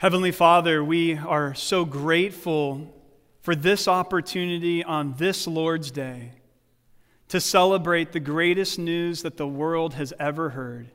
Heavenly 0.00 0.32
Father, 0.32 0.82
we 0.82 1.18
are 1.18 1.54
so 1.54 1.84
grateful 1.84 2.90
for 3.42 3.54
this 3.54 3.86
opportunity 3.86 4.82
on 4.82 5.12
this 5.18 5.46
Lord's 5.46 5.90
Day 5.90 6.30
to 7.28 7.38
celebrate 7.38 8.12
the 8.12 8.18
greatest 8.18 8.78
news 8.78 9.20
that 9.20 9.36
the 9.36 9.46
world 9.46 9.92
has 9.92 10.14
ever 10.18 10.48
heard 10.48 10.88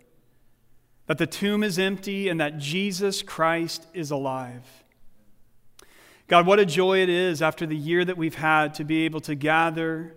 that 1.05 1.19
the 1.19 1.27
tomb 1.27 1.61
is 1.61 1.77
empty 1.77 2.29
and 2.29 2.39
that 2.39 2.57
Jesus 2.57 3.21
Christ 3.21 3.85
is 3.93 4.09
alive. 4.09 4.65
God, 6.27 6.47
what 6.47 6.59
a 6.59 6.65
joy 6.65 7.03
it 7.03 7.09
is 7.09 7.43
after 7.43 7.67
the 7.67 7.77
year 7.77 8.03
that 8.03 8.17
we've 8.17 8.33
had 8.33 8.73
to 8.73 8.83
be 8.83 9.05
able 9.05 9.21
to 9.21 9.35
gather, 9.35 10.15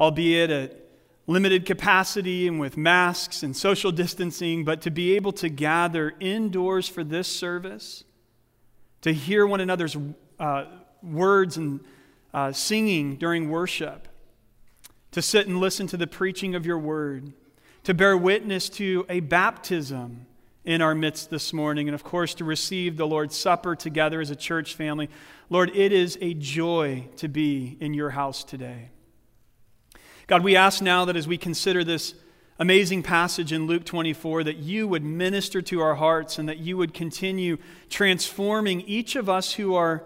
albeit 0.00 0.50
at 0.50 0.84
limited 1.28 1.64
capacity 1.64 2.48
and 2.48 2.58
with 2.58 2.76
masks 2.76 3.44
and 3.44 3.56
social 3.56 3.92
distancing, 3.92 4.64
but 4.64 4.80
to 4.80 4.90
be 4.90 5.14
able 5.14 5.32
to 5.34 5.48
gather 5.48 6.12
indoors 6.18 6.88
for 6.88 7.04
this 7.04 7.28
service, 7.28 8.02
to 9.06 9.12
hear 9.12 9.46
one 9.46 9.60
another's 9.60 9.96
uh, 10.40 10.64
words 11.00 11.56
and 11.56 11.78
uh, 12.34 12.50
singing 12.50 13.14
during 13.14 13.48
worship, 13.48 14.08
to 15.12 15.22
sit 15.22 15.46
and 15.46 15.60
listen 15.60 15.86
to 15.86 15.96
the 15.96 16.08
preaching 16.08 16.56
of 16.56 16.66
your 16.66 16.76
word, 16.76 17.32
to 17.84 17.94
bear 17.94 18.16
witness 18.16 18.68
to 18.68 19.06
a 19.08 19.20
baptism 19.20 20.26
in 20.64 20.82
our 20.82 20.92
midst 20.92 21.30
this 21.30 21.52
morning, 21.52 21.86
and 21.86 21.94
of 21.94 22.02
course, 22.02 22.34
to 22.34 22.44
receive 22.44 22.96
the 22.96 23.06
Lord's 23.06 23.36
Supper 23.36 23.76
together 23.76 24.20
as 24.20 24.30
a 24.30 24.34
church 24.34 24.74
family. 24.74 25.08
Lord, 25.50 25.70
it 25.76 25.92
is 25.92 26.18
a 26.20 26.34
joy 26.34 27.06
to 27.18 27.28
be 27.28 27.76
in 27.78 27.94
your 27.94 28.10
house 28.10 28.42
today. 28.42 28.90
God, 30.26 30.42
we 30.42 30.56
ask 30.56 30.82
now 30.82 31.04
that 31.04 31.14
as 31.14 31.28
we 31.28 31.38
consider 31.38 31.84
this 31.84 32.16
amazing 32.58 33.02
passage 33.02 33.52
in 33.52 33.66
Luke 33.66 33.84
24, 33.84 34.44
that 34.44 34.56
you 34.56 34.88
would 34.88 35.04
minister 35.04 35.60
to 35.62 35.80
our 35.80 35.96
hearts 35.96 36.38
and 36.38 36.48
that 36.48 36.58
you 36.58 36.76
would 36.76 36.94
continue 36.94 37.58
transforming 37.90 38.80
each 38.82 39.16
of 39.16 39.28
us 39.28 39.54
who 39.54 39.74
are 39.74 40.04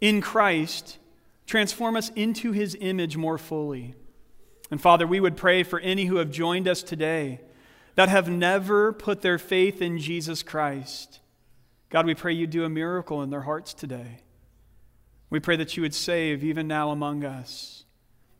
in 0.00 0.20
Christ, 0.20 0.98
transform 1.46 1.96
us 1.96 2.10
into 2.10 2.52
his 2.52 2.76
image 2.80 3.16
more 3.16 3.38
fully. 3.38 3.94
And 4.70 4.80
Father, 4.80 5.06
we 5.06 5.20
would 5.20 5.36
pray 5.36 5.62
for 5.62 5.80
any 5.80 6.04
who 6.04 6.16
have 6.16 6.30
joined 6.30 6.68
us 6.68 6.82
today 6.82 7.40
that 7.94 8.08
have 8.08 8.28
never 8.28 8.92
put 8.92 9.22
their 9.22 9.38
faith 9.38 9.82
in 9.82 9.98
Jesus 9.98 10.42
Christ. 10.42 11.18
God, 11.90 12.06
we 12.06 12.14
pray 12.14 12.32
you 12.32 12.46
do 12.46 12.64
a 12.64 12.68
miracle 12.68 13.22
in 13.22 13.30
their 13.30 13.40
hearts 13.40 13.74
today. 13.74 14.20
We 15.30 15.40
pray 15.40 15.56
that 15.56 15.76
you 15.76 15.82
would 15.82 15.94
save 15.94 16.44
even 16.44 16.68
now 16.68 16.90
among 16.90 17.24
us. 17.24 17.84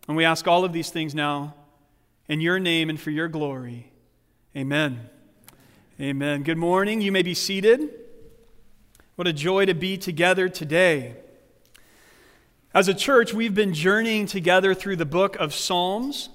And 0.06 0.16
we 0.16 0.24
ask 0.24 0.46
all 0.46 0.64
of 0.64 0.72
these 0.72 0.90
things 0.90 1.14
now 1.14 1.54
in 2.28 2.40
your 2.40 2.58
name 2.58 2.90
and 2.90 3.00
for 3.00 3.10
your 3.10 3.26
glory. 3.26 3.90
Amen. 4.54 5.08
Amen. 5.98 6.42
Good 6.42 6.58
morning. 6.58 7.00
You 7.00 7.10
may 7.10 7.22
be 7.22 7.34
seated. 7.34 7.90
What 9.16 9.26
a 9.26 9.32
joy 9.32 9.64
to 9.64 9.74
be 9.74 9.96
together 9.96 10.48
today. 10.48 11.16
As 12.74 12.86
a 12.86 12.94
church, 12.94 13.32
we've 13.32 13.54
been 13.54 13.72
journeying 13.72 14.26
together 14.26 14.74
through 14.74 14.96
the 14.96 15.06
book 15.06 15.36
of 15.36 15.54
Psalms, 15.54 16.28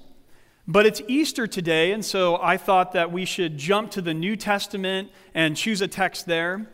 but 0.66 0.84
it's 0.84 1.00
Easter 1.06 1.46
today, 1.46 1.92
and 1.92 2.04
so 2.04 2.38
I 2.42 2.56
thought 2.56 2.92
that 2.92 3.12
we 3.12 3.24
should 3.24 3.56
jump 3.56 3.92
to 3.92 4.02
the 4.02 4.12
New 4.12 4.34
Testament 4.34 5.10
and 5.32 5.56
choose 5.56 5.80
a 5.80 5.88
text 5.88 6.26
there. 6.26 6.66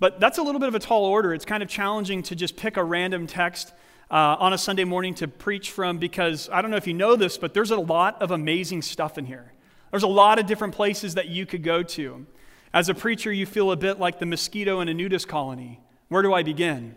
But 0.00 0.18
that's 0.18 0.38
a 0.38 0.42
little 0.42 0.58
bit 0.58 0.68
of 0.68 0.74
a 0.74 0.80
tall 0.80 1.04
order. 1.04 1.34
It's 1.34 1.44
kind 1.44 1.62
of 1.62 1.68
challenging 1.68 2.22
to 2.24 2.34
just 2.34 2.56
pick 2.56 2.76
a 2.76 2.82
random 2.82 3.26
text 3.26 3.72
uh, 4.12 4.36
on 4.38 4.52
a 4.52 4.58
Sunday 4.58 4.84
morning 4.84 5.14
to 5.14 5.26
preach 5.26 5.70
from 5.70 5.96
because 5.96 6.50
I 6.52 6.60
don't 6.60 6.70
know 6.70 6.76
if 6.76 6.86
you 6.86 6.92
know 6.92 7.16
this, 7.16 7.38
but 7.38 7.54
there's 7.54 7.70
a 7.70 7.80
lot 7.80 8.20
of 8.20 8.30
amazing 8.30 8.82
stuff 8.82 9.16
in 9.16 9.24
here. 9.24 9.54
There's 9.90 10.02
a 10.02 10.08
lot 10.08 10.38
of 10.38 10.46
different 10.46 10.74
places 10.74 11.14
that 11.14 11.28
you 11.28 11.46
could 11.46 11.62
go 11.62 11.82
to. 11.82 12.26
As 12.74 12.90
a 12.90 12.94
preacher, 12.94 13.32
you 13.32 13.46
feel 13.46 13.72
a 13.72 13.76
bit 13.76 13.98
like 13.98 14.18
the 14.18 14.26
mosquito 14.26 14.80
in 14.80 14.88
a 14.88 14.94
nudist 14.94 15.28
colony. 15.28 15.80
Where 16.08 16.22
do 16.22 16.34
I 16.34 16.42
begin? 16.42 16.94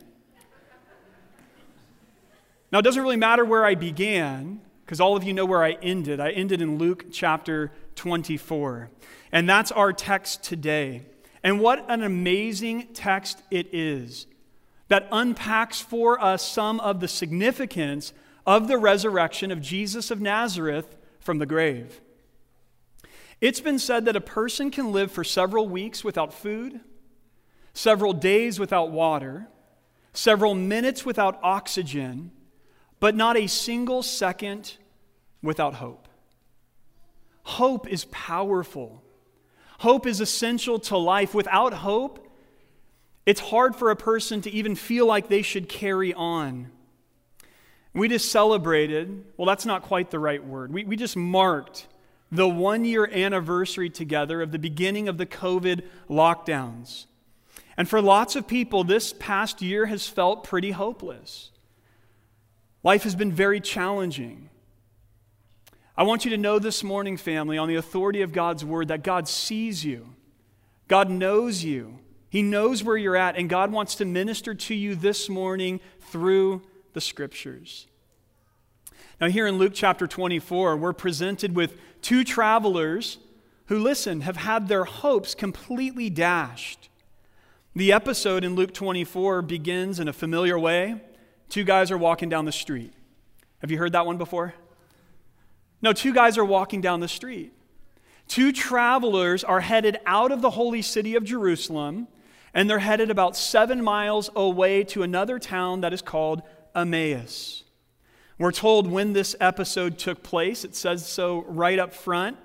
Now, 2.71 2.79
it 2.79 2.81
doesn't 2.81 3.01
really 3.01 3.15
matter 3.15 3.45
where 3.45 3.63
I 3.63 3.75
began, 3.75 4.59
because 4.85 4.99
all 4.99 5.15
of 5.15 5.23
you 5.23 5.33
know 5.33 5.45
where 5.45 5.63
I 5.63 5.71
ended. 5.81 6.19
I 6.19 6.31
ended 6.31 6.61
in 6.61 6.77
Luke 6.77 7.05
chapter 7.11 7.71
24. 7.95 8.89
And 9.31 9.49
that's 9.49 9.71
our 9.71 9.93
text 9.93 10.43
today. 10.43 11.03
And 11.43 11.61
what 11.61 11.85
an 11.89 12.03
amazing 12.03 12.87
text 12.93 13.41
it 13.51 13.73
is 13.73 14.27
that 14.87 15.07
unpacks 15.11 15.81
for 15.81 16.21
us 16.23 16.47
some 16.47 16.79
of 16.79 16.99
the 16.99 17.07
significance 17.07 18.13
of 18.45 18.67
the 18.67 18.77
resurrection 18.77 19.51
of 19.51 19.61
Jesus 19.61 20.11
of 20.11 20.21
Nazareth 20.21 20.95
from 21.19 21.39
the 21.39 21.45
grave. 21.45 22.01
It's 23.41 23.59
been 23.59 23.79
said 23.79 24.05
that 24.05 24.15
a 24.15 24.21
person 24.21 24.71
can 24.71 24.91
live 24.91 25.11
for 25.11 25.23
several 25.23 25.67
weeks 25.67 26.03
without 26.03 26.33
food, 26.33 26.79
several 27.73 28.13
days 28.13 28.59
without 28.59 28.91
water, 28.91 29.47
several 30.13 30.55
minutes 30.55 31.05
without 31.05 31.39
oxygen, 31.43 32.31
but 32.99 33.15
not 33.15 33.35
a 33.35 33.47
single 33.47 34.01
second 34.01 34.77
without 35.41 35.75
hope. 35.75 36.07
Hope 37.43 37.87
is 37.87 38.05
powerful. 38.05 39.03
Hope 39.79 40.07
is 40.07 40.21
essential 40.21 40.79
to 40.79 40.97
life. 40.97 41.35
Without 41.35 41.73
hope, 41.73 42.24
it's 43.25 43.39
hard 43.39 43.75
for 43.75 43.89
a 43.89 43.95
person 43.95 44.41
to 44.41 44.51
even 44.51 44.75
feel 44.75 45.05
like 45.05 45.27
they 45.27 45.41
should 45.41 45.67
carry 45.67 46.13
on. 46.13 46.71
We 47.93 48.09
just 48.09 48.29
celebrated, 48.31 49.25
well, 49.37 49.47
that's 49.47 49.65
not 49.65 49.81
quite 49.81 50.11
the 50.11 50.19
right 50.19 50.43
word. 50.43 50.73
We, 50.73 50.83
we 50.83 50.95
just 50.95 51.15
marked 51.15 51.87
the 52.31 52.47
one 52.47 52.85
year 52.85 53.09
anniversary 53.11 53.89
together 53.89 54.41
of 54.41 54.51
the 54.51 54.59
beginning 54.59 55.07
of 55.07 55.17
the 55.17 55.25
COVID 55.25 55.83
lockdowns. 56.09 57.05
And 57.77 57.87
for 57.87 58.01
lots 58.01 58.35
of 58.35 58.47
people, 58.47 58.83
this 58.83 59.13
past 59.13 59.61
year 59.61 59.85
has 59.85 60.07
felt 60.07 60.43
pretty 60.43 60.71
hopeless. 60.71 61.51
Life 62.83 63.03
has 63.03 63.15
been 63.15 63.31
very 63.31 63.59
challenging. 63.59 64.49
I 65.97 66.03
want 66.03 66.25
you 66.25 66.31
to 66.31 66.37
know 66.37 66.59
this 66.59 66.83
morning, 66.83 67.17
family, 67.17 67.57
on 67.57 67.67
the 67.67 67.75
authority 67.75 68.21
of 68.21 68.33
God's 68.33 68.65
word, 68.65 68.89
that 68.89 69.03
God 69.03 69.27
sees 69.27 69.83
you, 69.85 70.09
God 70.87 71.09
knows 71.09 71.63
you, 71.63 71.99
He 72.29 72.41
knows 72.41 72.83
where 72.83 72.97
you're 72.97 73.15
at, 73.15 73.37
and 73.37 73.49
God 73.49 73.71
wants 73.71 73.95
to 73.95 74.05
minister 74.05 74.53
to 74.53 74.75
you 74.75 74.95
this 74.95 75.29
morning 75.29 75.79
through 75.99 76.61
the 76.93 77.01
scriptures. 77.01 77.87
Now, 79.21 79.27
here 79.27 79.47
in 79.47 79.57
Luke 79.57 79.73
chapter 79.73 80.07
24, 80.07 80.75
we're 80.77 80.93
presented 80.93 81.55
with 81.55 81.77
two 82.01 82.23
travelers 82.23 83.17
who, 83.67 83.79
listen, 83.79 84.21
have 84.21 84.37
had 84.37 84.67
their 84.67 84.83
hopes 84.83 85.33
completely 85.33 86.09
dashed. 86.09 86.89
The 87.75 87.91
episode 87.91 88.43
in 88.43 88.55
Luke 88.55 88.73
24 88.73 89.41
begins 89.41 89.99
in 89.99 90.07
a 90.07 90.13
familiar 90.13 90.57
way 90.59 91.01
Two 91.49 91.63
guys 91.63 91.91
are 91.91 91.97
walking 91.97 92.29
down 92.29 92.45
the 92.45 92.51
street. 92.51 92.93
Have 93.59 93.71
you 93.71 93.77
heard 93.77 93.93
that 93.93 94.05
one 94.05 94.17
before? 94.17 94.53
No, 95.81 95.93
two 95.93 96.13
guys 96.13 96.37
are 96.37 96.45
walking 96.45 96.81
down 96.81 96.99
the 96.99 97.07
street. 97.07 97.53
Two 98.27 98.51
travelers 98.51 99.43
are 99.43 99.59
headed 99.59 99.97
out 100.05 100.31
of 100.31 100.41
the 100.41 100.49
holy 100.49 100.81
city 100.81 101.15
of 101.15 101.23
Jerusalem, 101.23 102.07
and 102.55 102.69
they're 102.69 102.79
headed 102.79 103.11
about 103.11 103.35
seven 103.35 103.83
miles 103.83 104.29
away 104.33 104.85
to 104.85 105.03
another 105.03 105.37
town 105.37 105.81
that 105.81 105.93
is 105.93 106.01
called 106.01 106.41
Emmaus. 106.73 107.63
We're 108.39 108.53
told 108.53 108.89
when 108.89 109.11
this 109.11 109.35
episode 109.41 109.97
took 109.97 110.23
place. 110.23 110.63
It 110.63 110.73
says 110.73 111.07
so 111.07 111.43
right 111.47 111.77
up 111.77 111.93
front 111.93 112.37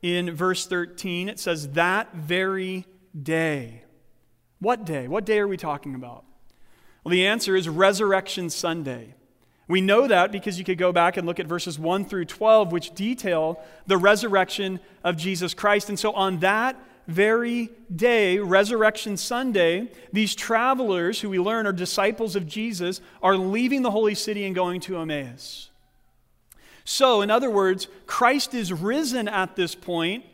in 0.00 0.34
verse 0.34 0.66
13. 0.66 1.28
It 1.28 1.40
says, 1.40 1.70
that 1.70 2.14
very 2.14 2.86
day. 3.20 3.82
What 4.60 4.84
day? 4.84 5.08
What 5.08 5.26
day 5.26 5.40
are 5.40 5.48
we 5.48 5.56
talking 5.56 5.96
about? 5.96 6.24
Well, 7.02 7.10
the 7.10 7.26
answer 7.26 7.56
is 7.56 7.68
Resurrection 7.68 8.50
Sunday. 8.50 9.14
We 9.66 9.80
know 9.80 10.06
that 10.06 10.30
because 10.30 10.58
you 10.58 10.64
could 10.64 10.78
go 10.78 10.92
back 10.92 11.16
and 11.16 11.26
look 11.26 11.40
at 11.40 11.46
verses 11.46 11.78
1 11.78 12.04
through 12.04 12.24
12, 12.26 12.70
which 12.72 12.94
detail 12.94 13.60
the 13.86 13.98
resurrection 13.98 14.78
of 15.02 15.16
Jesus 15.16 15.52
Christ. 15.52 15.88
And 15.88 15.98
so 15.98 16.12
on 16.12 16.38
that 16.38 16.76
very 17.08 17.70
day, 17.94 18.38
Resurrection 18.38 19.16
Sunday, 19.16 19.90
these 20.12 20.34
travelers 20.34 21.20
who 21.20 21.30
we 21.30 21.38
learn 21.38 21.66
are 21.66 21.72
disciples 21.72 22.36
of 22.36 22.46
Jesus 22.46 23.00
are 23.22 23.36
leaving 23.36 23.80
the 23.80 23.90
holy 23.90 24.14
city 24.14 24.44
and 24.44 24.54
going 24.54 24.78
to 24.82 24.98
Emmaus. 24.98 25.70
So, 26.84 27.22
in 27.22 27.30
other 27.30 27.50
words, 27.50 27.88
Christ 28.06 28.54
is 28.54 28.72
risen 28.72 29.26
at 29.26 29.56
this 29.56 29.74
point, 29.74 30.24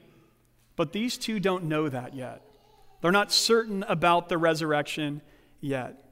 but 0.75 0.93
these 0.93 1.17
two 1.17 1.39
don't 1.39 1.65
know 1.65 1.89
that 1.89 2.15
yet. 2.15 2.43
They're 3.01 3.13
not 3.13 3.31
certain 3.31 3.85
about 3.85 4.29
the 4.29 4.39
resurrection 4.39 5.23
yet. 5.61 6.03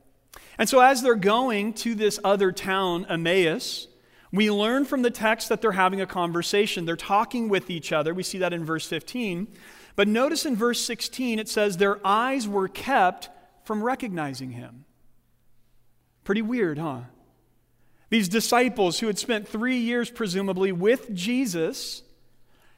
And 0.59 0.69
so, 0.69 0.79
as 0.79 1.03
they're 1.03 1.17
going 1.17 1.75
to 1.75 1.97
this 1.97 2.21
other 2.23 2.53
town, 2.53 3.05
Emmaus, 3.09 3.89
we 4.33 4.49
learn 4.51 4.85
from 4.85 5.03
the 5.03 5.11
text 5.11 5.49
that 5.49 5.61
they're 5.61 5.73
having 5.73 6.01
a 6.01 6.07
conversation. 6.07 6.87
They're 6.87 6.97
talking 6.97 7.49
with 7.49 7.69
each 7.69 7.93
other. 7.93 8.15
We 8.15 8.23
see 8.23 8.39
that 8.39 8.53
in 8.53 8.65
verse 8.65 8.87
15. 8.87 9.49
But 9.95 10.09
notice 10.09 10.47
in 10.47 10.57
verse 10.57 10.81
16, 10.81 11.39
it 11.39 11.49
says, 11.49 11.77
Their 11.77 12.05
eyes 12.07 12.49
were 12.49 12.69
kept 12.69 13.29
from 13.65 13.83
recognizing 13.83 14.53
him. 14.53 14.85
Pretty 16.25 16.43
weird, 16.43 16.79
huh? 16.79 17.03
These 18.09 18.29
disciples 18.29 19.01
who 19.01 19.07
had 19.07 19.19
spent 19.19 19.49
three 19.49 19.79
years, 19.79 20.11
presumably, 20.11 20.73
with 20.73 21.15
Jesus 21.15 22.03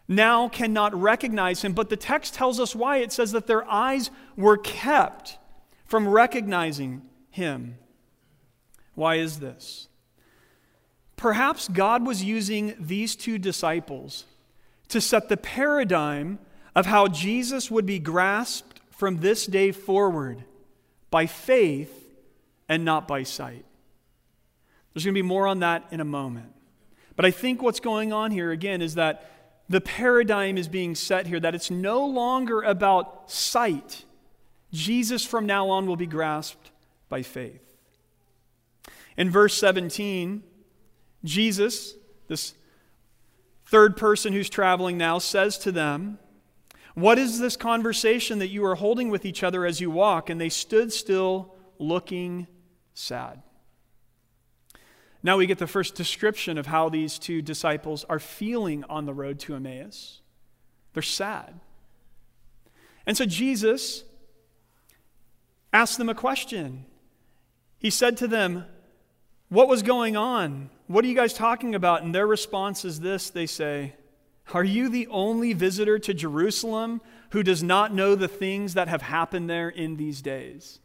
now 0.07 0.49
cannot 0.49 0.95
recognize 0.95 1.63
him. 1.63 1.73
But 1.73 1.89
the 1.89 1.97
text 1.97 2.35
tells 2.35 2.61
us 2.61 2.75
why. 2.75 2.99
It 2.99 3.13
says 3.13 3.33
that 3.33 3.47
their 3.47 3.69
eyes 3.69 4.11
were 4.37 4.57
kept 4.57 5.39
from 5.87 6.09
recognizing 6.09 7.03
him. 7.31 7.79
Why 8.95 9.17
is 9.17 9.41
this? 9.41 9.89
Perhaps 11.17 11.69
God 11.69 12.07
was 12.07 12.23
using 12.23 12.75
these 12.79 13.17
two 13.17 13.39
disciples 13.39 14.25
to 14.89 15.01
set 15.01 15.29
the 15.29 15.37
paradigm 15.37 16.39
of 16.75 16.87
how 16.87 17.07
Jesus 17.09 17.71
would 17.71 17.87
be 17.87 17.99
grasped 17.99 18.81
from 18.91 19.19
this 19.19 19.47
day 19.47 19.73
forward 19.73 20.45
by 21.11 21.27
faith 21.27 22.13
and 22.69 22.85
not 22.85 23.07
by 23.07 23.23
sight. 23.23 23.65
There's 24.93 25.05
going 25.05 25.15
to 25.15 25.19
be 25.19 25.23
more 25.23 25.47
on 25.47 25.61
that 25.61 25.85
in 25.91 26.01
a 26.01 26.05
moment. 26.05 26.53
But 27.17 27.25
I 27.25 27.31
think 27.31 27.63
what's 27.63 27.81
going 27.81 28.13
on 28.13 28.31
here, 28.31 28.51
again, 28.51 28.83
is 28.83 28.95
that 28.95 29.31
the 29.69 29.81
paradigm 29.81 30.59
is 30.59 30.69
being 30.69 30.95
set 30.95 31.27
here, 31.27 31.41
that 31.41 31.55
it's 31.55 31.71
no 31.71 32.07
longer 32.07 32.63
about 32.63 33.31
sight. 33.31 34.05
Jesus 34.73 35.25
from 35.25 35.47
now 35.47 35.71
on 35.71 35.87
will 35.87 35.97
be 35.97 36.07
grasped 36.07 36.71
by 37.09 37.23
faith. 37.23 37.61
In 39.17 39.31
verse 39.31 39.55
17, 39.55 40.43
Jesus, 41.25 41.95
this 42.29 42.55
third 43.67 43.97
person 43.97 44.33
who's 44.33 44.51
traveling 44.51 44.99
now, 44.99 45.19
says 45.19 45.57
to 45.59 45.73
them, 45.73 46.19
What 46.95 47.19
is 47.19 47.41
this 47.41 47.57
conversation 47.57 48.39
that 48.39 48.49
you 48.49 48.65
are 48.65 48.77
holding 48.77 49.11
with 49.11 49.25
each 49.25 49.43
other 49.43 49.67
as 49.67 49.81
you 49.81 49.91
walk? 49.91 50.31
And 50.31 50.41
they 50.41 50.49
stood 50.49 50.93
still, 50.93 51.55
looking 51.79 52.47
sad. 52.95 53.43
Now 55.23 55.39
we 55.39 55.47
get 55.47 55.59
the 55.59 55.67
first 55.67 55.95
description 55.95 56.57
of 56.57 56.67
how 56.67 56.89
these 56.89 57.19
two 57.19 57.43
disciples 57.43 58.05
are 58.09 58.21
feeling 58.21 58.85
on 58.85 59.07
the 59.07 59.15
road 59.15 59.39
to 59.41 59.55
Emmaus. 59.57 60.21
They're 60.93 61.03
sad. 61.03 61.59
And 63.07 63.17
so 63.17 63.25
Jesus 63.25 64.05
asked 65.73 65.99
them 65.99 66.09
a 66.09 66.15
question. 66.15 66.85
He 67.79 67.91
said 67.91 68.17
to 68.19 68.29
them, 68.29 68.67
What 69.49 69.69
was 69.69 69.83
going 69.83 70.17
on? 70.17 70.71
What 70.87 71.05
are 71.05 71.09
you 71.09 71.15
guys 71.15 71.35
talking 71.35 71.75
about? 71.75 72.03
And 72.03 72.15
their 72.15 72.27
response 72.27 72.85
is 72.85 73.01
this 73.01 73.31
they 73.31 73.47
say, 73.47 73.95
Are 74.53 74.65
you 74.65 74.89
the 74.89 75.07
only 75.09 75.53
visitor 75.53 75.99
to 75.99 76.15
Jerusalem 76.15 77.01
who 77.31 77.43
does 77.43 77.63
not 77.63 77.95
know 77.95 78.15
the 78.15 78.29
things 78.29 78.75
that 78.75 78.89
have 78.89 79.03
happened 79.03 79.49
there 79.49 79.69
in 79.69 79.97
these 79.97 80.21
days? 80.21 80.81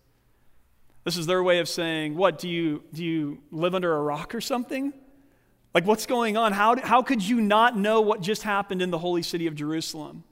This 1.04 1.18
is 1.18 1.26
their 1.26 1.44
way 1.44 1.60
of 1.60 1.68
saying, 1.68 2.16
What, 2.16 2.40
do 2.40 2.48
you, 2.48 2.84
do 2.94 3.04
you 3.04 3.40
live 3.52 3.76
under 3.76 3.96
a 3.96 4.02
rock 4.02 4.34
or 4.34 4.42
something? 4.42 4.94
Like, 5.74 5.86
what's 5.86 6.06
going 6.06 6.36
on? 6.36 6.52
How, 6.54 6.78
how 6.78 7.04
could 7.04 7.22
you 7.22 7.42
not 7.42 7.78
know 7.78 8.02
what 8.02 8.22
just 8.22 8.42
happened 8.42 8.82
in 8.82 8.90
the 8.90 8.98
holy 8.98 9.22
city 9.22 9.46
of 9.46 9.56
Jerusalem? 9.56 10.24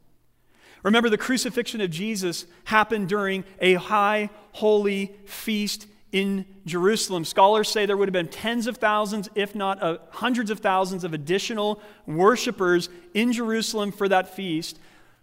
Remember, 0.83 1.09
the 1.09 1.18
crucifixion 1.18 1.81
of 1.81 1.91
Jesus 1.91 2.45
happened 2.65 3.09
during 3.09 3.44
a 3.59 3.75
high 3.75 4.30
holy 4.53 5.15
feast 5.25 5.88
in 6.12 6.45
Jerusalem. 6.65 7.25
Scholars 7.25 7.69
say 7.69 7.86
there 7.86 7.98
would 7.98 8.07
have 8.07 8.13
been 8.13 8.27
tens 8.27 8.68
of 8.68 8.77
thousands, 8.77 9.30
if 9.36 9.56
not 9.56 9.81
uh, 9.81 9.98
hundreds 10.12 10.50
of 10.50 10.59
thousands, 10.59 11.04
of 11.04 11.13
additional 11.13 11.81
worshipers 12.06 12.89
in 13.13 13.33
Jerusalem 13.33 13.92
for 13.92 14.07
that 14.07 14.33
feast. 14.36 14.80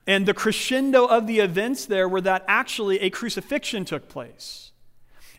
And 0.06 0.26
the 0.26 0.34
crescendo 0.34 1.06
of 1.06 1.26
the 1.26 1.40
events 1.40 1.86
there 1.86 2.08
were 2.08 2.20
that 2.20 2.44
actually 2.46 3.00
a 3.00 3.10
crucifixion 3.10 3.84
took 3.84 4.08
place. 4.08 4.72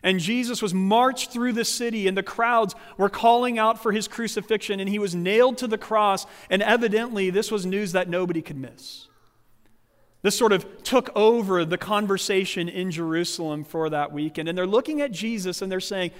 And 0.02 0.20
Jesus 0.20 0.60
was 0.60 0.74
marched 0.74 1.32
through 1.32 1.52
the 1.52 1.64
city, 1.64 2.06
and 2.06 2.16
the 2.16 2.22
crowds 2.22 2.74
were 2.96 3.08
calling 3.08 3.58
out 3.58 3.82
for 3.82 3.92
his 3.92 4.08
crucifixion, 4.08 4.78
and 4.78 4.88
he 4.88 4.98
was 4.98 5.14
nailed 5.14 5.58
to 5.58 5.66
the 5.66 5.78
cross. 5.78 6.26
And 6.50 6.62
evidently, 6.62 7.30
this 7.30 7.50
was 7.50 7.64
news 7.64 7.92
that 7.92 8.08
nobody 8.08 8.42
could 8.42 8.56
miss. 8.56 9.08
This 10.26 10.36
sort 10.36 10.50
of 10.50 10.82
took 10.82 11.14
over 11.14 11.64
the 11.64 11.78
conversation 11.78 12.68
in 12.68 12.90
Jerusalem 12.90 13.62
for 13.62 13.88
that 13.90 14.10
weekend. 14.10 14.48
And 14.48 14.58
they're 14.58 14.66
looking 14.66 15.00
at 15.00 15.12
Jesus 15.12 15.62
and 15.62 15.70
they're 15.70 15.78
saying, 15.78 16.10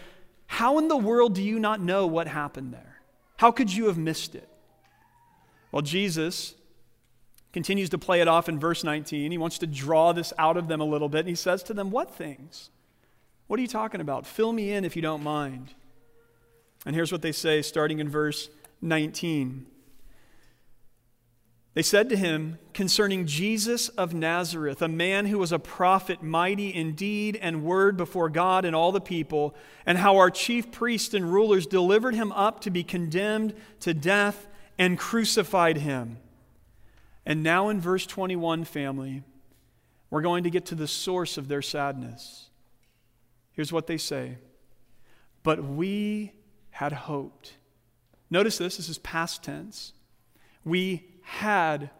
How 0.46 0.78
in 0.78 0.86
the 0.86 0.96
world 0.96 1.34
do 1.34 1.42
you 1.42 1.58
not 1.58 1.80
know 1.80 2.06
what 2.06 2.28
happened 2.28 2.72
there? 2.72 3.00
How 3.36 3.50
could 3.50 3.74
you 3.74 3.86
have 3.86 3.98
missed 3.98 4.36
it? 4.36 4.48
Well, 5.72 5.82
Jesus 5.82 6.54
continues 7.52 7.90
to 7.90 7.98
play 7.98 8.20
it 8.20 8.28
off 8.28 8.48
in 8.48 8.60
verse 8.60 8.84
19. 8.84 9.32
He 9.32 9.38
wants 9.38 9.58
to 9.58 9.66
draw 9.66 10.12
this 10.12 10.32
out 10.38 10.56
of 10.56 10.68
them 10.68 10.80
a 10.80 10.84
little 10.84 11.08
bit. 11.08 11.22
And 11.22 11.28
he 11.30 11.34
says 11.34 11.64
to 11.64 11.74
them, 11.74 11.90
What 11.90 12.14
things? 12.14 12.70
What 13.48 13.58
are 13.58 13.62
you 13.62 13.66
talking 13.66 14.00
about? 14.00 14.24
Fill 14.24 14.52
me 14.52 14.70
in 14.70 14.84
if 14.84 14.94
you 14.94 15.02
don't 15.02 15.24
mind. 15.24 15.74
And 16.84 16.94
here's 16.94 17.10
what 17.10 17.22
they 17.22 17.32
say, 17.32 17.60
starting 17.60 17.98
in 17.98 18.08
verse 18.08 18.50
19. 18.82 19.66
They 21.76 21.82
said 21.82 22.08
to 22.08 22.16
him 22.16 22.58
concerning 22.72 23.26
Jesus 23.26 23.90
of 23.90 24.14
Nazareth, 24.14 24.80
a 24.80 24.88
man 24.88 25.26
who 25.26 25.36
was 25.36 25.52
a 25.52 25.58
prophet, 25.58 26.22
mighty 26.22 26.70
in 26.70 26.94
deed 26.94 27.36
and 27.36 27.64
word 27.64 27.98
before 27.98 28.30
God 28.30 28.64
and 28.64 28.74
all 28.74 28.92
the 28.92 29.00
people, 29.00 29.54
and 29.84 29.98
how 29.98 30.16
our 30.16 30.30
chief 30.30 30.72
priests 30.72 31.12
and 31.12 31.30
rulers 31.30 31.66
delivered 31.66 32.14
him 32.14 32.32
up 32.32 32.60
to 32.60 32.70
be 32.70 32.82
condemned 32.82 33.52
to 33.80 33.92
death 33.92 34.46
and 34.78 34.98
crucified 34.98 35.76
him. 35.76 36.16
And 37.26 37.42
now 37.42 37.68
in 37.68 37.78
verse 37.78 38.06
21, 38.06 38.64
family, 38.64 39.22
we're 40.08 40.22
going 40.22 40.44
to 40.44 40.50
get 40.50 40.64
to 40.66 40.74
the 40.74 40.88
source 40.88 41.36
of 41.36 41.46
their 41.46 41.60
sadness. 41.60 42.48
Here's 43.52 43.70
what 43.70 43.86
they 43.86 43.98
say 43.98 44.38
But 45.42 45.62
we 45.62 46.32
had 46.70 46.92
hoped. 46.94 47.52
Notice 48.30 48.56
this, 48.56 48.78
this 48.78 48.88
is 48.88 48.96
past 48.96 49.42
tense. 49.42 49.92
We 50.64 51.12
had 51.26 51.90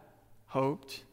hoped 0.47 1.03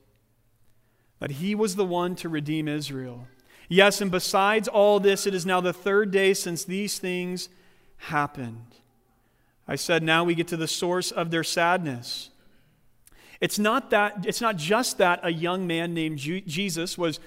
that 1.19 1.33
he 1.33 1.55
was 1.55 1.75
the 1.75 1.85
one 1.85 2.15
to 2.15 2.29
redeem 2.29 2.69
Israel. 2.69 3.27
Yes, 3.69 4.01
and 4.01 4.11
besides 4.11 4.69
all 4.69 5.01
this, 5.01 5.27
it 5.27 5.35
is 5.35 5.45
now 5.45 5.61
the 5.61 5.73
third 5.73 6.13
day 6.13 6.33
since 6.33 6.65
these 6.65 6.99
things 6.99 7.49
happened. 7.97 8.67
I 9.67 9.75
said, 9.75 10.03
now 10.03 10.23
we 10.23 10.35
get 10.37 10.47
to 10.49 10.57
the 10.57 10.69
source 10.69 11.11
of 11.11 11.31
their 11.31 11.43
sadness. 11.43 12.31
It's 13.41 13.59
not 13.59 13.91
that 13.91 14.25
it's 14.27 14.41
not 14.41 14.57
just 14.57 14.99
that 14.99 15.21
a 15.23 15.33
young 15.33 15.67
man 15.67 15.93
named 15.93 16.19
Jesus 16.19 16.97
was 16.97 17.19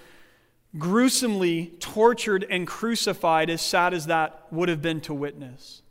gruesomely 0.78 1.74
tortured 1.80 2.45
and 2.50 2.66
crucified, 2.66 3.50
as 3.50 3.62
sad 3.62 3.94
as 3.94 4.06
that 4.06 4.45
would 4.51 4.69
have 4.69 4.81
been 4.81 5.01
to 5.01 5.13
witness. 5.13 5.81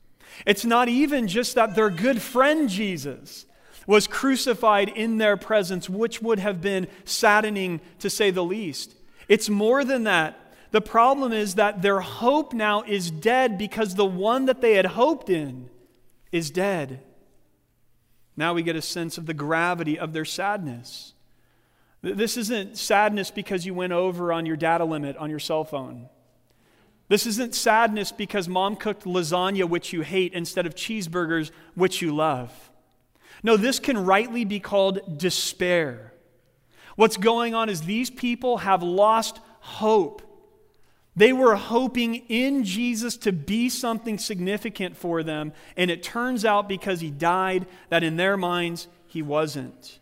It's 0.47 0.65
not 0.65 0.89
even 0.89 1.29
just 1.29 1.55
that 1.55 1.75
their 1.75 1.91
good 1.91 2.23
friend 2.23 2.69
Jesus 2.69 3.47
was 3.87 4.06
crucified 4.06 4.88
in 4.88 5.19
their 5.19 5.37
presence, 5.37 5.88
which 5.88 6.21
would 6.21 6.38
have 6.38 6.61
been 6.61 6.88
saddening 7.05 7.81
to 8.00 8.11
say 8.11 8.31
the 8.31 8.44
least. 8.44 8.94
It's 9.29 9.49
more 9.49 9.85
than 9.85 10.05
that. 10.05 10.38
The 10.73 10.81
problem 10.81 11.33
is 11.33 11.55
that 11.55 11.83
their 11.83 12.00
hope 12.00 12.53
now 12.53 12.83
is 12.83 13.11
dead 13.11 13.57
because 13.57 13.95
the 13.95 14.05
one 14.05 14.47
that 14.47 14.61
they 14.61 14.75
had 14.75 14.87
hoped 14.87 15.31
in 15.31 15.71
is 16.33 16.50
dead. 16.50 17.00
Now 18.37 18.52
we 18.52 18.62
get 18.62 18.76
a 18.76 18.83
sense 18.83 19.16
of 19.16 19.26
the 19.26 19.35
gravity 19.35 19.99
of 19.99 20.12
their 20.12 20.25
sadness. 20.25 21.14
This 22.02 22.37
isn't 22.37 22.76
sadness 22.76 23.31
because 23.31 23.64
you 23.64 23.75
went 23.75 23.93
over 23.93 24.33
on 24.33 24.47
your 24.47 24.57
data 24.57 24.85
limit 24.85 25.16
on 25.16 25.31
your 25.31 25.38
cell 25.38 25.64
phone. 25.64 26.09
This 27.09 27.26
isn't 27.26 27.55
sadness 27.55 28.12
because 28.12 28.49
mom 28.49 28.76
cooked 28.76 29.05
lasagna, 29.05 29.69
which 29.69 29.93
you 29.93 30.02
hate, 30.02 30.33
instead 30.35 30.66
of 30.66 30.75
cheeseburgers, 30.75 31.50
which 31.75 32.02
you 32.02 32.14
love. 32.14 32.52
No, 33.43 33.57
this 33.57 33.78
can 33.78 34.05
rightly 34.05 34.45
be 34.45 34.61
called 34.61 35.19
despair. 35.19 36.12
What's 36.97 37.16
going 37.16 37.55
on 37.55 37.69
is 37.69 37.83
these 37.83 38.11
people 38.11 38.59
have 38.59 38.83
lost 38.83 39.40
hope. 39.61 40.23
They 41.14 41.33
were 41.33 41.57
hoping 41.57 42.16
in 42.28 42.64
Jesus 42.64 43.16
to 43.19 43.33
be 43.33 43.69
something 43.71 44.19
significant 44.19 44.97
for 44.97 45.23
them, 45.23 45.52
and 45.76 45.90
it 45.90 46.02
turns 46.02 46.45
out 46.45 46.69
because 46.69 47.00
he 47.00 47.11
died 47.11 47.66
that 47.88 48.02
in 48.02 48.16
their 48.16 48.37
minds 48.37 48.88
he 49.07 49.23
wasn't. 49.23 49.99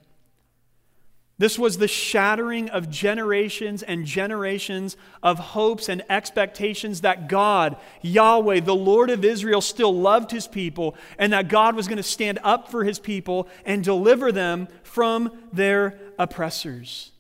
This 1.36 1.58
was 1.58 1.78
the 1.78 1.88
shattering 1.88 2.70
of 2.70 2.88
generations 2.88 3.82
and 3.82 4.06
generations 4.06 4.96
of 5.20 5.38
hopes 5.38 5.88
and 5.88 6.04
expectations 6.08 7.00
that 7.00 7.28
God, 7.28 7.76
Yahweh, 8.02 8.60
the 8.60 8.74
Lord 8.74 9.10
of 9.10 9.24
Israel, 9.24 9.60
still 9.60 9.92
loved 9.92 10.30
his 10.30 10.46
people 10.46 10.94
and 11.18 11.32
that 11.32 11.48
God 11.48 11.74
was 11.74 11.88
going 11.88 11.96
to 11.96 12.04
stand 12.04 12.38
up 12.44 12.70
for 12.70 12.84
his 12.84 13.00
people 13.00 13.48
and 13.64 13.82
deliver 13.82 14.30
them 14.30 14.68
from 14.84 15.32
their 15.52 15.98
oppressors. 16.20 17.10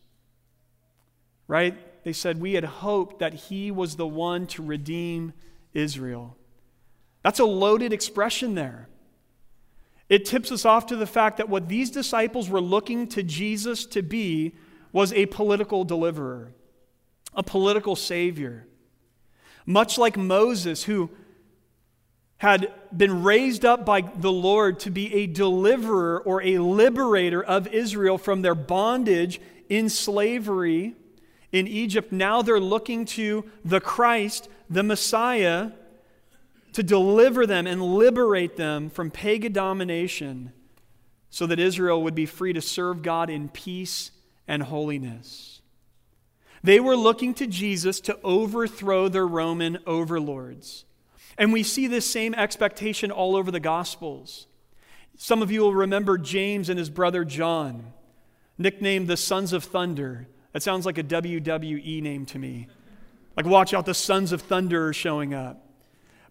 Right? 1.48 1.76
They 2.04 2.12
said, 2.12 2.40
We 2.40 2.54
had 2.54 2.64
hoped 2.64 3.18
that 3.18 3.34
he 3.34 3.72
was 3.72 3.96
the 3.96 4.06
one 4.06 4.46
to 4.48 4.62
redeem 4.62 5.32
Israel. 5.72 6.36
That's 7.24 7.40
a 7.40 7.44
loaded 7.44 7.92
expression 7.92 8.54
there. 8.54 8.88
It 10.14 10.26
tips 10.26 10.52
us 10.52 10.64
off 10.64 10.86
to 10.86 10.96
the 10.96 11.08
fact 11.08 11.38
that 11.38 11.48
what 11.48 11.68
these 11.68 11.90
disciples 11.90 12.48
were 12.48 12.60
looking 12.60 13.08
to 13.08 13.22
Jesus 13.24 13.84
to 13.86 14.00
be 14.00 14.54
was 14.92 15.12
a 15.12 15.26
political 15.26 15.82
deliverer, 15.82 16.52
a 17.34 17.42
political 17.42 17.96
savior. 17.96 18.64
Much 19.66 19.98
like 19.98 20.16
Moses, 20.16 20.84
who 20.84 21.10
had 22.36 22.72
been 22.96 23.24
raised 23.24 23.64
up 23.64 23.84
by 23.84 24.02
the 24.02 24.30
Lord 24.30 24.78
to 24.80 24.90
be 24.92 25.12
a 25.12 25.26
deliverer 25.26 26.20
or 26.20 26.40
a 26.42 26.58
liberator 26.58 27.42
of 27.42 27.66
Israel 27.66 28.16
from 28.16 28.42
their 28.42 28.54
bondage 28.54 29.40
in 29.68 29.88
slavery 29.88 30.94
in 31.50 31.66
Egypt. 31.66 32.12
Now 32.12 32.40
they're 32.40 32.60
looking 32.60 33.04
to 33.06 33.50
the 33.64 33.80
Christ, 33.80 34.48
the 34.70 34.84
Messiah, 34.84 35.72
to 36.74 36.82
deliver 36.82 37.46
them 37.46 37.66
and 37.66 37.82
liberate 37.82 38.56
them 38.56 38.90
from 38.90 39.10
pagan 39.10 39.52
domination 39.52 40.52
so 41.30 41.46
that 41.46 41.58
Israel 41.58 42.02
would 42.02 42.14
be 42.14 42.26
free 42.26 42.52
to 42.52 42.60
serve 42.60 43.02
God 43.02 43.30
in 43.30 43.48
peace 43.48 44.10
and 44.46 44.62
holiness. 44.62 45.62
They 46.62 46.80
were 46.80 46.96
looking 46.96 47.34
to 47.34 47.46
Jesus 47.46 48.00
to 48.00 48.18
overthrow 48.22 49.08
their 49.08 49.26
Roman 49.26 49.78
overlords. 49.86 50.84
And 51.38 51.52
we 51.52 51.62
see 51.62 51.86
this 51.86 52.10
same 52.10 52.34
expectation 52.34 53.10
all 53.10 53.36
over 53.36 53.50
the 53.50 53.60
Gospels. 53.60 54.46
Some 55.16 55.42
of 55.42 55.50
you 55.50 55.60
will 55.60 55.74
remember 55.74 56.18
James 56.18 56.68
and 56.68 56.78
his 56.78 56.90
brother 56.90 57.24
John, 57.24 57.92
nicknamed 58.58 59.08
the 59.08 59.16
Sons 59.16 59.52
of 59.52 59.64
Thunder. 59.64 60.26
That 60.52 60.62
sounds 60.62 60.86
like 60.86 60.98
a 60.98 61.04
WWE 61.04 62.02
name 62.02 62.26
to 62.26 62.38
me. 62.38 62.68
Like, 63.36 63.46
watch 63.46 63.74
out, 63.74 63.86
the 63.86 63.94
Sons 63.94 64.32
of 64.32 64.42
Thunder 64.42 64.88
are 64.88 64.92
showing 64.92 65.34
up. 65.34 65.63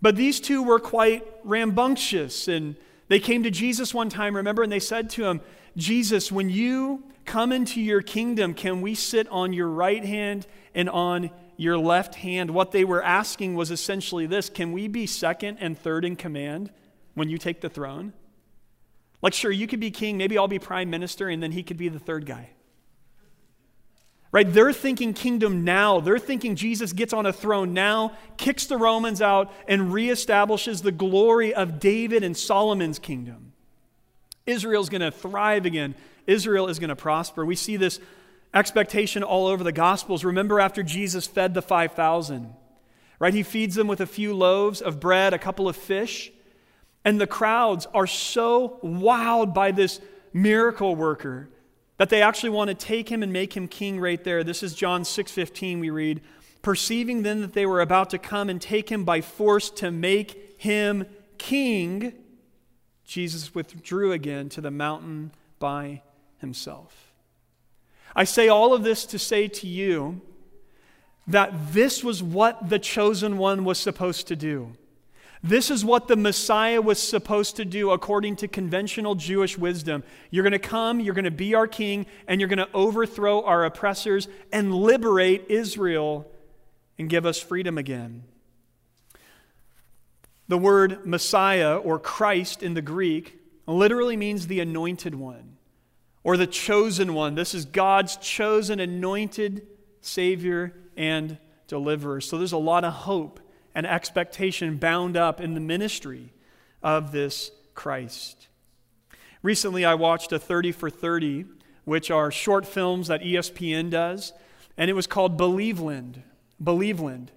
But 0.04 0.18
these 0.18 0.42
two 0.42 0.62
were 0.62 0.80
quite 0.80 1.26
rambunctious, 1.46 2.50
and 2.50 2.76
they 3.08 3.22
came 3.22 3.44
to 3.44 3.50
Jesus 3.50 3.94
one 3.94 4.10
time, 4.10 4.36
remember, 4.36 4.62
and 4.62 4.70
they 4.70 4.82
said 4.82 5.10
to 5.12 5.24
him, 5.24 5.40
Jesus, 5.78 6.30
when 6.30 6.50
you 6.50 7.06
come 7.24 7.54
into 7.54 7.80
your 7.80 8.02
kingdom, 8.02 8.54
can 8.54 8.82
we 8.82 8.96
sit 8.96 9.30
on 9.30 9.54
your 9.54 9.70
right 9.70 10.04
hand 10.04 10.46
and 10.76 10.90
on 10.90 11.32
your 11.56 11.78
left 11.78 12.16
hand? 12.16 12.52
What 12.52 12.74
they 12.74 12.84
were 12.84 13.02
asking 13.02 13.56
was 13.56 13.72
essentially 13.72 14.26
this 14.26 14.50
Can 14.50 14.74
we 14.74 14.90
be 14.90 15.08
second 15.08 15.60
and 15.62 15.80
third 15.80 16.04
in 16.04 16.18
command 16.18 16.70
when 17.14 17.30
you 17.30 17.38
take 17.38 17.62
the 17.62 17.70
throne? 17.70 18.12
Like, 19.22 19.34
sure, 19.34 19.52
you 19.52 19.68
could 19.68 19.80
be 19.80 19.90
king, 19.90 20.18
maybe 20.18 20.38
I'll 20.38 20.50
be 20.50 20.60
prime 20.60 20.90
minister, 20.90 21.30
and 21.30 21.42
then 21.42 21.54
he 21.54 21.64
could 21.64 21.78
be 21.78 21.88
the 21.88 21.98
third 21.98 22.26
guy. 22.26 22.50
Right? 24.34 24.52
They're 24.52 24.74
thinking 24.74 25.14
kingdom 25.14 25.64
now. 25.64 26.00
They're 26.00 26.18
thinking 26.18 26.56
Jesus 26.56 26.92
gets 26.92 27.14
on 27.14 27.28
a 27.28 27.32
throne 27.32 27.74
now, 27.74 28.14
kicks 28.36 28.66
the 28.66 28.78
Romans 28.78 29.22
out, 29.22 29.54
and 29.68 29.94
reestablishes 29.94 30.82
the 30.82 30.92
glory 30.92 31.54
of 31.54 31.80
David 31.80 32.24
and 32.24 32.36
Solomon's 32.36 32.98
kingdom. 32.98 33.54
Israel's 34.48 34.90
going 34.90 35.02
to 35.02 35.12
thrive 35.12 35.68
again. 35.68 35.94
Israel 36.26 36.68
is 36.68 36.80
going 36.80 36.90
to 36.90 36.96
prosper. 36.96 37.46
We 37.46 37.56
see 37.56 37.78
this 37.78 38.00
expectation 38.56 39.22
all 39.22 39.46
over 39.46 39.64
the 39.64 39.72
Gospels. 39.72 40.26
Remember 40.26 40.60
after 40.60 40.82
Jesus 40.82 41.28
fed 41.28 41.54
the 41.54 41.62
5,000, 41.62 42.56
right? 43.20 43.34
He 43.36 43.44
feeds 43.44 43.76
them 43.76 43.86
with 43.86 44.02
a 44.02 44.08
few 44.08 44.34
loaves 44.34 44.82
of 44.82 45.00
bread, 45.00 45.34
a 45.34 45.40
couple 45.40 45.70
of 45.70 45.76
fish, 45.76 46.32
and 47.06 47.22
the 47.22 47.28
crowds 47.28 47.86
are 47.94 48.08
so 48.08 48.80
wowed 48.84 49.54
by 49.54 49.72
this 49.72 50.02
miracle 50.34 50.96
worker 50.96 51.50
that 51.98 52.10
they 52.10 52.22
actually 52.22 52.50
want 52.50 52.70
to 52.70 52.74
take 52.74 53.10
him 53.10 53.24
and 53.24 53.32
make 53.32 53.56
him 53.56 53.68
king 53.68 54.00
right 54.00 54.24
there. 54.24 54.44
This 54.44 54.64
is 54.64 54.74
John 54.74 55.04
6:15 55.04 55.80
we 55.80 55.90
read, 55.90 56.22
perceiving 56.62 57.24
then 57.24 57.42
that 57.42 57.54
they 57.54 57.66
were 57.66 57.82
about 57.82 58.10
to 58.12 58.18
come 58.18 58.50
and 58.50 58.62
take 58.62 58.92
him 58.92 59.04
by 59.04 59.22
force 59.22 59.70
to 59.70 59.92
make 59.92 60.60
him 60.60 61.06
king, 61.38 62.14
Jesus 63.04 63.54
withdrew 63.54 64.12
again 64.12 64.50
to 64.50 64.62
the 64.62 64.72
mountain 64.72 65.32
by 65.60 66.02
himself. 66.40 67.14
I 68.16 68.24
say 68.24 68.48
all 68.48 68.74
of 68.74 68.84
this 68.84 69.06
to 69.08 69.20
say 69.20 69.48
to 69.48 69.68
you 69.68 70.22
that 71.28 71.74
this 71.74 72.04
was 72.04 72.22
what 72.22 72.70
the 72.70 72.80
chosen 72.80 73.38
one 73.38 73.66
was 73.66 73.78
supposed 73.80 74.28
to 74.28 74.36
do. 74.36 74.74
This 75.46 75.70
is 75.70 75.84
what 75.84 76.08
the 76.08 76.16
Messiah 76.16 76.82
was 76.82 77.02
supposed 77.02 77.58
to 77.58 77.66
do 77.66 77.92
according 77.92 78.38
to 78.38 78.48
conventional 78.48 79.14
Jewish 79.14 79.58
wisdom. 79.58 80.04
You're 80.32 80.44
going 80.44 80.54
to 80.54 80.60
come, 80.60 81.02
you're 81.02 81.14
going 81.14 81.26
to 81.26 81.32
be 81.32 81.54
our 81.54 81.68
king, 81.68 82.06
and 82.28 82.40
you're 82.40 82.48
going 82.48 82.60
to 82.60 82.70
overthrow 82.74 83.44
our 83.44 83.66
oppressors 83.66 84.30
and 84.54 84.74
liberate 84.74 85.48
Israel 85.50 86.32
and 86.98 87.10
give 87.10 87.26
us 87.26 87.40
freedom 87.40 87.78
again. 87.78 88.24
The 90.48 90.58
word 90.58 91.06
Messiah 91.06 91.78
or 91.78 92.00
Christ 92.00 92.64
in 92.64 92.74
the 92.74 92.82
Greek 92.82 93.38
literally 93.68 94.16
means 94.16 94.48
the 94.48 94.62
anointed 94.62 95.14
one 95.14 95.58
or 96.24 96.38
the 96.38 96.48
chosen 96.48 97.14
one. 97.14 97.36
This 97.36 97.54
is 97.54 97.66
God's 97.66 98.16
chosen, 98.16 98.80
anointed 98.80 99.68
Savior 100.00 100.74
and 100.96 101.38
deliverer. 101.68 102.22
So 102.22 102.38
there's 102.38 102.54
a 102.54 102.58
lot 102.58 102.86
of 102.86 102.94
hope 102.94 103.42
and 103.76 103.86
expectation 103.86 104.78
bound 104.78 105.18
up 105.18 105.42
in 105.42 105.54
the 105.54 105.60
ministry 105.60 106.34
of 106.82 107.12
this 107.12 107.52
Christ. 107.74 108.48
Recently, 109.42 109.84
I 109.84 109.96
watched 109.96 110.32
a 110.32 110.40
30 110.40 110.72
for 110.72 110.90
30, 110.90 111.46
which 111.86 112.10
are 112.12 112.32
short 112.32 112.66
films 112.66 113.08
that 113.08 113.22
ESPN 113.22 113.90
does, 113.90 114.34
and 114.78 114.90
it 114.90 114.94
was 114.94 115.08
called 115.08 115.38
Believeland. 115.38 116.24
Believeland. 116.64 117.28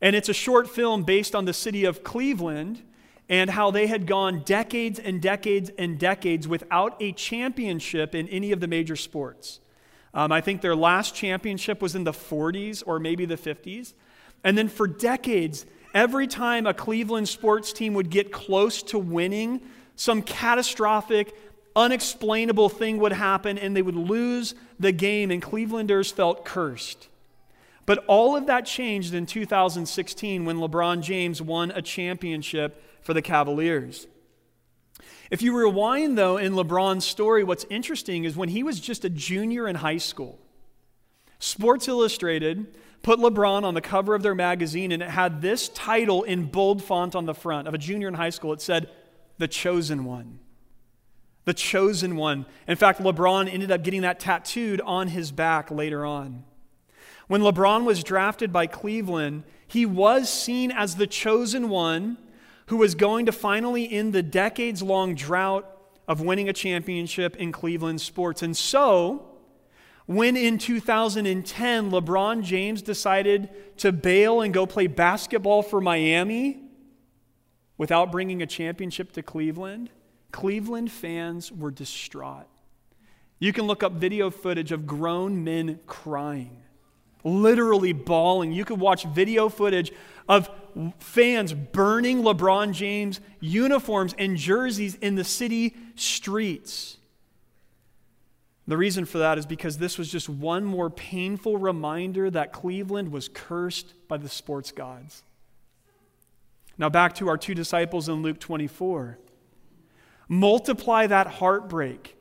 And 0.00 0.16
it's 0.16 0.28
a 0.28 0.34
short 0.34 0.68
film 0.68 1.04
based 1.04 1.34
on 1.34 1.44
the 1.44 1.52
city 1.52 1.84
of 1.84 2.02
Cleveland 2.02 2.82
and 3.28 3.50
how 3.50 3.70
they 3.70 3.86
had 3.86 4.06
gone 4.06 4.42
decades 4.44 4.98
and 4.98 5.22
decades 5.22 5.70
and 5.78 5.98
decades 5.98 6.48
without 6.48 6.96
a 7.00 7.12
championship 7.12 8.14
in 8.14 8.28
any 8.28 8.52
of 8.52 8.60
the 8.60 8.66
major 8.66 8.96
sports. 8.96 9.60
Um, 10.14 10.32
I 10.32 10.40
think 10.40 10.60
their 10.60 10.76
last 10.76 11.14
championship 11.14 11.80
was 11.80 11.94
in 11.94 12.04
the 12.04 12.12
40s 12.12 12.82
or 12.84 12.98
maybe 12.98 13.24
the 13.24 13.36
50s. 13.36 13.94
And 14.44 14.56
then 14.56 14.68
for 14.68 14.86
decades, 14.86 15.66
every 15.94 16.26
time 16.26 16.66
a 16.66 16.74
Cleveland 16.74 17.28
sports 17.28 17.72
team 17.72 17.94
would 17.94 18.10
get 18.10 18.32
close 18.32 18.82
to 18.84 18.98
winning, 18.98 19.60
some 19.96 20.22
catastrophic, 20.22 21.34
unexplainable 21.76 22.68
thing 22.68 22.98
would 22.98 23.12
happen 23.12 23.58
and 23.58 23.76
they 23.76 23.82
would 23.82 23.96
lose 23.96 24.54
the 24.78 24.92
game, 24.92 25.30
and 25.30 25.42
Clevelanders 25.42 26.12
felt 26.12 26.44
cursed. 26.44 27.08
But 27.84 28.04
all 28.06 28.36
of 28.36 28.46
that 28.46 28.64
changed 28.66 29.14
in 29.14 29.26
2016 29.26 30.44
when 30.44 30.56
LeBron 30.56 31.02
James 31.02 31.42
won 31.42 31.70
a 31.72 31.82
championship 31.82 32.82
for 33.02 33.12
the 33.12 33.22
Cavaliers. 33.22 34.06
If 35.30 35.42
you 35.42 35.56
rewind, 35.56 36.16
though, 36.16 36.36
in 36.36 36.52
LeBron's 36.52 37.04
story, 37.04 37.42
what's 37.42 37.64
interesting 37.70 38.24
is 38.24 38.36
when 38.36 38.50
he 38.50 38.62
was 38.62 38.78
just 38.78 39.04
a 39.04 39.10
junior 39.10 39.66
in 39.66 39.76
high 39.76 39.98
school, 39.98 40.38
Sports 41.38 41.88
Illustrated 41.88 42.76
put 43.02 43.18
LeBron 43.18 43.64
on 43.64 43.74
the 43.74 43.80
cover 43.80 44.14
of 44.14 44.22
their 44.22 44.34
magazine, 44.34 44.92
and 44.92 45.02
it 45.02 45.10
had 45.10 45.42
this 45.42 45.68
title 45.68 46.22
in 46.22 46.46
bold 46.46 46.82
font 46.82 47.14
on 47.14 47.26
the 47.26 47.34
front 47.34 47.68
of 47.68 47.74
a 47.74 47.78
junior 47.78 48.08
in 48.08 48.14
high 48.14 48.30
school. 48.30 48.52
It 48.52 48.62
said, 48.62 48.88
The 49.38 49.48
Chosen 49.48 50.04
One. 50.04 50.38
The 51.44 51.54
Chosen 51.54 52.16
One. 52.16 52.46
In 52.68 52.76
fact, 52.76 53.00
LeBron 53.00 53.52
ended 53.52 53.72
up 53.72 53.82
getting 53.82 54.02
that 54.02 54.20
tattooed 54.20 54.80
on 54.82 55.08
his 55.08 55.32
back 55.32 55.70
later 55.70 56.06
on. 56.06 56.44
When 57.26 57.40
LeBron 57.40 57.84
was 57.84 58.04
drafted 58.04 58.52
by 58.52 58.66
Cleveland, 58.66 59.44
he 59.66 59.86
was 59.86 60.28
seen 60.28 60.70
as 60.70 60.96
the 60.96 61.06
chosen 61.06 61.68
one 61.68 62.18
who 62.66 62.76
was 62.76 62.94
going 62.94 63.26
to 63.26 63.32
finally 63.32 63.90
end 63.90 64.12
the 64.12 64.22
decades 64.22 64.82
long 64.82 65.14
drought 65.14 65.68
of 66.06 66.20
winning 66.20 66.48
a 66.48 66.52
championship 66.52 67.36
in 67.36 67.52
Cleveland 67.52 68.00
sports. 68.00 68.42
And 68.42 68.56
so, 68.56 69.31
when 70.06 70.36
in 70.36 70.58
2010 70.58 71.90
LeBron 71.90 72.42
James 72.42 72.82
decided 72.82 73.48
to 73.78 73.92
bail 73.92 74.40
and 74.40 74.52
go 74.52 74.66
play 74.66 74.86
basketball 74.86 75.62
for 75.62 75.80
Miami 75.80 76.60
without 77.78 78.12
bringing 78.12 78.42
a 78.42 78.46
championship 78.46 79.12
to 79.12 79.22
Cleveland, 79.22 79.90
Cleveland 80.32 80.90
fans 80.90 81.52
were 81.52 81.70
distraught. 81.70 82.46
You 83.38 83.52
can 83.52 83.66
look 83.66 83.82
up 83.82 83.92
video 83.92 84.30
footage 84.30 84.72
of 84.72 84.86
grown 84.86 85.44
men 85.44 85.80
crying, 85.86 86.62
literally 87.24 87.92
bawling. 87.92 88.52
You 88.52 88.64
could 88.64 88.80
watch 88.80 89.04
video 89.04 89.48
footage 89.48 89.92
of 90.28 90.48
fans 90.98 91.52
burning 91.52 92.22
LeBron 92.22 92.72
James 92.72 93.20
uniforms 93.40 94.14
and 94.16 94.36
jerseys 94.36 94.94
in 94.96 95.16
the 95.16 95.24
city 95.24 95.74
streets. 95.96 96.98
The 98.66 98.76
reason 98.76 99.04
for 99.04 99.18
that 99.18 99.38
is 99.38 99.46
because 99.46 99.78
this 99.78 99.98
was 99.98 100.10
just 100.10 100.28
one 100.28 100.64
more 100.64 100.88
painful 100.88 101.58
reminder 101.58 102.30
that 102.30 102.52
Cleveland 102.52 103.10
was 103.10 103.28
cursed 103.28 103.94
by 104.06 104.16
the 104.18 104.28
sports 104.28 104.70
gods. 104.70 105.24
Now, 106.78 106.88
back 106.88 107.14
to 107.16 107.28
our 107.28 107.36
two 107.36 107.54
disciples 107.54 108.08
in 108.08 108.22
Luke 108.22 108.38
24. 108.38 109.18
Multiply 110.28 111.06
that 111.08 111.26
heartbreak 111.26 112.16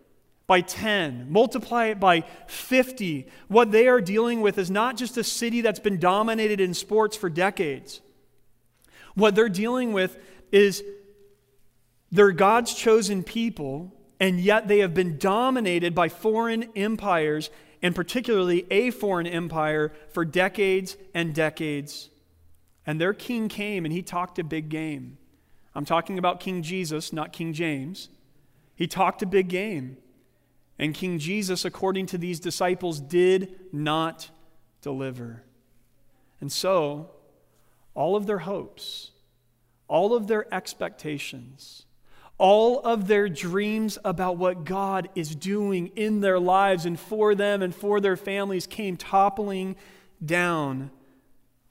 by 0.47 0.61
10, 0.61 1.27
multiply 1.31 1.85
it 1.85 1.99
by 1.99 2.25
50. 2.47 3.27
What 3.47 3.71
they 3.71 3.87
are 3.87 4.01
dealing 4.01 4.41
with 4.41 4.57
is 4.57 4.69
not 4.69 4.97
just 4.97 5.15
a 5.17 5.23
city 5.23 5.61
that's 5.61 5.79
been 5.79 5.99
dominated 5.99 6.59
in 6.59 6.73
sports 6.73 7.15
for 7.15 7.29
decades. 7.29 8.01
What 9.13 9.35
they're 9.35 9.47
dealing 9.47 9.93
with 9.93 10.17
is 10.51 10.83
they're 12.11 12.33
God's 12.33 12.73
chosen 12.73 13.23
people 13.23 13.93
and 14.21 14.39
yet 14.39 14.67
they 14.67 14.77
have 14.77 14.93
been 14.93 15.17
dominated 15.17 15.95
by 15.95 16.07
foreign 16.07 16.69
empires, 16.75 17.49
and 17.81 17.95
particularly 17.95 18.67
a 18.69 18.91
foreign 18.91 19.25
empire, 19.25 19.91
for 20.13 20.23
decades 20.23 20.95
and 21.15 21.33
decades. 21.33 22.11
And 22.85 23.01
their 23.01 23.15
king 23.15 23.49
came 23.49 23.83
and 23.83 23.91
he 23.91 24.03
talked 24.03 24.37
a 24.37 24.43
big 24.43 24.69
game. 24.69 25.17
I'm 25.73 25.85
talking 25.85 26.19
about 26.19 26.39
King 26.39 26.61
Jesus, 26.61 27.11
not 27.11 27.33
King 27.33 27.51
James. 27.51 28.09
He 28.75 28.85
talked 28.85 29.23
a 29.23 29.25
big 29.25 29.47
game. 29.47 29.97
And 30.77 30.93
King 30.93 31.17
Jesus, 31.17 31.65
according 31.65 32.05
to 32.07 32.17
these 32.19 32.39
disciples, 32.39 32.99
did 32.99 33.55
not 33.73 34.29
deliver. 34.83 35.41
And 36.39 36.51
so, 36.51 37.09
all 37.95 38.15
of 38.15 38.27
their 38.27 38.39
hopes, 38.39 39.11
all 39.87 40.13
of 40.13 40.27
their 40.27 40.51
expectations, 40.53 41.85
all 42.41 42.79
of 42.79 43.05
their 43.05 43.29
dreams 43.29 43.99
about 44.03 44.35
what 44.35 44.65
God 44.65 45.09
is 45.13 45.35
doing 45.35 45.91
in 45.95 46.21
their 46.21 46.39
lives 46.39 46.87
and 46.87 46.99
for 46.99 47.35
them 47.35 47.61
and 47.61 47.73
for 47.73 48.01
their 48.01 48.17
families 48.17 48.65
came 48.65 48.97
toppling 48.97 49.75
down 50.25 50.89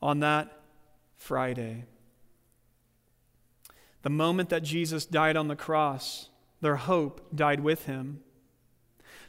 on 0.00 0.20
that 0.20 0.60
Friday. 1.16 1.86
The 4.02 4.10
moment 4.10 4.50
that 4.50 4.62
Jesus 4.62 5.04
died 5.06 5.36
on 5.36 5.48
the 5.48 5.56
cross, 5.56 6.28
their 6.60 6.76
hope 6.76 7.34
died 7.34 7.58
with 7.58 7.86
him. 7.86 8.20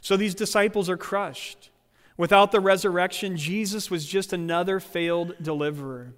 So 0.00 0.16
these 0.16 0.36
disciples 0.36 0.88
are 0.88 0.96
crushed. 0.96 1.70
Without 2.16 2.52
the 2.52 2.60
resurrection, 2.60 3.36
Jesus 3.36 3.90
was 3.90 4.06
just 4.06 4.32
another 4.32 4.78
failed 4.78 5.34
deliverer. 5.42 6.14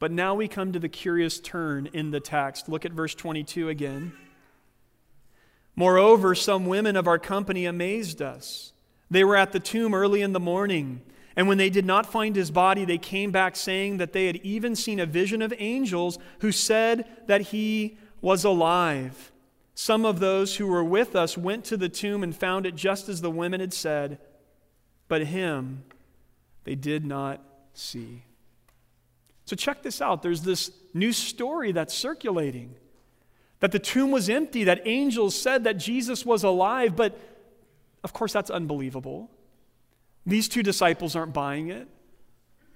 But 0.00 0.10
now 0.10 0.34
we 0.34 0.48
come 0.48 0.72
to 0.72 0.78
the 0.80 0.88
curious 0.88 1.38
turn 1.38 1.88
in 1.92 2.10
the 2.10 2.20
text. 2.20 2.68
Look 2.68 2.84
at 2.84 2.92
verse 2.92 3.14
22 3.14 3.68
again. 3.68 4.12
Moreover, 5.76 6.34
some 6.34 6.66
women 6.66 6.96
of 6.96 7.06
our 7.06 7.18
company 7.18 7.66
amazed 7.66 8.20
us. 8.20 8.72
They 9.10 9.22
were 9.22 9.36
at 9.36 9.52
the 9.52 9.60
tomb 9.60 9.94
early 9.94 10.22
in 10.22 10.32
the 10.32 10.40
morning, 10.40 11.02
and 11.36 11.46
when 11.48 11.58
they 11.58 11.70
did 11.70 11.84
not 11.84 12.10
find 12.10 12.34
his 12.34 12.50
body, 12.50 12.84
they 12.84 12.98
came 12.98 13.30
back 13.30 13.56
saying 13.56 13.98
that 13.98 14.12
they 14.12 14.26
had 14.26 14.36
even 14.36 14.74
seen 14.74 14.98
a 14.98 15.06
vision 15.06 15.42
of 15.42 15.52
angels 15.58 16.18
who 16.40 16.50
said 16.50 17.04
that 17.26 17.40
he 17.42 17.98
was 18.20 18.42
alive. 18.44 19.30
Some 19.74 20.04
of 20.04 20.18
those 20.18 20.56
who 20.56 20.66
were 20.66 20.84
with 20.84 21.14
us 21.14 21.36
went 21.36 21.64
to 21.66 21.76
the 21.76 21.88
tomb 21.88 22.22
and 22.22 22.34
found 22.34 22.66
it 22.66 22.74
just 22.74 23.08
as 23.08 23.20
the 23.20 23.30
women 23.30 23.60
had 23.60 23.72
said, 23.72 24.18
but 25.08 25.26
him 25.26 25.84
they 26.64 26.74
did 26.74 27.04
not 27.04 27.42
see. 27.74 28.22
So, 29.50 29.56
check 29.56 29.82
this 29.82 30.00
out. 30.00 30.22
There's 30.22 30.42
this 30.42 30.70
new 30.94 31.12
story 31.12 31.72
that's 31.72 31.92
circulating 31.92 32.76
that 33.58 33.72
the 33.72 33.80
tomb 33.80 34.12
was 34.12 34.28
empty, 34.28 34.62
that 34.62 34.82
angels 34.86 35.34
said 35.34 35.64
that 35.64 35.72
Jesus 35.72 36.24
was 36.24 36.44
alive, 36.44 36.94
but 36.94 37.18
of 38.04 38.12
course, 38.12 38.32
that's 38.32 38.48
unbelievable. 38.48 39.28
These 40.24 40.48
two 40.48 40.62
disciples 40.62 41.16
aren't 41.16 41.34
buying 41.34 41.66
it. 41.66 41.88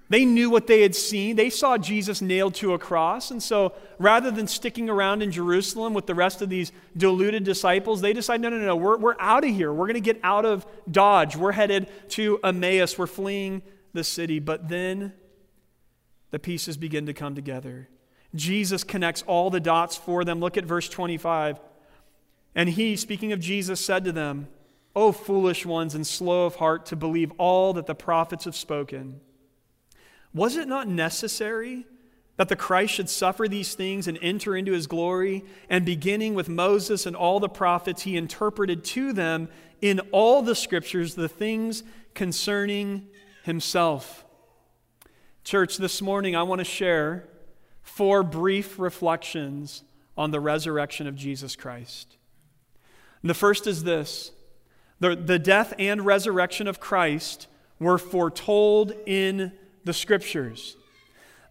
They 0.09 0.25
knew 0.25 0.51
what 0.51 0.67
they 0.67 0.83
had 0.83 0.97
seen. 0.97 1.37
They 1.37 1.49
saw 1.49 1.79
Jesus 1.79 2.21
nailed 2.21 2.57
to 2.57 2.75
a 2.75 2.79
cross. 2.81 3.31
And 3.31 3.41
so 3.41 3.75
rather 4.01 4.33
than 4.33 4.49
sticking 4.49 4.91
around 4.91 5.23
in 5.23 5.31
Jerusalem 5.31 5.95
with 5.95 6.07
the 6.07 6.15
rest 6.17 6.43
of 6.43 6.49
these 6.49 6.73
deluded 6.97 7.45
disciples, 7.45 8.01
they 8.01 8.13
decide 8.13 8.41
no, 8.41 8.49
no, 8.49 8.59
no, 8.59 8.75
we're, 8.75 8.99
we're 8.99 9.17
out 9.21 9.45
of 9.45 9.51
here. 9.51 9.73
We're 9.73 9.87
going 9.87 9.95
to 9.95 10.01
get 10.01 10.19
out 10.25 10.45
of 10.45 10.67
Dodge. 10.91 11.37
We're 11.37 11.53
headed 11.53 11.87
to 12.09 12.41
Emmaus. 12.43 12.99
We're 12.99 13.07
fleeing 13.07 13.63
the 13.93 14.03
city. 14.03 14.41
But 14.41 14.69
then 14.69 15.13
the 16.35 16.41
pieces 16.41 16.77
begin 16.77 17.07
to 17.07 17.15
come 17.15 17.37
together. 17.37 17.89
Jesus 18.35 18.83
connects 18.83 19.23
all 19.29 19.51
the 19.51 19.61
dots 19.61 19.97
for 19.97 20.25
them. 20.25 20.41
Look 20.41 20.57
at 20.57 20.65
verse 20.65 20.89
25. 20.89 21.61
And 22.57 22.69
he, 22.71 22.97
speaking 22.97 23.31
of 23.31 23.39
Jesus, 23.39 23.79
said 23.81 24.03
to 24.03 24.11
them, 24.11 24.49
O 24.97 25.13
foolish 25.13 25.65
ones 25.65 25.95
and 25.95 26.05
slow 26.05 26.47
of 26.47 26.57
heart 26.57 26.87
to 26.87 26.97
believe 26.97 27.31
all 27.39 27.73
that 27.75 27.87
the 27.87 27.95
prophets 27.95 28.47
have 28.47 28.57
spoken. 28.57 29.21
Was 30.35 30.57
it 30.57 30.67
not 30.67 30.89
necessary 30.89 31.87
that 32.37 32.49
the 32.49 32.57
Christ 32.57 32.95
should 32.95 33.09
suffer 33.09 33.47
these 33.47 33.77
things 33.77 34.09
and 34.09 34.19
enter 34.21 34.57
into 34.57 34.73
his 34.73 34.89
glory? 34.89 35.45
And 35.71 35.87
beginning 35.87 36.35
with 36.35 36.49
Moses 36.49 37.07
and 37.07 37.15
all 37.15 37.39
the 37.39 37.49
prophets, 37.49 38.03
he 38.03 38.17
interpreted 38.17 38.83
to 38.87 39.13
them 39.13 39.49
in 39.81 40.01
all 40.11 40.43
the 40.43 40.57
scriptures 40.57 41.15
the 41.15 41.29
things 41.29 41.85
concerning 42.13 43.07
himself. 43.45 44.25
Church, 45.45 45.77
this 45.77 46.01
morning 46.01 46.35
I 46.35 46.43
want 46.43 46.61
to 46.61 46.65
share 46.65 47.25
four 47.83 48.23
brief 48.23 48.79
reflections 48.79 49.85
on 50.17 50.31
the 50.31 50.41
resurrection 50.41 51.07
of 51.07 51.17
Jesus 51.17 51.55
Christ. 51.55 52.17
And 53.21 53.29
the 53.29 53.35
first 53.35 53.67
is 53.67 53.85
this 53.85 54.33
the, 55.01 55.15
the 55.15 55.39
death 55.39 55.75
and 55.79 56.07
resurrection 56.07 56.67
of 56.67 56.81
Christ 56.81 57.47
were 57.79 57.99
foretold 57.99 58.95
in 59.05 59.53
the 59.85 59.93
scriptures. 59.93 60.79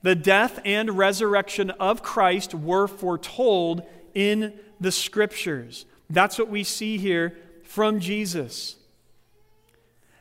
The 0.01 0.15
death 0.15 0.59
and 0.65 0.97
resurrection 0.97 1.69
of 1.69 2.01
Christ 2.01 2.55
were 2.55 2.87
foretold 2.87 3.83
in 4.15 4.53
the 4.81 4.91
scriptures. 4.91 5.85
That's 6.09 6.39
what 6.39 6.49
we 6.49 6.63
see 6.63 6.97
here 6.97 7.37
from 7.63 7.99
Jesus. 7.99 8.75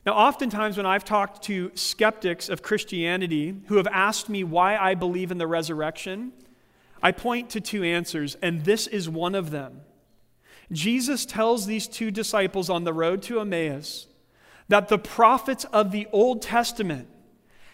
Now, 0.04 0.14
oftentimes 0.14 0.76
when 0.76 0.86
I've 0.86 1.04
talked 1.04 1.44
to 1.44 1.70
skeptics 1.74 2.48
of 2.48 2.62
Christianity 2.62 3.54
who 3.66 3.76
have 3.76 3.86
asked 3.86 4.28
me 4.28 4.42
why 4.42 4.76
I 4.76 4.94
believe 4.94 5.30
in 5.30 5.38
the 5.38 5.46
resurrection, 5.46 6.32
I 7.02 7.12
point 7.12 7.50
to 7.50 7.60
two 7.60 7.84
answers, 7.84 8.36
and 8.42 8.64
this 8.64 8.86
is 8.86 9.08
one 9.08 9.34
of 9.34 9.50
them. 9.50 9.82
Jesus 10.72 11.24
tells 11.24 11.66
these 11.66 11.86
two 11.86 12.10
disciples 12.10 12.68
on 12.68 12.84
the 12.84 12.92
road 12.92 13.22
to 13.22 13.40
Emmaus 13.40 14.06
that 14.68 14.88
the 14.88 14.98
prophets 14.98 15.64
of 15.72 15.92
the 15.92 16.08
Old 16.12 16.42
Testament 16.42 17.08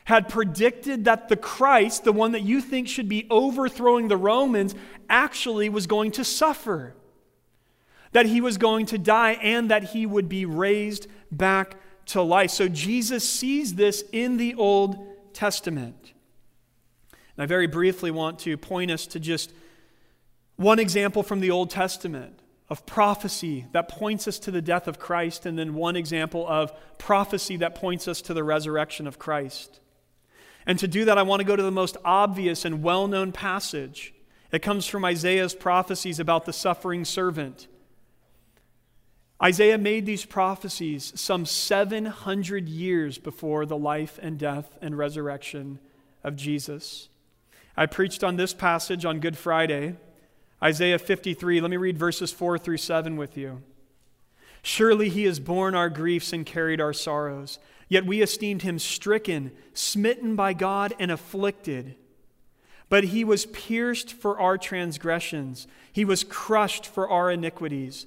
had 0.04 0.28
predicted 0.28 1.04
that 1.04 1.28
the 1.28 1.36
Christ, 1.36 2.04
the 2.04 2.12
one 2.12 2.32
that 2.32 2.42
you 2.42 2.60
think 2.60 2.88
should 2.88 3.08
be 3.08 3.26
overthrowing 3.30 4.08
the 4.08 4.16
Romans, 4.16 4.74
actually 5.08 5.68
was 5.68 5.86
going 5.86 6.10
to 6.12 6.24
suffer. 6.24 6.94
That 8.12 8.26
he 8.26 8.40
was 8.40 8.56
going 8.56 8.86
to 8.86 8.98
die 8.98 9.32
and 9.32 9.70
that 9.70 9.84
he 9.84 10.06
would 10.06 10.28
be 10.28 10.46
raised 10.46 11.06
back 11.30 11.76
to 12.08 12.22
life. 12.22 12.50
So 12.50 12.68
Jesus 12.68 13.28
sees 13.28 13.74
this 13.74 14.04
in 14.12 14.36
the 14.36 14.54
Old 14.54 14.98
Testament. 15.32 16.12
And 17.12 17.42
I 17.42 17.46
very 17.46 17.66
briefly 17.66 18.10
want 18.10 18.40
to 18.40 18.56
point 18.56 18.90
us 18.90 19.06
to 19.08 19.20
just 19.20 19.52
one 20.56 20.78
example 20.78 21.22
from 21.22 21.40
the 21.40 21.50
Old 21.50 21.70
Testament 21.70 22.40
of 22.68 22.84
prophecy 22.84 23.66
that 23.72 23.88
points 23.88 24.28
us 24.28 24.38
to 24.40 24.50
the 24.50 24.60
death 24.60 24.88
of 24.88 24.98
Christ, 24.98 25.46
and 25.46 25.58
then 25.58 25.74
one 25.74 25.96
example 25.96 26.46
of 26.46 26.72
prophecy 26.98 27.56
that 27.58 27.74
points 27.74 28.08
us 28.08 28.20
to 28.22 28.34
the 28.34 28.44
resurrection 28.44 29.06
of 29.06 29.18
Christ. 29.18 29.80
And 30.66 30.78
to 30.80 30.88
do 30.88 31.06
that, 31.06 31.16
I 31.16 31.22
want 31.22 31.40
to 31.40 31.46
go 31.46 31.56
to 31.56 31.62
the 31.62 31.70
most 31.70 31.96
obvious 32.04 32.64
and 32.64 32.82
well 32.82 33.06
known 33.06 33.32
passage. 33.32 34.12
It 34.52 34.60
comes 34.60 34.86
from 34.86 35.04
Isaiah's 35.04 35.54
prophecies 35.54 36.20
about 36.20 36.44
the 36.44 36.52
suffering 36.52 37.04
servant. 37.04 37.68
Isaiah 39.42 39.78
made 39.78 40.04
these 40.04 40.24
prophecies 40.24 41.12
some 41.14 41.46
700 41.46 42.68
years 42.68 43.18
before 43.18 43.66
the 43.66 43.76
life 43.76 44.18
and 44.20 44.36
death 44.36 44.76
and 44.82 44.98
resurrection 44.98 45.78
of 46.24 46.34
Jesus. 46.34 47.08
I 47.76 47.86
preached 47.86 48.24
on 48.24 48.36
this 48.36 48.52
passage 48.52 49.04
on 49.04 49.20
Good 49.20 49.38
Friday, 49.38 49.94
Isaiah 50.60 50.98
53. 50.98 51.60
Let 51.60 51.70
me 51.70 51.76
read 51.76 51.96
verses 51.96 52.32
4 52.32 52.58
through 52.58 52.78
7 52.78 53.16
with 53.16 53.36
you. 53.36 53.62
Surely 54.62 55.08
he 55.08 55.24
has 55.24 55.38
borne 55.38 55.76
our 55.76 55.88
griefs 55.88 56.32
and 56.32 56.44
carried 56.44 56.80
our 56.80 56.92
sorrows. 56.92 57.60
Yet 57.88 58.04
we 58.04 58.20
esteemed 58.20 58.62
him 58.62 58.80
stricken, 58.80 59.52
smitten 59.72 60.34
by 60.34 60.52
God, 60.52 60.94
and 60.98 61.12
afflicted. 61.12 61.94
But 62.88 63.04
he 63.04 63.22
was 63.22 63.46
pierced 63.46 64.12
for 64.12 64.38
our 64.40 64.58
transgressions, 64.58 65.66
he 65.92 66.04
was 66.04 66.24
crushed 66.24 66.86
for 66.86 67.08
our 67.08 67.30
iniquities. 67.30 68.06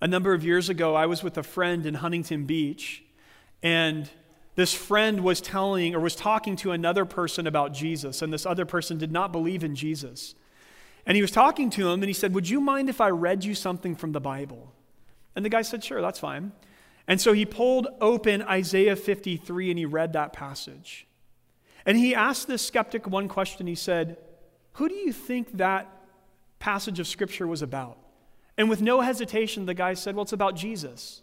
A 0.00 0.08
number 0.08 0.32
of 0.32 0.44
years 0.44 0.68
ago, 0.70 0.94
I 0.94 1.06
was 1.06 1.22
with 1.22 1.36
a 1.36 1.42
friend 1.42 1.84
in 1.84 1.94
Huntington 1.94 2.46
Beach, 2.46 3.04
and 3.62 4.08
this 4.54 4.72
friend 4.72 5.22
was 5.22 5.40
telling 5.42 5.94
or 5.94 6.00
was 6.00 6.16
talking 6.16 6.56
to 6.56 6.72
another 6.72 7.04
person 7.04 7.46
about 7.46 7.74
Jesus, 7.74 8.22
and 8.22 8.32
this 8.32 8.46
other 8.46 8.64
person 8.64 8.96
did 8.96 9.12
not 9.12 9.30
believe 9.30 9.62
in 9.62 9.74
Jesus. 9.74 10.34
And 11.04 11.16
he 11.16 11.22
was 11.22 11.30
talking 11.30 11.68
to 11.70 11.88
him, 11.88 12.02
and 12.02 12.08
he 12.08 12.14
said, 12.14 12.34
Would 12.34 12.48
you 12.48 12.60
mind 12.60 12.88
if 12.88 13.00
I 13.00 13.10
read 13.10 13.44
you 13.44 13.54
something 13.54 13.94
from 13.94 14.12
the 14.12 14.20
Bible? 14.20 14.72
And 15.36 15.44
the 15.44 15.50
guy 15.50 15.62
said, 15.62 15.84
Sure, 15.84 16.00
that's 16.00 16.18
fine. 16.18 16.52
And 17.06 17.20
so 17.20 17.32
he 17.32 17.44
pulled 17.44 17.88
open 18.00 18.42
Isaiah 18.42 18.96
53 18.96 19.70
and 19.70 19.78
he 19.78 19.84
read 19.84 20.12
that 20.12 20.32
passage. 20.32 21.06
And 21.84 21.96
he 21.96 22.14
asked 22.14 22.46
this 22.46 22.62
skeptic 22.62 23.06
one 23.06 23.28
question. 23.28 23.66
He 23.66 23.74
said, 23.74 24.16
Who 24.74 24.88
do 24.88 24.94
you 24.94 25.12
think 25.12 25.56
that 25.58 25.90
passage 26.58 27.00
of 27.00 27.06
Scripture 27.06 27.46
was 27.46 27.62
about? 27.62 27.98
And 28.60 28.68
with 28.68 28.82
no 28.82 29.00
hesitation, 29.00 29.64
the 29.64 29.72
guy 29.72 29.94
said, 29.94 30.14
Well, 30.14 30.24
it's 30.24 30.34
about 30.34 30.54
Jesus. 30.54 31.22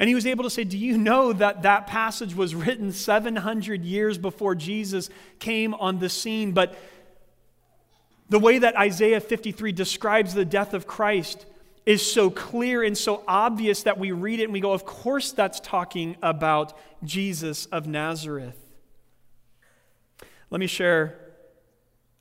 And 0.00 0.08
he 0.08 0.16
was 0.16 0.26
able 0.26 0.42
to 0.42 0.50
say, 0.50 0.64
Do 0.64 0.76
you 0.76 0.98
know 0.98 1.32
that 1.32 1.62
that 1.62 1.86
passage 1.86 2.34
was 2.34 2.56
written 2.56 2.90
700 2.90 3.84
years 3.84 4.18
before 4.18 4.56
Jesus 4.56 5.10
came 5.38 5.74
on 5.74 6.00
the 6.00 6.08
scene? 6.08 6.50
But 6.50 6.76
the 8.30 8.40
way 8.40 8.58
that 8.58 8.76
Isaiah 8.76 9.20
53 9.20 9.70
describes 9.70 10.34
the 10.34 10.44
death 10.44 10.74
of 10.74 10.88
Christ 10.88 11.46
is 11.86 12.04
so 12.04 12.30
clear 12.30 12.82
and 12.82 12.98
so 12.98 13.22
obvious 13.28 13.84
that 13.84 13.96
we 13.96 14.10
read 14.10 14.40
it 14.40 14.44
and 14.46 14.52
we 14.52 14.58
go, 14.58 14.72
Of 14.72 14.84
course, 14.84 15.30
that's 15.30 15.60
talking 15.60 16.16
about 16.20 16.76
Jesus 17.04 17.66
of 17.66 17.86
Nazareth. 17.86 18.58
Let 20.50 20.58
me 20.58 20.66
share 20.66 21.29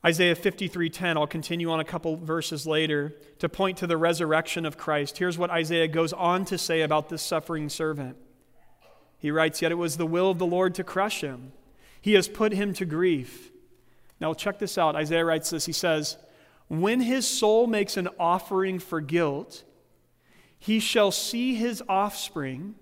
Isaiah 0.05 0.35
53:10. 0.35 1.17
I'll 1.17 1.27
continue 1.27 1.69
on 1.69 1.81
a 1.81 1.85
couple 1.85 2.15
verses 2.15 2.65
later 2.65 3.17
to 3.39 3.49
point 3.49 3.77
to 3.79 3.87
the 3.87 3.97
resurrection 3.97 4.65
of 4.65 4.77
Christ. 4.77 5.17
Here's 5.17 5.37
what 5.37 5.49
Isaiah 5.49 5.89
goes 5.89 6.13
on 6.13 6.45
to 6.45 6.57
say 6.57 6.81
about 6.81 7.09
this 7.09 7.21
suffering 7.21 7.67
servant. 7.67 8.15
He 9.17 9.29
writes, 9.29 9.61
"Yet 9.61 9.73
it 9.73 9.75
was 9.75 9.97
the 9.97 10.05
will 10.05 10.29
of 10.29 10.39
the 10.39 10.45
Lord 10.45 10.73
to 10.75 10.85
crush 10.85 11.19
him. 11.19 11.51
He 11.99 12.13
has 12.13 12.29
put 12.29 12.53
him 12.53 12.73
to 12.75 12.85
grief." 12.85 13.51
Now 14.21 14.33
check 14.33 14.59
this 14.59 14.77
out. 14.77 14.95
Isaiah 14.95 15.25
writes 15.25 15.49
this. 15.49 15.65
He 15.65 15.73
says, 15.73 16.17
"When 16.69 17.01
his 17.01 17.27
soul 17.27 17.67
makes 17.67 17.97
an 17.97 18.07
offering 18.17 18.79
for 18.79 19.01
guilt, 19.01 19.63
he 20.57 20.79
shall 20.79 21.11
see 21.11 21.55
his 21.55 21.83
offspring, 21.89 22.75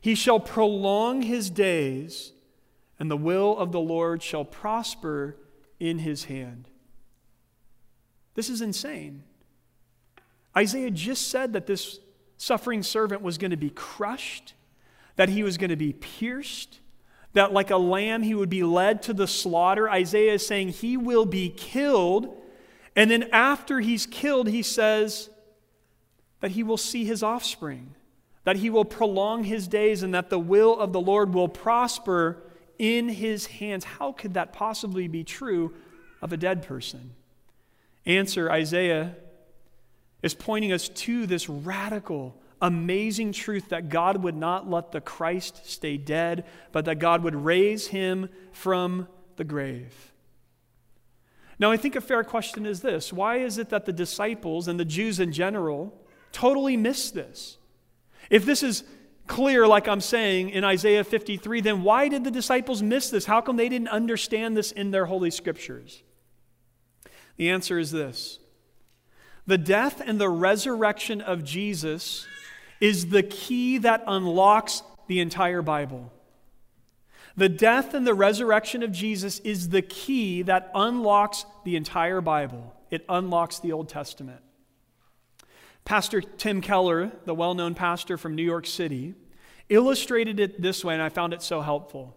he 0.00 0.14
shall 0.14 0.40
prolong 0.40 1.22
his 1.22 1.50
days, 1.50 2.32
and 2.98 3.10
the 3.10 3.16
will 3.18 3.56
of 3.58 3.72
the 3.72 3.80
Lord 3.80 4.22
shall 4.22 4.44
prosper 4.46 5.36
in 5.80 5.98
his 5.98 6.24
hand. 6.24 6.68
This 8.34 8.50
is 8.50 8.60
insane. 8.60 9.22
Isaiah 10.56 10.90
just 10.90 11.28
said 11.28 11.52
that 11.52 11.66
this 11.66 11.98
suffering 12.36 12.82
servant 12.82 13.22
was 13.22 13.38
going 13.38 13.50
to 13.50 13.56
be 13.56 13.70
crushed, 13.70 14.54
that 15.16 15.28
he 15.28 15.42
was 15.42 15.56
going 15.56 15.70
to 15.70 15.76
be 15.76 15.92
pierced, 15.92 16.80
that 17.32 17.52
like 17.52 17.70
a 17.70 17.76
lamb 17.76 18.22
he 18.22 18.34
would 18.34 18.50
be 18.50 18.62
led 18.62 19.02
to 19.02 19.12
the 19.12 19.26
slaughter. 19.26 19.90
Isaiah 19.90 20.34
is 20.34 20.46
saying 20.46 20.68
he 20.68 20.96
will 20.96 21.26
be 21.26 21.48
killed. 21.50 22.36
And 22.96 23.10
then 23.10 23.24
after 23.32 23.80
he's 23.80 24.06
killed, 24.06 24.48
he 24.48 24.62
says 24.62 25.30
that 26.40 26.52
he 26.52 26.62
will 26.62 26.76
see 26.76 27.04
his 27.04 27.22
offspring, 27.22 27.94
that 28.44 28.56
he 28.56 28.70
will 28.70 28.84
prolong 28.84 29.44
his 29.44 29.66
days, 29.66 30.02
and 30.02 30.14
that 30.14 30.30
the 30.30 30.38
will 30.38 30.78
of 30.78 30.92
the 30.92 31.00
Lord 31.00 31.34
will 31.34 31.48
prosper 31.48 32.42
in 32.78 33.08
his 33.08 33.46
hands. 33.46 33.84
How 33.84 34.12
could 34.12 34.34
that 34.34 34.52
possibly 34.52 35.08
be 35.08 35.24
true 35.24 35.74
of 36.20 36.32
a 36.32 36.36
dead 36.36 36.62
person? 36.62 37.14
Answer 38.06 38.50
Isaiah 38.50 39.16
is 40.22 40.34
pointing 40.34 40.72
us 40.72 40.88
to 40.88 41.26
this 41.26 41.48
radical, 41.48 42.34
amazing 42.60 43.32
truth 43.32 43.70
that 43.70 43.88
God 43.88 44.22
would 44.22 44.36
not 44.36 44.68
let 44.68 44.92
the 44.92 45.00
Christ 45.00 45.68
stay 45.68 45.96
dead, 45.96 46.44
but 46.72 46.86
that 46.86 46.98
God 46.98 47.22
would 47.22 47.34
raise 47.34 47.88
him 47.88 48.28
from 48.52 49.08
the 49.36 49.44
grave. 49.44 50.12
Now, 51.58 51.70
I 51.70 51.76
think 51.76 51.94
a 51.94 52.00
fair 52.00 52.24
question 52.24 52.66
is 52.66 52.80
this 52.80 53.12
why 53.12 53.36
is 53.36 53.58
it 53.58 53.70
that 53.70 53.84
the 53.84 53.92
disciples 53.92 54.68
and 54.68 54.78
the 54.78 54.84
Jews 54.84 55.20
in 55.20 55.32
general 55.32 55.94
totally 56.32 56.76
miss 56.76 57.10
this? 57.10 57.58
If 58.30 58.44
this 58.44 58.62
is 58.62 58.84
clear, 59.26 59.66
like 59.66 59.88
I'm 59.88 60.00
saying 60.00 60.50
in 60.50 60.64
Isaiah 60.64 61.04
53, 61.04 61.60
then 61.60 61.82
why 61.82 62.08
did 62.08 62.24
the 62.24 62.30
disciples 62.30 62.82
miss 62.82 63.10
this? 63.10 63.24
How 63.24 63.40
come 63.40 63.56
they 63.56 63.68
didn't 63.68 63.88
understand 63.88 64.56
this 64.56 64.72
in 64.72 64.90
their 64.90 65.06
Holy 65.06 65.30
Scriptures? 65.30 66.02
The 67.36 67.50
answer 67.50 67.78
is 67.78 67.90
this 67.90 68.38
the 69.46 69.58
death 69.58 70.00
and 70.04 70.20
the 70.20 70.28
resurrection 70.28 71.20
of 71.20 71.44
Jesus 71.44 72.26
is 72.80 73.08
the 73.08 73.22
key 73.22 73.78
that 73.78 74.02
unlocks 74.06 74.82
the 75.06 75.20
entire 75.20 75.62
Bible. 75.62 76.12
The 77.36 77.48
death 77.48 77.94
and 77.94 78.06
the 78.06 78.14
resurrection 78.14 78.82
of 78.82 78.92
Jesus 78.92 79.40
is 79.40 79.70
the 79.70 79.82
key 79.82 80.42
that 80.42 80.70
unlocks 80.74 81.44
the 81.64 81.76
entire 81.76 82.20
Bible. 82.20 82.72
It 82.90 83.04
unlocks 83.08 83.58
the 83.58 83.72
Old 83.72 83.88
Testament. 83.88 84.40
Pastor 85.84 86.22
Tim 86.22 86.60
Keller, 86.60 87.12
the 87.24 87.34
well 87.34 87.54
known 87.54 87.74
pastor 87.74 88.16
from 88.16 88.34
New 88.34 88.42
York 88.42 88.66
City, 88.66 89.14
illustrated 89.68 90.40
it 90.40 90.60
this 90.60 90.84
way, 90.84 90.94
and 90.94 91.02
I 91.02 91.08
found 91.08 91.32
it 91.34 91.42
so 91.42 91.60
helpful. 91.60 92.16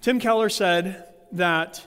Tim 0.00 0.20
Keller 0.20 0.48
said 0.48 1.08
that 1.32 1.86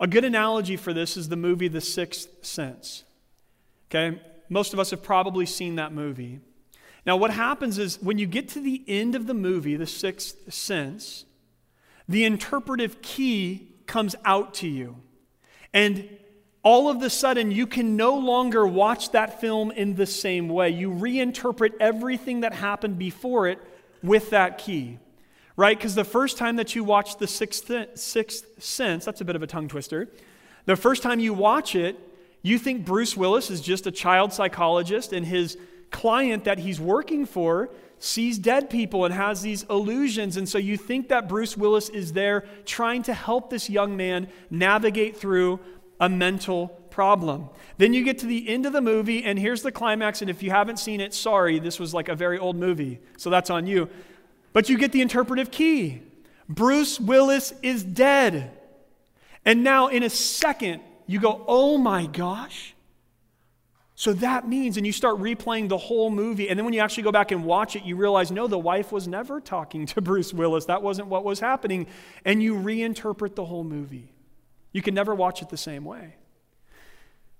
a 0.00 0.06
good 0.06 0.24
analogy 0.24 0.76
for 0.76 0.92
this 0.92 1.16
is 1.16 1.28
the 1.28 1.36
movie 1.36 1.68
The 1.68 1.80
Sixth 1.80 2.44
Sense. 2.44 3.04
Okay? 3.88 4.18
Most 4.48 4.72
of 4.72 4.80
us 4.80 4.90
have 4.90 5.02
probably 5.02 5.44
seen 5.46 5.76
that 5.76 5.92
movie. 5.92 6.40
Now, 7.04 7.16
what 7.16 7.30
happens 7.30 7.78
is 7.78 8.00
when 8.02 8.18
you 8.18 8.26
get 8.26 8.48
to 8.50 8.60
the 8.60 8.82
end 8.88 9.14
of 9.14 9.26
the 9.26 9.34
movie, 9.34 9.76
The 9.76 9.86
Sixth 9.86 10.52
Sense, 10.52 11.24
the 12.08 12.24
interpretive 12.24 13.02
key 13.02 13.74
comes 13.86 14.16
out 14.24 14.54
to 14.54 14.68
you. 14.68 14.96
And 15.72 16.08
all 16.62 16.90
of 16.90 17.02
a 17.02 17.10
sudden 17.10 17.50
you 17.50 17.66
can 17.66 17.96
no 17.96 18.16
longer 18.16 18.66
watch 18.66 19.12
that 19.12 19.40
film 19.40 19.70
in 19.70 19.94
the 19.94 20.06
same 20.06 20.48
way. 20.48 20.70
You 20.70 20.90
reinterpret 20.90 21.72
everything 21.80 22.40
that 22.40 22.52
happened 22.52 22.98
before 22.98 23.48
it 23.48 23.58
with 24.02 24.30
that 24.30 24.58
key, 24.58 24.98
right? 25.56 25.76
Because 25.76 25.94
the 25.94 26.04
first 26.04 26.36
time 26.36 26.56
that 26.56 26.74
you 26.74 26.84
watch 26.84 27.16
The 27.18 27.26
Sixth, 27.26 27.70
Sixth 27.94 28.62
Sense, 28.62 29.04
that's 29.04 29.20
a 29.20 29.24
bit 29.24 29.36
of 29.36 29.42
a 29.42 29.46
tongue 29.46 29.68
twister. 29.68 30.08
The 30.66 30.76
first 30.76 31.02
time 31.02 31.20
you 31.20 31.32
watch 31.32 31.74
it, 31.74 31.98
you 32.42 32.58
think 32.58 32.84
Bruce 32.84 33.16
Willis 33.16 33.50
is 33.50 33.60
just 33.60 33.86
a 33.86 33.90
child 33.90 34.32
psychologist 34.32 35.12
and 35.12 35.26
his 35.26 35.56
client 35.90 36.44
that 36.44 36.58
he's 36.58 36.78
working 36.80 37.26
for 37.26 37.70
sees 37.98 38.38
dead 38.38 38.70
people 38.70 39.04
and 39.04 39.12
has 39.12 39.42
these 39.42 39.64
illusions. 39.64 40.36
And 40.38 40.48
so 40.48 40.56
you 40.56 40.76
think 40.78 41.08
that 41.08 41.28
Bruce 41.28 41.56
Willis 41.56 41.90
is 41.90 42.14
there 42.14 42.46
trying 42.64 43.02
to 43.04 43.12
help 43.14 43.50
this 43.50 43.68
young 43.68 43.96
man 43.96 44.28
navigate 44.48 45.16
through 45.16 45.60
a 46.00 46.08
mental 46.08 46.68
problem. 46.90 47.48
Then 47.78 47.94
you 47.94 48.02
get 48.04 48.18
to 48.18 48.26
the 48.26 48.48
end 48.48 48.66
of 48.66 48.72
the 48.72 48.80
movie, 48.80 49.22
and 49.22 49.38
here's 49.38 49.62
the 49.62 49.70
climax. 49.70 50.20
And 50.22 50.30
if 50.30 50.42
you 50.42 50.50
haven't 50.50 50.78
seen 50.78 51.00
it, 51.00 51.14
sorry, 51.14 51.58
this 51.58 51.78
was 51.78 51.94
like 51.94 52.08
a 52.08 52.14
very 52.14 52.38
old 52.38 52.56
movie, 52.56 52.98
so 53.16 53.30
that's 53.30 53.50
on 53.50 53.66
you. 53.66 53.88
But 54.52 54.68
you 54.68 54.76
get 54.76 54.92
the 54.92 55.00
interpretive 55.00 55.50
key 55.50 56.02
Bruce 56.48 56.98
Willis 56.98 57.54
is 57.62 57.84
dead. 57.84 58.50
And 59.44 59.62
now, 59.62 59.86
in 59.86 60.02
a 60.02 60.10
second, 60.10 60.82
you 61.06 61.20
go, 61.20 61.44
oh 61.46 61.78
my 61.78 62.06
gosh. 62.06 62.74
So 63.94 64.14
that 64.14 64.48
means, 64.48 64.76
and 64.76 64.86
you 64.86 64.92
start 64.92 65.18
replaying 65.18 65.68
the 65.68 65.78
whole 65.78 66.10
movie, 66.10 66.48
and 66.48 66.58
then 66.58 66.64
when 66.64 66.74
you 66.74 66.80
actually 66.80 67.02
go 67.02 67.12
back 67.12 67.32
and 67.32 67.44
watch 67.44 67.76
it, 67.76 67.84
you 67.84 67.96
realize, 67.96 68.30
no, 68.30 68.46
the 68.46 68.58
wife 68.58 68.92
was 68.92 69.06
never 69.06 69.40
talking 69.40 69.86
to 69.86 70.00
Bruce 70.02 70.32
Willis. 70.32 70.64
That 70.64 70.82
wasn't 70.82 71.08
what 71.08 71.22
was 71.22 71.38
happening. 71.38 71.86
And 72.24 72.42
you 72.42 72.54
reinterpret 72.54 73.34
the 73.34 73.44
whole 73.44 73.64
movie. 73.64 74.12
You 74.72 74.82
can 74.82 74.94
never 74.94 75.14
watch 75.14 75.42
it 75.42 75.48
the 75.48 75.56
same 75.56 75.84
way. 75.84 76.16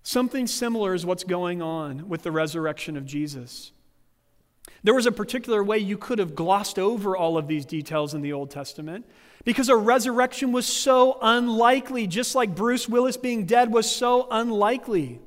Something 0.03 0.47
similar 0.47 0.95
is 0.95 1.05
what's 1.05 1.25
going 1.25 1.61
on 1.61 2.09
with 2.09 2.23
the 2.23 2.33
resurrection 2.33 2.97
of 2.97 3.05
Jesus. 3.05 3.73
There 4.83 4.95
was 4.95 5.07
a 5.07 5.13
particular 5.13 5.63
way 5.63 5.79
you 5.79 5.99
could 5.99 6.19
have 6.19 6.35
glossed 6.35 6.79
over 6.79 7.17
all 7.17 7.37
of 7.37 7.49
these 7.49 7.67
details 7.67 8.15
in 8.15 8.23
the 8.23 8.33
Old 8.33 8.51
Testament 8.51 9.07
because 9.45 9.69
a 9.69 9.77
resurrection 9.77 10.53
was 10.53 10.67
so 10.67 11.19
unlikely, 11.21 12.07
just 12.07 12.35
like 12.35 12.55
Bruce 12.55 12.89
Willis 12.89 13.17
being 13.17 13.45
dead 13.45 13.73
was 13.73 13.91
so 13.91 14.27
unlikely. 14.31 15.21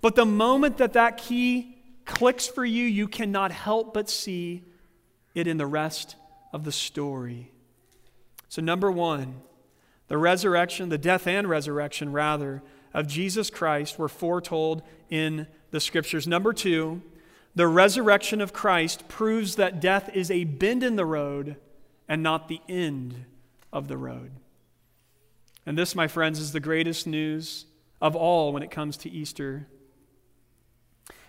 But 0.00 0.16
the 0.16 0.26
moment 0.26 0.78
that 0.78 0.94
that 0.94 1.16
key 1.16 1.78
clicks 2.04 2.46
for 2.46 2.64
you, 2.64 2.84
you 2.84 3.08
cannot 3.08 3.52
help 3.52 3.94
but 3.94 4.10
see 4.10 4.64
it 5.34 5.46
in 5.46 5.56
the 5.56 5.66
rest 5.66 6.16
of 6.52 6.64
the 6.64 6.72
story. 6.72 7.50
So, 8.48 8.60
number 8.62 8.90
one, 8.90 9.40
the 10.08 10.18
resurrection, 10.18 10.88
the 10.88 10.98
death 10.98 11.26
and 11.26 11.48
resurrection, 11.48 12.12
rather, 12.12 12.62
of 12.92 13.06
Jesus 13.06 13.50
Christ 13.50 13.98
were 13.98 14.08
foretold 14.08 14.82
in 15.10 15.46
the 15.70 15.80
scriptures. 15.80 16.26
Number 16.26 16.52
two, 16.52 17.02
the 17.54 17.66
resurrection 17.66 18.40
of 18.40 18.52
Christ 18.52 19.08
proves 19.08 19.56
that 19.56 19.80
death 19.80 20.10
is 20.14 20.30
a 20.30 20.44
bend 20.44 20.82
in 20.82 20.96
the 20.96 21.06
road 21.06 21.56
and 22.08 22.22
not 22.22 22.48
the 22.48 22.60
end 22.68 23.24
of 23.72 23.88
the 23.88 23.96
road. 23.96 24.32
And 25.66 25.78
this, 25.78 25.94
my 25.94 26.08
friends, 26.08 26.38
is 26.38 26.52
the 26.52 26.60
greatest 26.60 27.06
news 27.06 27.66
of 28.00 28.14
all 28.14 28.52
when 28.52 28.62
it 28.62 28.70
comes 28.70 28.96
to 28.98 29.10
Easter. 29.10 29.66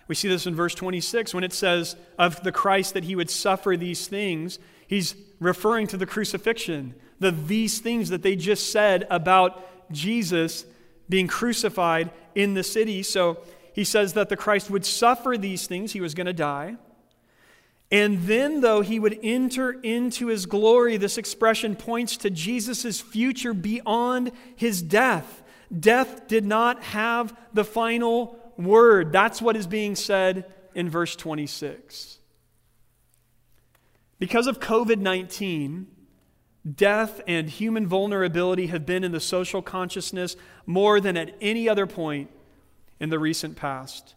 We 0.08 0.14
see 0.14 0.28
this 0.28 0.46
in 0.46 0.54
verse 0.54 0.74
26 0.74 1.34
when 1.34 1.44
it 1.44 1.52
says 1.52 1.96
of 2.18 2.42
the 2.42 2.52
Christ 2.52 2.94
that 2.94 3.04
he 3.04 3.16
would 3.16 3.30
suffer 3.30 3.76
these 3.76 4.06
things. 4.06 4.58
He's 4.86 5.14
referring 5.40 5.86
to 5.88 5.96
the 5.96 6.06
crucifixion, 6.06 6.94
the 7.18 7.30
these 7.30 7.78
things 7.78 8.10
that 8.10 8.22
they 8.22 8.36
just 8.36 8.72
said 8.72 9.06
about 9.10 9.92
Jesus 9.92 10.64
being 11.08 11.26
crucified 11.26 12.10
in 12.34 12.54
the 12.54 12.62
city. 12.62 13.02
So 13.02 13.38
he 13.72 13.84
says 13.84 14.14
that 14.14 14.28
the 14.28 14.36
Christ 14.36 14.70
would 14.70 14.84
suffer 14.84 15.36
these 15.36 15.66
things, 15.66 15.92
he 15.92 16.00
was 16.00 16.14
going 16.14 16.26
to 16.26 16.32
die. 16.32 16.76
And 17.90 18.22
then, 18.22 18.62
though 18.62 18.80
he 18.80 18.98
would 18.98 19.18
enter 19.22 19.70
into 19.70 20.26
his 20.26 20.46
glory, 20.46 20.96
this 20.96 21.18
expression 21.18 21.76
points 21.76 22.16
to 22.18 22.30
Jesus' 22.30 23.00
future 23.00 23.54
beyond 23.54 24.32
his 24.56 24.82
death. 24.82 25.42
Death 25.78 26.26
did 26.26 26.44
not 26.44 26.82
have 26.82 27.36
the 27.52 27.64
final 27.64 28.38
word. 28.56 29.12
That's 29.12 29.40
what 29.40 29.56
is 29.56 29.68
being 29.68 29.94
said 29.94 30.52
in 30.74 30.90
verse 30.90 31.14
26. 31.14 32.18
Because 34.18 34.46
of 34.48 34.58
COVID 34.58 34.98
19, 34.98 35.86
death 36.74 37.20
and 37.26 37.48
human 37.48 37.86
vulnerability 37.86 38.66
have 38.68 38.84
been 38.84 39.04
in 39.04 39.12
the 39.12 39.20
social 39.20 39.62
consciousness 39.62 40.36
more 40.64 41.00
than 41.00 41.16
at 41.16 41.36
any 41.40 41.68
other 41.68 41.86
point 41.86 42.30
in 42.98 43.10
the 43.10 43.18
recent 43.18 43.56
past. 43.56 44.14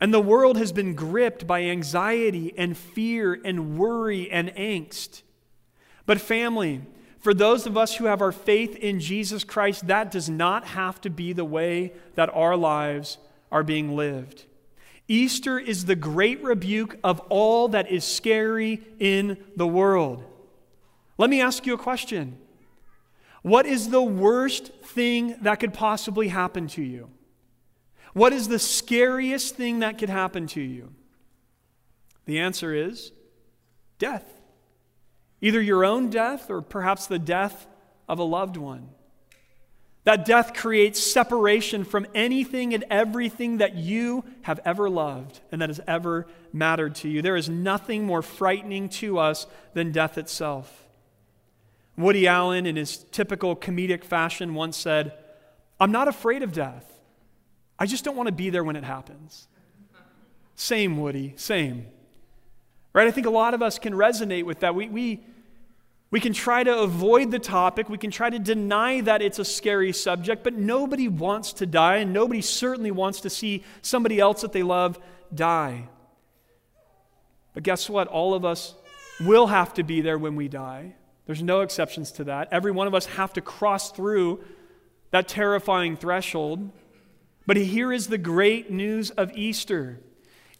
And 0.00 0.12
the 0.12 0.20
world 0.20 0.56
has 0.58 0.72
been 0.72 0.94
gripped 0.94 1.46
by 1.46 1.62
anxiety 1.62 2.54
and 2.56 2.76
fear 2.76 3.38
and 3.44 3.78
worry 3.78 4.30
and 4.30 4.50
angst. 4.50 5.22
But, 6.04 6.20
family, 6.20 6.82
for 7.18 7.34
those 7.34 7.66
of 7.66 7.76
us 7.76 7.96
who 7.96 8.04
have 8.04 8.22
our 8.22 8.32
faith 8.32 8.76
in 8.76 9.00
Jesus 9.00 9.42
Christ, 9.42 9.86
that 9.86 10.10
does 10.10 10.28
not 10.28 10.66
have 10.68 11.00
to 11.00 11.10
be 11.10 11.32
the 11.32 11.44
way 11.44 11.92
that 12.14 12.30
our 12.34 12.56
lives 12.56 13.18
are 13.50 13.62
being 13.62 13.96
lived. 13.96 14.44
Easter 15.08 15.58
is 15.58 15.84
the 15.84 15.96
great 15.96 16.42
rebuke 16.42 16.98
of 17.02 17.20
all 17.28 17.68
that 17.68 17.90
is 17.90 18.04
scary 18.04 18.82
in 18.98 19.38
the 19.56 19.66
world. 19.66 20.24
Let 21.18 21.30
me 21.30 21.40
ask 21.40 21.66
you 21.66 21.74
a 21.74 21.78
question 21.78 22.38
What 23.42 23.66
is 23.66 23.90
the 23.90 24.02
worst 24.02 24.72
thing 24.82 25.36
that 25.42 25.60
could 25.60 25.74
possibly 25.74 26.28
happen 26.28 26.66
to 26.68 26.82
you? 26.82 27.10
What 28.12 28.32
is 28.32 28.48
the 28.48 28.58
scariest 28.58 29.56
thing 29.56 29.80
that 29.80 29.98
could 29.98 30.08
happen 30.08 30.46
to 30.48 30.60
you? 30.60 30.92
The 32.24 32.38
answer 32.40 32.74
is 32.74 33.12
death. 33.98 34.24
Either 35.40 35.60
your 35.60 35.84
own 35.84 36.08
death 36.08 36.50
or 36.50 36.62
perhaps 36.62 37.06
the 37.06 37.18
death 37.18 37.66
of 38.08 38.18
a 38.18 38.24
loved 38.24 38.56
one. 38.56 38.88
That 40.04 40.24
death 40.24 40.54
creates 40.54 41.02
separation 41.02 41.84
from 41.84 42.06
anything 42.14 42.72
and 42.72 42.84
everything 42.90 43.58
that 43.58 43.74
you 43.74 44.24
have 44.42 44.60
ever 44.64 44.88
loved 44.88 45.40
and 45.50 45.60
that 45.60 45.68
has 45.68 45.80
ever 45.86 46.26
mattered 46.52 46.94
to 46.96 47.08
you. 47.08 47.22
There 47.22 47.36
is 47.36 47.48
nothing 47.48 48.06
more 48.06 48.22
frightening 48.22 48.88
to 48.90 49.18
us 49.18 49.46
than 49.74 49.92
death 49.92 50.16
itself. 50.16 50.85
Woody 51.96 52.26
Allen, 52.26 52.66
in 52.66 52.76
his 52.76 52.98
typical 53.10 53.56
comedic 53.56 54.04
fashion, 54.04 54.54
once 54.54 54.76
said, 54.76 55.12
I'm 55.80 55.92
not 55.92 56.08
afraid 56.08 56.42
of 56.42 56.52
death. 56.52 56.84
I 57.78 57.86
just 57.86 58.04
don't 58.04 58.16
want 58.16 58.26
to 58.26 58.32
be 58.32 58.50
there 58.50 58.64
when 58.64 58.76
it 58.76 58.84
happens. 58.84 59.48
Same, 60.54 60.98
Woody, 60.98 61.34
same. 61.36 61.86
Right? 62.92 63.06
I 63.06 63.10
think 63.10 63.26
a 63.26 63.30
lot 63.30 63.54
of 63.54 63.62
us 63.62 63.78
can 63.78 63.92
resonate 63.92 64.44
with 64.44 64.60
that. 64.60 64.74
We, 64.74 64.88
we, 64.88 65.24
we 66.10 66.20
can 66.20 66.32
try 66.32 66.64
to 66.64 66.78
avoid 66.78 67.30
the 67.30 67.38
topic. 67.38 67.90
We 67.90 67.98
can 67.98 68.10
try 68.10 68.30
to 68.30 68.38
deny 68.38 69.02
that 69.02 69.20
it's 69.20 69.38
a 69.38 69.44
scary 69.44 69.92
subject, 69.92 70.42
but 70.42 70.54
nobody 70.54 71.08
wants 71.08 71.52
to 71.54 71.66
die, 71.66 71.96
and 71.96 72.12
nobody 72.12 72.40
certainly 72.40 72.90
wants 72.90 73.20
to 73.22 73.30
see 73.30 73.64
somebody 73.82 74.18
else 74.18 74.40
that 74.42 74.52
they 74.52 74.62
love 74.62 74.98
die. 75.34 75.88
But 77.52 77.62
guess 77.62 77.88
what? 77.88 78.08
All 78.08 78.34
of 78.34 78.44
us 78.44 78.74
will 79.20 79.46
have 79.46 79.74
to 79.74 79.82
be 79.82 80.00
there 80.00 80.18
when 80.18 80.36
we 80.36 80.48
die. 80.48 80.94
There's 81.26 81.42
no 81.42 81.60
exceptions 81.60 82.12
to 82.12 82.24
that. 82.24 82.48
Every 82.52 82.72
one 82.72 82.86
of 82.86 82.94
us 82.94 83.06
have 83.06 83.32
to 83.34 83.40
cross 83.40 83.90
through 83.90 84.42
that 85.10 85.28
terrifying 85.28 85.96
threshold. 85.96 86.70
But 87.46 87.56
here 87.56 87.92
is 87.92 88.08
the 88.08 88.18
great 88.18 88.70
news 88.70 89.10
of 89.10 89.36
Easter 89.36 90.00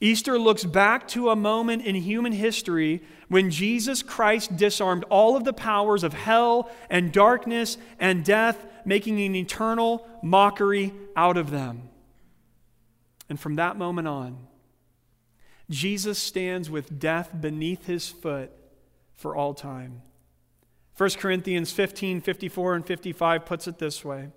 Easter 0.00 0.38
looks 0.38 0.64
back 0.64 1.08
to 1.08 1.30
a 1.30 1.36
moment 1.36 1.84
in 1.84 1.94
human 1.94 2.32
history 2.32 3.02
when 3.28 3.50
Jesus 3.50 4.02
Christ 4.02 4.56
disarmed 4.56 5.04
all 5.08 5.36
of 5.36 5.44
the 5.44 5.54
powers 5.54 6.04
of 6.04 6.12
hell 6.12 6.70
and 6.90 7.12
darkness 7.12 7.78
and 7.98 8.24
death, 8.24 8.66
making 8.84 9.20
an 9.20 9.34
eternal 9.34 10.06
mockery 10.22 10.92
out 11.16 11.38
of 11.38 11.50
them. 11.50 11.88
And 13.28 13.40
from 13.40 13.56
that 13.56 13.76
moment 13.76 14.06
on, 14.06 14.46
Jesus 15.70 16.18
stands 16.18 16.70
with 16.70 17.00
death 17.00 17.30
beneath 17.40 17.86
his 17.86 18.08
foot 18.08 18.52
for 19.14 19.34
all 19.34 19.54
time. 19.54 20.02
1 20.96 21.10
Corinthians 21.10 21.72
15 21.72 22.20
54 22.20 22.74
and 22.74 22.86
55 22.86 23.44
puts 23.44 23.68
it 23.68 23.78
this 23.78 24.04
way. 24.04 24.30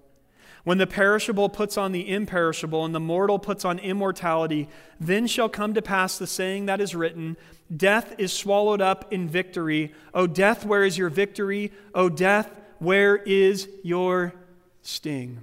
When 0.66 0.78
the 0.78 0.88
perishable 0.88 1.48
puts 1.48 1.78
on 1.78 1.94
the 1.94 2.12
imperishable, 2.12 2.84
and 2.84 2.94
the 2.94 3.00
mortal 3.00 3.40
puts 3.40 3.64
on 3.64 3.80
immortality, 3.80 4.68
then 5.00 5.26
shall 5.26 5.48
come 5.48 5.74
to 5.74 5.82
pass 5.82 6.18
the 6.18 6.28
saying 6.28 6.66
that 6.66 6.82
is 6.82 6.96
written 6.96 7.38
Death 7.76 8.14
is 8.18 8.34
swallowed 8.34 8.82
up 8.82 9.12
in 9.12 9.30
victory. 9.30 9.94
O 10.14 10.28
death, 10.28 10.66
where 10.66 10.84
is 10.84 10.98
your 10.98 11.10
victory? 11.10 11.72
O 11.96 12.10
death, 12.10 12.50
where 12.80 13.16
is 13.16 13.70
your 13.84 14.34
sting? 14.82 15.40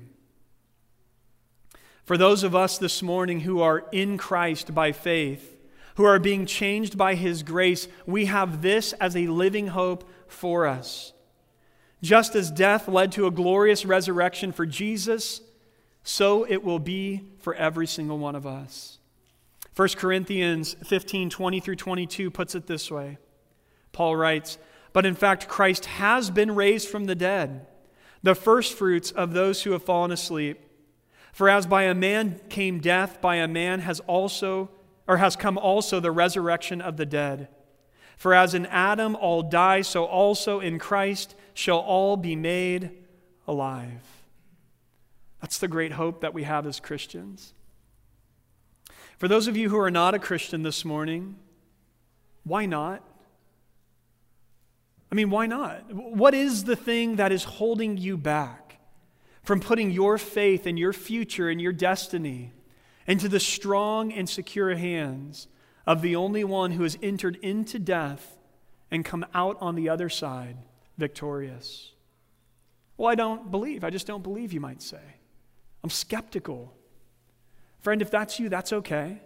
For 2.05 2.17
those 2.17 2.43
of 2.43 2.55
us 2.55 2.79
this 2.79 3.03
morning 3.03 3.41
who 3.41 3.61
are 3.61 3.85
in 3.91 4.19
Christ 4.19 4.75
by 4.75 4.93
faith, 4.93 5.57
who 5.97 6.05
are 6.05 6.19
being 6.19 6.47
changed 6.47 6.99
by 6.99 7.15
his 7.15 7.43
grace, 7.43 7.89
we 8.07 8.27
have 8.27 8.61
this 8.61 8.93
as 8.95 9.17
a 9.17 9.27
living 9.27 9.69
hope 9.69 10.09
for 10.29 10.67
us. 10.67 11.13
Just 12.03 12.35
as 12.35 12.51
death 12.51 12.89
led 12.89 13.13
to 13.13 13.27
a 13.27 13.31
glorious 13.31 13.85
resurrection 13.85 14.53
for 14.53 14.67
Jesus, 14.67 15.41
so 16.03 16.45
it 16.45 16.63
will 16.63 16.79
be 16.79 17.23
for 17.41 17.55
every 17.55 17.87
single 17.87 18.19
one 18.19 18.37
of 18.37 18.47
us. 18.47 18.99
1 19.75 19.89
Corinthians 19.97 20.75
15 20.85 21.29
20 21.31 21.61
through 21.61 21.77
22 21.77 22.31
puts 22.31 22.55
it 22.55 22.67
this 22.67 22.91
way 22.91 23.19
Paul 23.93 24.17
writes, 24.17 24.59
But 24.93 25.05
in 25.05 25.15
fact, 25.15 25.49
Christ 25.49 25.87
has 25.87 26.31
been 26.31 26.55
raised 26.55 26.89
from 26.89 27.07
the 27.07 27.15
dead, 27.15 27.67
the 28.23 28.35
firstfruits 28.35 29.11
of 29.11 29.33
those 29.33 29.63
who 29.63 29.73
have 29.73 29.83
fallen 29.83 30.13
asleep. 30.13 30.61
For 31.33 31.51
as 31.51 31.67
by 31.67 31.83
a 31.83 31.95
man 31.95 32.41
came 32.49 32.79
death, 32.79 33.21
by 33.21 33.37
a 33.37 33.49
man 33.49 33.81
has 33.81 34.01
also, 34.01 34.71
or 35.07 35.19
has 35.19 35.37
come 35.37 35.59
also 35.59 36.01
the 36.01 36.11
resurrection 36.11 36.81
of 36.81 36.97
the 36.97 37.05
dead. 37.05 37.49
For 38.17 38.33
as 38.35 38.55
in 38.55 38.67
Adam 38.67 39.15
all 39.15 39.43
die, 39.43 39.83
so 39.83 40.05
also 40.05 40.59
in 40.59 40.79
Christ 40.79 41.35
shall 41.55 41.79
all 41.79 42.17
be 42.17 42.35
made 42.35 42.91
alive. 43.47 44.03
That's 45.41 45.59
the 45.59 45.69
great 45.69 45.93
hope 45.93 46.23
that 46.23 46.35
we 46.35 46.43
have 46.43 46.67
as 46.67 46.81
Christians. 46.81 47.53
For 49.19 49.29
those 49.29 49.49
of 49.49 49.57
you 49.57 49.69
who 49.69 49.79
are 49.79 49.91
not 49.91 50.15
a 50.15 50.19
Christian 50.19 50.63
this 50.63 50.85
morning, 50.85 51.37
why 52.43 52.67
not? 52.67 53.03
I 55.11 55.15
mean, 55.15 55.31
why 55.31 55.47
not? 55.47 55.93
What 55.93 56.35
is 56.35 56.65
the 56.65 56.77
thing 56.77 57.17
that 57.17 57.33
is 57.33 57.45
holding 57.45 57.97
you 57.97 58.17
back 58.17 58.79
from 59.43 59.61
putting 59.61 59.91
your 59.91 60.19
faith 60.19 60.67
and 60.67 60.79
your 60.79 60.93
future 60.93 61.49
and 61.49 61.61
your 61.61 61.73
destiny 61.73 62.53
into 63.07 63.29
the 63.29 63.41
strong 63.41 64.13
and 64.13 64.29
secure 64.29 64.75
hands 64.75 65.49
of 65.87 66.03
the 66.03 66.17
only 66.17 66.45
one 66.45 66.73
who 66.73 66.83
has 66.83 66.99
entered 67.03 67.37
into 67.37 67.79
death 67.79 68.37
and 68.91 69.05
come 69.05 69.25
out 69.35 69.57
on 69.61 69.75
the 69.75 69.89
other 69.89 70.09
side 70.09 70.57
victorious? 70.99 71.93
Well, 72.97 73.09
I 73.09 73.15
don't 73.15 73.51
believe. 73.51 73.85
I 73.85 73.91
just 73.91 74.07
don't 74.07 74.23
believe, 74.23 74.53
you 74.53 74.61
might 74.61 74.83
say. 74.83 75.01
I'm 75.85 75.91
skeptical. 75.91 76.73
Friend, 77.81 78.01
if 78.01 78.11
that's 78.11 78.41
you, 78.41 78.49
that's 78.49 78.73
okay. 78.73 79.21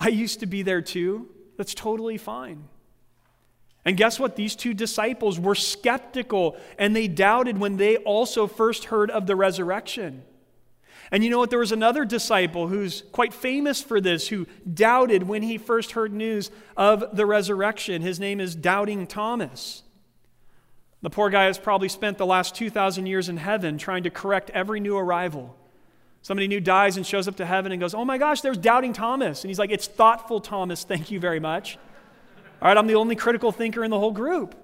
I 0.00 0.08
used 0.08 0.40
to 0.40 0.46
be 0.46 0.62
there 0.62 0.80
too. 0.80 1.28
That's 1.56 1.74
totally 1.74 2.16
fine. 2.16 2.64
And 3.84 3.96
guess 3.96 4.18
what? 4.18 4.36
These 4.36 4.56
two 4.56 4.74
disciples 4.74 5.38
were 5.38 5.54
skeptical 5.54 6.56
and 6.78 6.94
they 6.94 7.08
doubted 7.08 7.58
when 7.58 7.76
they 7.76 7.96
also 7.98 8.46
first 8.46 8.86
heard 8.86 9.10
of 9.10 9.26
the 9.26 9.36
resurrection. 9.36 10.22
And 11.12 11.24
you 11.24 11.30
know 11.30 11.38
what? 11.38 11.50
There 11.50 11.58
was 11.58 11.72
another 11.72 12.04
disciple 12.04 12.68
who's 12.68 13.02
quite 13.10 13.34
famous 13.34 13.82
for 13.82 14.00
this 14.00 14.28
who 14.28 14.46
doubted 14.72 15.24
when 15.24 15.42
he 15.42 15.58
first 15.58 15.92
heard 15.92 16.12
news 16.12 16.50
of 16.76 17.16
the 17.16 17.26
resurrection. 17.26 18.02
His 18.02 18.20
name 18.20 18.40
is 18.40 18.54
Doubting 18.54 19.06
Thomas. 19.06 19.82
The 21.02 21.10
poor 21.10 21.30
guy 21.30 21.44
has 21.44 21.58
probably 21.58 21.88
spent 21.88 22.18
the 22.18 22.26
last 22.26 22.54
2,000 22.54 23.06
years 23.06 23.28
in 23.28 23.38
heaven 23.38 23.78
trying 23.78 24.04
to 24.04 24.10
correct 24.10 24.50
every 24.50 24.80
new 24.80 24.96
arrival. 24.96 25.56
Somebody 26.22 26.46
new 26.46 26.60
dies 26.60 26.96
and 26.96 27.06
shows 27.06 27.26
up 27.26 27.36
to 27.36 27.46
heaven 27.46 27.72
and 27.72 27.80
goes, 27.80 27.94
Oh 27.94 28.04
my 28.04 28.18
gosh, 28.18 28.42
there's 28.42 28.58
Doubting 28.58 28.92
Thomas. 28.92 29.42
And 29.42 29.48
he's 29.48 29.58
like, 29.58 29.70
It's 29.70 29.86
thoughtful 29.86 30.40
Thomas, 30.40 30.84
thank 30.84 31.10
you 31.10 31.18
very 31.18 31.40
much. 31.40 31.78
All 32.60 32.68
right, 32.68 32.76
I'm 32.76 32.86
the 32.86 32.94
only 32.94 33.16
critical 33.16 33.50
thinker 33.52 33.82
in 33.82 33.90
the 33.90 33.98
whole 33.98 34.12
group. 34.12 34.54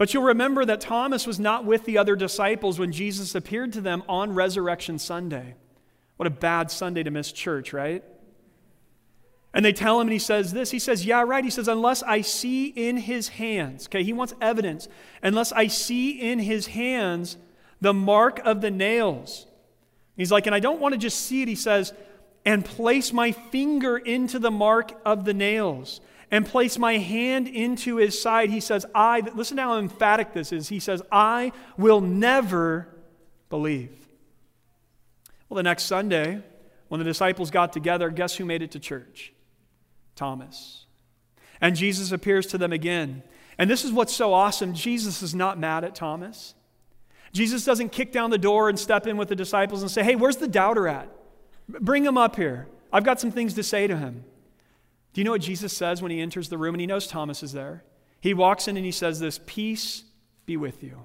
But 0.00 0.14
you'll 0.14 0.22
remember 0.22 0.64
that 0.64 0.80
Thomas 0.80 1.26
was 1.26 1.38
not 1.38 1.66
with 1.66 1.84
the 1.84 1.98
other 1.98 2.16
disciples 2.16 2.78
when 2.78 2.90
Jesus 2.90 3.34
appeared 3.34 3.74
to 3.74 3.82
them 3.82 4.02
on 4.08 4.32
Resurrection 4.32 4.98
Sunday. 4.98 5.56
What 6.16 6.26
a 6.26 6.30
bad 6.30 6.70
Sunday 6.70 7.02
to 7.02 7.10
miss 7.10 7.30
church, 7.32 7.74
right? 7.74 8.02
And 9.52 9.62
they 9.62 9.74
tell 9.74 10.00
him, 10.00 10.06
and 10.06 10.12
he 10.14 10.18
says 10.18 10.54
this. 10.54 10.70
He 10.70 10.78
says, 10.78 11.04
Yeah, 11.04 11.22
right. 11.24 11.44
He 11.44 11.50
says, 11.50 11.68
Unless 11.68 12.02
I 12.02 12.22
see 12.22 12.68
in 12.68 12.96
his 12.96 13.28
hands, 13.28 13.88
okay, 13.88 14.02
he 14.02 14.14
wants 14.14 14.32
evidence. 14.40 14.88
Unless 15.22 15.52
I 15.52 15.66
see 15.66 16.12
in 16.12 16.38
his 16.38 16.68
hands 16.68 17.36
the 17.82 17.92
mark 17.92 18.40
of 18.42 18.62
the 18.62 18.70
nails. 18.70 19.46
He's 20.16 20.32
like, 20.32 20.46
And 20.46 20.54
I 20.54 20.60
don't 20.60 20.80
want 20.80 20.94
to 20.94 20.98
just 20.98 21.20
see 21.26 21.42
it. 21.42 21.48
He 21.48 21.54
says, 21.54 21.92
And 22.46 22.64
place 22.64 23.12
my 23.12 23.32
finger 23.32 23.98
into 23.98 24.38
the 24.38 24.50
mark 24.50 24.98
of 25.04 25.26
the 25.26 25.34
nails 25.34 26.00
and 26.30 26.46
place 26.46 26.78
my 26.78 26.98
hand 26.98 27.48
into 27.48 27.96
his 27.96 28.20
side, 28.20 28.50
he 28.50 28.60
says, 28.60 28.86
I, 28.94 29.20
listen 29.34 29.56
to 29.56 29.62
how 29.62 29.78
emphatic 29.78 30.32
this 30.32 30.52
is. 30.52 30.68
He 30.68 30.78
says, 30.78 31.02
I 31.10 31.52
will 31.76 32.00
never 32.00 32.88
believe. 33.48 33.90
Well, 35.48 35.56
the 35.56 35.64
next 35.64 35.84
Sunday, 35.84 36.42
when 36.88 36.98
the 36.98 37.04
disciples 37.04 37.50
got 37.50 37.72
together, 37.72 38.10
guess 38.10 38.36
who 38.36 38.44
made 38.44 38.62
it 38.62 38.70
to 38.72 38.78
church? 38.78 39.32
Thomas. 40.14 40.86
And 41.60 41.74
Jesus 41.74 42.12
appears 42.12 42.46
to 42.48 42.58
them 42.58 42.72
again. 42.72 43.22
And 43.58 43.68
this 43.68 43.84
is 43.84 43.92
what's 43.92 44.14
so 44.14 44.32
awesome 44.32 44.72
Jesus 44.72 45.22
is 45.22 45.34
not 45.34 45.58
mad 45.58 45.84
at 45.84 45.94
Thomas. 45.94 46.54
Jesus 47.32 47.64
doesn't 47.64 47.90
kick 47.90 48.12
down 48.12 48.30
the 48.30 48.38
door 48.38 48.68
and 48.68 48.78
step 48.78 49.06
in 49.06 49.16
with 49.16 49.28
the 49.28 49.36
disciples 49.36 49.82
and 49.82 49.90
say, 49.90 50.02
Hey, 50.02 50.16
where's 50.16 50.36
the 50.36 50.48
doubter 50.48 50.88
at? 50.88 51.08
Bring 51.68 52.04
him 52.04 52.16
up 52.16 52.36
here. 52.36 52.66
I've 52.92 53.04
got 53.04 53.20
some 53.20 53.30
things 53.30 53.54
to 53.54 53.62
say 53.62 53.86
to 53.86 53.96
him. 53.96 54.24
Do 55.12 55.20
you 55.20 55.24
know 55.24 55.32
what 55.32 55.40
Jesus 55.40 55.76
says 55.76 56.02
when 56.02 56.10
he 56.10 56.20
enters 56.20 56.48
the 56.48 56.58
room 56.58 56.74
and 56.74 56.80
he 56.80 56.86
knows 56.86 57.06
Thomas 57.06 57.42
is 57.42 57.52
there? 57.52 57.84
He 58.20 58.34
walks 58.34 58.68
in 58.68 58.76
and 58.76 58.84
he 58.84 58.92
says, 58.92 59.18
This 59.18 59.40
peace 59.44 60.04
be 60.46 60.56
with 60.56 60.82
you. 60.82 61.04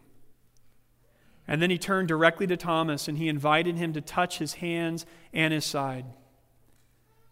And 1.47 1.61
then 1.61 1.69
he 1.69 1.77
turned 1.77 2.07
directly 2.07 2.47
to 2.47 2.57
Thomas 2.57 3.07
and 3.07 3.17
he 3.17 3.29
invited 3.29 3.77
him 3.77 3.93
to 3.93 4.01
touch 4.01 4.37
his 4.37 4.55
hands 4.55 5.05
and 5.33 5.53
his 5.53 5.65
side. 5.65 6.05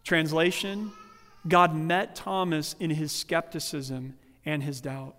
Translation 0.04 0.92
God 1.46 1.74
met 1.74 2.14
Thomas 2.14 2.74
in 2.80 2.90
his 2.90 3.12
skepticism 3.12 4.14
and 4.44 4.62
his 4.62 4.80
doubt. 4.80 5.14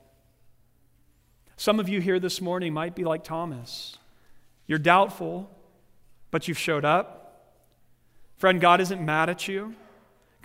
Some 1.58 1.80
of 1.80 1.88
you 1.88 2.02
here 2.02 2.20
this 2.20 2.42
morning 2.42 2.74
might 2.74 2.96
be 2.96 3.04
like 3.04 3.24
Thomas. 3.24 3.98
You're 4.68 4.80
doubtful, 4.80 5.50
but 6.32 6.48
you've 6.48 6.58
showed 6.58 6.84
up. 6.84 7.54
Friend, 8.38 8.60
God 8.60 8.82
isn't 8.82 9.04
mad 9.04 9.30
at 9.30 9.48
you. 9.48 9.76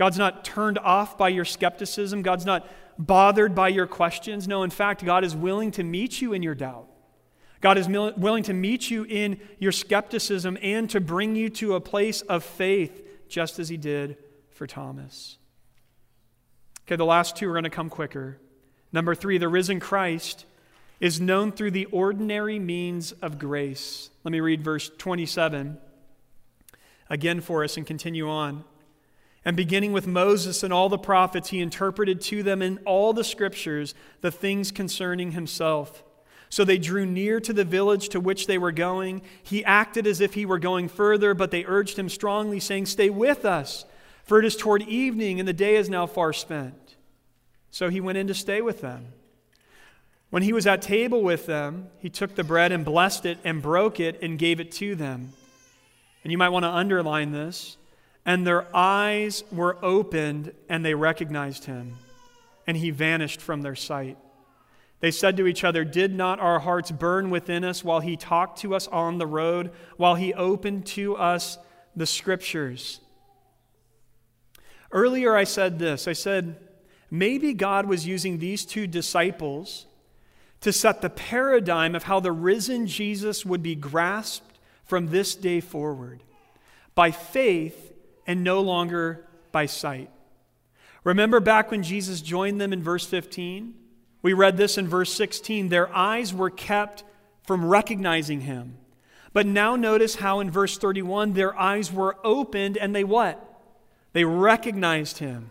God's 0.00 0.16
not 0.16 0.46
turned 0.46 0.78
off 0.78 1.18
by 1.18 1.28
your 1.28 1.44
skepticism. 1.44 2.22
God's 2.22 2.46
not 2.46 2.66
bothered 2.98 3.54
by 3.54 3.68
your 3.68 3.86
questions. 3.86 4.48
No, 4.48 4.62
in 4.62 4.70
fact, 4.70 5.04
God 5.04 5.24
is 5.24 5.36
willing 5.36 5.72
to 5.72 5.84
meet 5.84 6.22
you 6.22 6.32
in 6.32 6.42
your 6.42 6.54
doubt. 6.54 6.86
God 7.60 7.76
is 7.76 7.86
willing 7.86 8.44
to 8.44 8.54
meet 8.54 8.90
you 8.90 9.04
in 9.04 9.38
your 9.58 9.72
skepticism 9.72 10.56
and 10.62 10.88
to 10.88 11.02
bring 11.02 11.36
you 11.36 11.50
to 11.50 11.74
a 11.74 11.82
place 11.82 12.22
of 12.22 12.42
faith, 12.42 13.28
just 13.28 13.58
as 13.58 13.68
He 13.68 13.76
did 13.76 14.16
for 14.48 14.66
Thomas. 14.66 15.36
Okay, 16.86 16.96
the 16.96 17.04
last 17.04 17.36
two 17.36 17.50
are 17.50 17.52
going 17.52 17.64
to 17.64 17.68
come 17.68 17.90
quicker. 17.90 18.38
Number 18.92 19.14
three, 19.14 19.36
the 19.36 19.48
risen 19.48 19.80
Christ 19.80 20.46
is 20.98 21.20
known 21.20 21.52
through 21.52 21.72
the 21.72 21.84
ordinary 21.84 22.58
means 22.58 23.12
of 23.12 23.38
grace. 23.38 24.08
Let 24.24 24.32
me 24.32 24.40
read 24.40 24.64
verse 24.64 24.90
27 24.96 25.76
again 27.10 27.42
for 27.42 27.64
us 27.64 27.76
and 27.76 27.86
continue 27.86 28.30
on. 28.30 28.64
And 29.44 29.56
beginning 29.56 29.92
with 29.92 30.06
Moses 30.06 30.62
and 30.62 30.72
all 30.72 30.88
the 30.88 30.98
prophets, 30.98 31.48
he 31.48 31.60
interpreted 31.60 32.20
to 32.22 32.42
them 32.42 32.60
in 32.60 32.78
all 32.84 33.12
the 33.12 33.24
scriptures 33.24 33.94
the 34.20 34.30
things 34.30 34.70
concerning 34.70 35.32
himself. 35.32 36.02
So 36.50 36.64
they 36.64 36.78
drew 36.78 37.06
near 37.06 37.40
to 37.40 37.52
the 37.52 37.64
village 37.64 38.08
to 38.10 38.20
which 38.20 38.46
they 38.46 38.58
were 38.58 38.72
going. 38.72 39.22
He 39.42 39.64
acted 39.64 40.06
as 40.06 40.20
if 40.20 40.34
he 40.34 40.44
were 40.44 40.58
going 40.58 40.88
further, 40.88 41.32
but 41.32 41.52
they 41.52 41.64
urged 41.64 41.98
him 41.98 42.08
strongly, 42.08 42.60
saying, 42.60 42.86
Stay 42.86 43.08
with 43.08 43.44
us, 43.44 43.84
for 44.24 44.40
it 44.40 44.44
is 44.44 44.56
toward 44.56 44.82
evening, 44.82 45.38
and 45.38 45.48
the 45.48 45.52
day 45.52 45.76
is 45.76 45.88
now 45.88 46.06
far 46.06 46.32
spent. 46.32 46.96
So 47.70 47.88
he 47.88 48.00
went 48.00 48.18
in 48.18 48.26
to 48.26 48.34
stay 48.34 48.60
with 48.60 48.80
them. 48.80 49.06
When 50.30 50.42
he 50.42 50.52
was 50.52 50.66
at 50.66 50.82
table 50.82 51.22
with 51.22 51.46
them, 51.46 51.88
he 51.98 52.10
took 52.10 52.34
the 52.34 52.44
bread 52.44 52.72
and 52.72 52.84
blessed 52.84 53.26
it 53.26 53.38
and 53.44 53.62
broke 53.62 54.00
it 54.00 54.20
and 54.20 54.38
gave 54.38 54.60
it 54.60 54.72
to 54.72 54.96
them. 54.96 55.32
And 56.24 56.32
you 56.32 56.38
might 56.38 56.50
want 56.50 56.64
to 56.64 56.68
underline 56.68 57.30
this. 57.30 57.76
And 58.24 58.46
their 58.46 58.74
eyes 58.74 59.44
were 59.50 59.78
opened 59.82 60.52
and 60.68 60.84
they 60.84 60.94
recognized 60.94 61.64
him, 61.64 61.96
and 62.66 62.76
he 62.76 62.90
vanished 62.90 63.40
from 63.40 63.62
their 63.62 63.74
sight. 63.74 64.18
They 65.00 65.10
said 65.10 65.36
to 65.38 65.46
each 65.46 65.64
other, 65.64 65.84
Did 65.84 66.14
not 66.14 66.40
our 66.40 66.60
hearts 66.60 66.90
burn 66.90 67.30
within 67.30 67.64
us 67.64 67.82
while 67.82 68.00
he 68.00 68.16
talked 68.16 68.58
to 68.60 68.74
us 68.74 68.86
on 68.88 69.18
the 69.18 69.26
road, 69.26 69.70
while 69.96 70.14
he 70.14 70.34
opened 70.34 70.86
to 70.86 71.16
us 71.16 71.58
the 71.96 72.06
scriptures? 72.06 73.00
Earlier, 74.92 75.34
I 75.34 75.44
said 75.44 75.78
this 75.78 76.06
I 76.06 76.12
said, 76.12 76.56
maybe 77.10 77.54
God 77.54 77.86
was 77.86 78.06
using 78.06 78.38
these 78.38 78.64
two 78.64 78.86
disciples 78.86 79.86
to 80.60 80.72
set 80.72 81.00
the 81.00 81.10
paradigm 81.10 81.94
of 81.94 82.04
how 82.04 82.20
the 82.20 82.32
risen 82.32 82.86
Jesus 82.86 83.46
would 83.46 83.62
be 83.62 83.74
grasped 83.74 84.58
from 84.84 85.08
this 85.08 85.34
day 85.34 85.60
forward 85.60 86.22
by 86.94 87.10
faith 87.10 87.89
and 88.26 88.44
no 88.44 88.60
longer 88.60 89.26
by 89.52 89.66
sight. 89.66 90.10
Remember 91.04 91.40
back 91.40 91.70
when 91.70 91.82
Jesus 91.82 92.20
joined 92.20 92.60
them 92.60 92.72
in 92.72 92.82
verse 92.82 93.06
15? 93.06 93.74
We 94.22 94.32
read 94.32 94.56
this 94.56 94.76
in 94.76 94.86
verse 94.86 95.12
16. 95.14 95.68
Their 95.68 95.94
eyes 95.94 96.34
were 96.34 96.50
kept 96.50 97.04
from 97.46 97.64
recognizing 97.64 98.42
him. 98.42 98.76
But 99.32 99.46
now 99.46 99.76
notice 99.76 100.16
how 100.16 100.40
in 100.40 100.50
verse 100.50 100.76
31 100.76 101.32
their 101.32 101.58
eyes 101.58 101.92
were 101.92 102.16
opened 102.24 102.76
and 102.76 102.94
they 102.94 103.04
what? 103.04 103.46
They 104.12 104.24
recognized 104.24 105.18
him. 105.18 105.50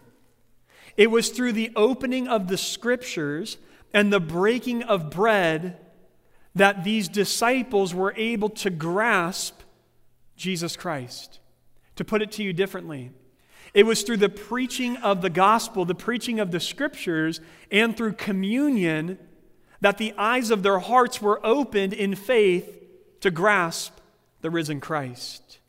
It 0.98 1.10
was 1.10 1.30
through 1.30 1.54
the 1.54 1.72
opening 1.76 2.28
of 2.28 2.48
the 2.48 2.58
scriptures 2.58 3.58
and 3.94 4.12
the 4.12 4.20
breaking 4.20 4.84
of 4.84 5.10
bread 5.10 5.78
that 6.56 6.84
these 6.84 7.08
disciples 7.08 7.94
were 7.94 8.14
able 8.18 8.50
to 8.50 8.70
grasp 8.70 9.62
Jesus 10.36 10.76
Christ. 10.76 11.40
To 12.00 12.06
put 12.06 12.22
it 12.22 12.32
to 12.34 12.44
you 12.44 12.54
differently, 12.54 13.12
it 13.74 13.86
was 13.86 14.04
through 14.04 14.18
the 14.18 14.30
preaching 14.30 14.96
of 14.96 15.22
the 15.22 15.30
gospel, 15.30 15.84
the 15.84 15.94
preaching 15.94 16.40
of 16.40 16.52
the 16.52 16.62
scriptures, 16.62 17.42
and 17.70 17.98
through 17.98 18.14
communion 18.14 19.20
that 19.82 19.98
the 19.98 20.14
eyes 20.18 20.50
of 20.50 20.64
their 20.64 20.80
hearts 20.80 21.22
were 21.22 21.46
opened 21.46 21.92
in 21.92 22.16
faith 22.16 22.88
to 23.20 23.30
grasp 23.30 23.98
the 24.40 24.50
risen 24.50 24.80
Christ. 24.80 25.60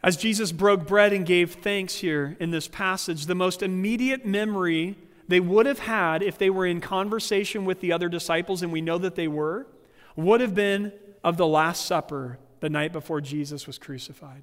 As 0.00 0.16
Jesus 0.16 0.52
broke 0.52 0.86
bread 0.86 1.12
and 1.12 1.26
gave 1.26 1.54
thanks 1.54 1.96
here 1.96 2.36
in 2.38 2.52
this 2.52 2.68
passage, 2.68 3.26
the 3.26 3.34
most 3.34 3.64
immediate 3.64 4.24
memory 4.24 4.94
they 5.26 5.40
would 5.40 5.66
have 5.66 5.80
had 5.80 6.22
if 6.22 6.38
they 6.38 6.50
were 6.50 6.66
in 6.66 6.80
conversation 6.80 7.64
with 7.64 7.80
the 7.80 7.90
other 7.90 8.08
disciples, 8.08 8.62
and 8.62 8.70
we 8.70 8.80
know 8.80 8.98
that 8.98 9.16
they 9.16 9.26
were, 9.26 9.66
would 10.14 10.40
have 10.40 10.54
been 10.54 10.92
of 11.24 11.36
the 11.36 11.48
Last 11.48 11.84
Supper 11.84 12.38
the 12.60 12.70
night 12.70 12.92
before 12.92 13.20
Jesus 13.20 13.66
was 13.66 13.78
crucified. 13.78 14.42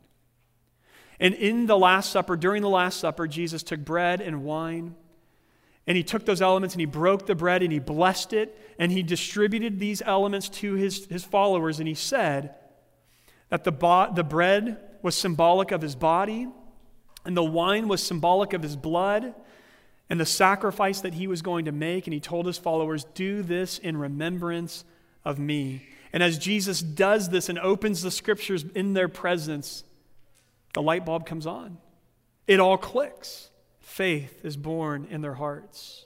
And 1.19 1.33
in 1.33 1.65
the 1.65 1.77
Last 1.77 2.11
Supper, 2.11 2.35
during 2.35 2.61
the 2.61 2.69
Last 2.69 2.99
Supper, 2.99 3.27
Jesus 3.27 3.63
took 3.63 3.79
bread 3.79 4.21
and 4.21 4.43
wine, 4.43 4.95
and 5.87 5.95
he 5.95 6.03
took 6.03 6.25
those 6.25 6.41
elements 6.41 6.73
and 6.73 6.79
he 6.79 6.85
broke 6.85 7.25
the 7.25 7.35
bread 7.35 7.61
and 7.61 7.71
he 7.71 7.79
blessed 7.79 8.33
it, 8.33 8.57
and 8.79 8.91
he 8.91 9.03
distributed 9.03 9.79
these 9.79 10.01
elements 10.05 10.49
to 10.49 10.73
his, 10.73 11.05
his 11.05 11.23
followers, 11.23 11.79
and 11.79 11.87
he 11.87 11.93
said 11.93 12.55
that 13.49 13.63
the, 13.63 13.71
bo- 13.71 14.11
the 14.13 14.23
bread 14.23 14.77
was 15.01 15.15
symbolic 15.15 15.71
of 15.71 15.81
his 15.81 15.95
body, 15.95 16.47
and 17.23 17.37
the 17.37 17.43
wine 17.43 17.87
was 17.87 18.03
symbolic 18.03 18.53
of 18.53 18.61
his 18.61 18.75
blood 18.75 19.33
and 20.09 20.19
the 20.19 20.25
sacrifice 20.25 21.01
that 21.01 21.15
he 21.15 21.27
was 21.27 21.41
going 21.41 21.65
to 21.65 21.71
make. 21.71 22.07
And 22.07 22.13
he 22.13 22.19
told 22.19 22.45
his 22.45 22.57
followers, 22.57 23.05
Do 23.13 23.41
this 23.41 23.79
in 23.79 23.97
remembrance 23.97 24.83
of 25.23 25.39
me. 25.39 25.87
And 26.15 26.23
as 26.23 26.37
Jesus 26.37 26.81
does 26.81 27.27
this 27.27 27.49
and 27.49 27.59
opens 27.59 28.01
the 28.01 28.09
scriptures 28.09 28.63
in 28.73 28.93
their 28.93 29.09
presence, 29.09 29.83
the 30.73 30.81
light 30.81 31.05
bulb 31.05 31.25
comes 31.25 31.45
on. 31.45 31.77
It 32.47 32.61
all 32.61 32.77
clicks. 32.77 33.49
Faith 33.81 34.39
is 34.45 34.55
born 34.55 35.07
in 35.11 35.19
their 35.19 35.33
hearts. 35.33 36.05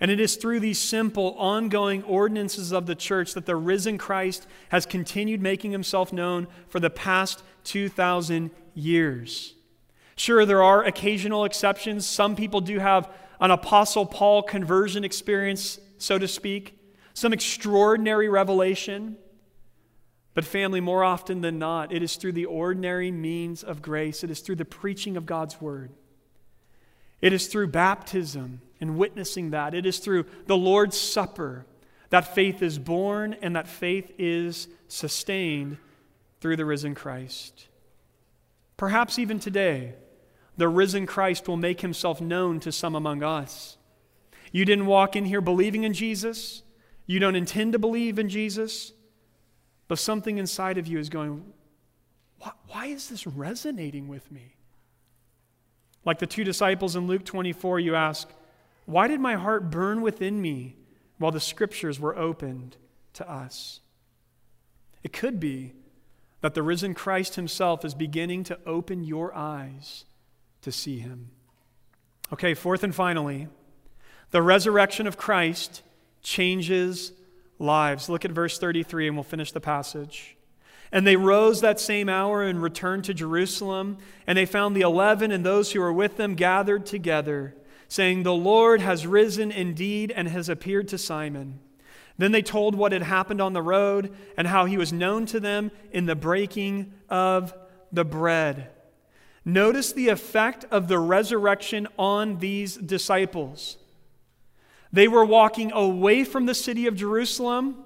And 0.00 0.10
it 0.10 0.18
is 0.18 0.34
through 0.34 0.58
these 0.58 0.80
simple, 0.80 1.36
ongoing 1.38 2.02
ordinances 2.02 2.72
of 2.72 2.86
the 2.86 2.96
church 2.96 3.34
that 3.34 3.46
the 3.46 3.54
risen 3.54 3.96
Christ 3.96 4.48
has 4.70 4.86
continued 4.86 5.40
making 5.40 5.70
himself 5.70 6.12
known 6.12 6.48
for 6.68 6.80
the 6.80 6.90
past 6.90 7.44
2,000 7.62 8.50
years. 8.74 9.54
Sure, 10.16 10.44
there 10.44 10.64
are 10.64 10.82
occasional 10.82 11.44
exceptions. 11.44 12.08
Some 12.08 12.34
people 12.34 12.60
do 12.60 12.80
have 12.80 13.08
an 13.40 13.52
Apostle 13.52 14.04
Paul 14.04 14.42
conversion 14.42 15.04
experience, 15.04 15.78
so 15.98 16.18
to 16.18 16.26
speak, 16.26 16.76
some 17.14 17.32
extraordinary 17.32 18.28
revelation. 18.28 19.16
But, 20.34 20.44
family, 20.44 20.80
more 20.80 21.04
often 21.04 21.42
than 21.42 21.58
not, 21.58 21.92
it 21.92 22.02
is 22.02 22.16
through 22.16 22.32
the 22.32 22.46
ordinary 22.46 23.10
means 23.10 23.62
of 23.62 23.82
grace, 23.82 24.24
it 24.24 24.30
is 24.30 24.40
through 24.40 24.56
the 24.56 24.64
preaching 24.64 25.16
of 25.16 25.26
God's 25.26 25.60
word. 25.60 25.90
It 27.20 27.32
is 27.32 27.46
through 27.46 27.68
baptism 27.68 28.62
and 28.80 28.98
witnessing 28.98 29.50
that. 29.50 29.74
It 29.74 29.86
is 29.86 30.00
through 30.00 30.26
the 30.46 30.56
Lord's 30.56 30.98
Supper 30.98 31.66
that 32.10 32.34
faith 32.34 32.62
is 32.62 32.78
born 32.78 33.36
and 33.40 33.56
that 33.56 33.68
faith 33.68 34.12
is 34.18 34.68
sustained 34.88 35.78
through 36.40 36.56
the 36.56 36.64
risen 36.64 36.94
Christ. 36.94 37.68
Perhaps 38.76 39.18
even 39.18 39.38
today, 39.38 39.94
the 40.56 40.68
risen 40.68 41.06
Christ 41.06 41.46
will 41.46 41.56
make 41.56 41.80
himself 41.80 42.20
known 42.20 42.58
to 42.60 42.72
some 42.72 42.94
among 42.94 43.22
us. 43.22 43.78
You 44.50 44.64
didn't 44.64 44.86
walk 44.86 45.14
in 45.14 45.24
here 45.24 45.40
believing 45.40 45.84
in 45.84 45.94
Jesus, 45.94 46.62
you 47.06 47.18
don't 47.18 47.36
intend 47.36 47.72
to 47.72 47.78
believe 47.78 48.18
in 48.18 48.28
Jesus, 48.28 48.92
but 49.88 49.98
something 49.98 50.38
inside 50.38 50.78
of 50.78 50.86
you 50.86 50.98
is 50.98 51.08
going, 51.08 51.44
why, 52.38 52.52
why 52.68 52.86
is 52.86 53.08
this 53.08 53.26
resonating 53.26 54.08
with 54.08 54.30
me? 54.30 54.56
Like 56.04 56.18
the 56.18 56.26
two 56.26 56.44
disciples 56.44 56.96
in 56.96 57.06
Luke 57.06 57.24
24, 57.24 57.80
you 57.80 57.94
ask, 57.94 58.28
Why 58.86 59.06
did 59.06 59.20
my 59.20 59.34
heart 59.34 59.70
burn 59.70 60.00
within 60.00 60.40
me 60.42 60.76
while 61.18 61.30
the 61.30 61.40
scriptures 61.40 62.00
were 62.00 62.16
opened 62.16 62.76
to 63.14 63.30
us? 63.30 63.80
It 65.02 65.12
could 65.12 65.38
be 65.38 65.72
that 66.40 66.54
the 66.54 66.62
risen 66.62 66.94
Christ 66.94 67.36
himself 67.36 67.84
is 67.84 67.94
beginning 67.94 68.44
to 68.44 68.58
open 68.66 69.04
your 69.04 69.34
eyes 69.34 70.04
to 70.62 70.72
see 70.72 70.98
him. 70.98 71.30
Okay, 72.32 72.54
fourth 72.54 72.82
and 72.82 72.94
finally, 72.94 73.48
the 74.30 74.42
resurrection 74.42 75.06
of 75.06 75.16
Christ 75.16 75.82
changes 76.22 77.12
lives. 77.58 78.08
Look 78.08 78.24
at 78.24 78.32
verse 78.32 78.58
33 78.58 79.08
and 79.08 79.16
we'll 79.16 79.24
finish 79.24 79.52
the 79.52 79.60
passage. 79.60 80.36
And 80.90 81.06
they 81.06 81.16
rose 81.16 81.62
that 81.62 81.80
same 81.80 82.08
hour 82.08 82.42
and 82.42 82.62
returned 82.62 83.04
to 83.04 83.14
Jerusalem, 83.14 83.96
and 84.26 84.36
they 84.36 84.44
found 84.44 84.76
the 84.76 84.82
eleven 84.82 85.32
and 85.32 85.44
those 85.44 85.72
who 85.72 85.80
were 85.80 85.92
with 85.92 86.18
them 86.18 86.34
gathered 86.34 86.84
together, 86.84 87.54
saying, 87.88 88.22
The 88.22 88.34
Lord 88.34 88.82
has 88.82 89.06
risen 89.06 89.50
indeed 89.50 90.12
and 90.14 90.28
has 90.28 90.50
appeared 90.50 90.88
to 90.88 90.98
Simon. 90.98 91.60
Then 92.18 92.32
they 92.32 92.42
told 92.42 92.74
what 92.74 92.92
had 92.92 93.02
happened 93.02 93.40
on 93.40 93.54
the 93.54 93.62
road 93.62 94.14
and 94.36 94.46
how 94.46 94.66
he 94.66 94.76
was 94.76 94.92
known 94.92 95.24
to 95.26 95.40
them 95.40 95.70
in 95.92 96.04
the 96.04 96.14
breaking 96.14 96.92
of 97.08 97.54
the 97.90 98.04
bread. 98.04 98.68
Notice 99.46 99.92
the 99.92 100.08
effect 100.08 100.66
of 100.70 100.88
the 100.88 100.98
resurrection 100.98 101.88
on 101.98 102.38
these 102.38 102.76
disciples. 102.76 103.78
They 104.92 105.08
were 105.08 105.24
walking 105.24 105.72
away 105.72 106.24
from 106.24 106.46
the 106.46 106.54
city 106.54 106.86
of 106.86 106.94
Jerusalem, 106.94 107.82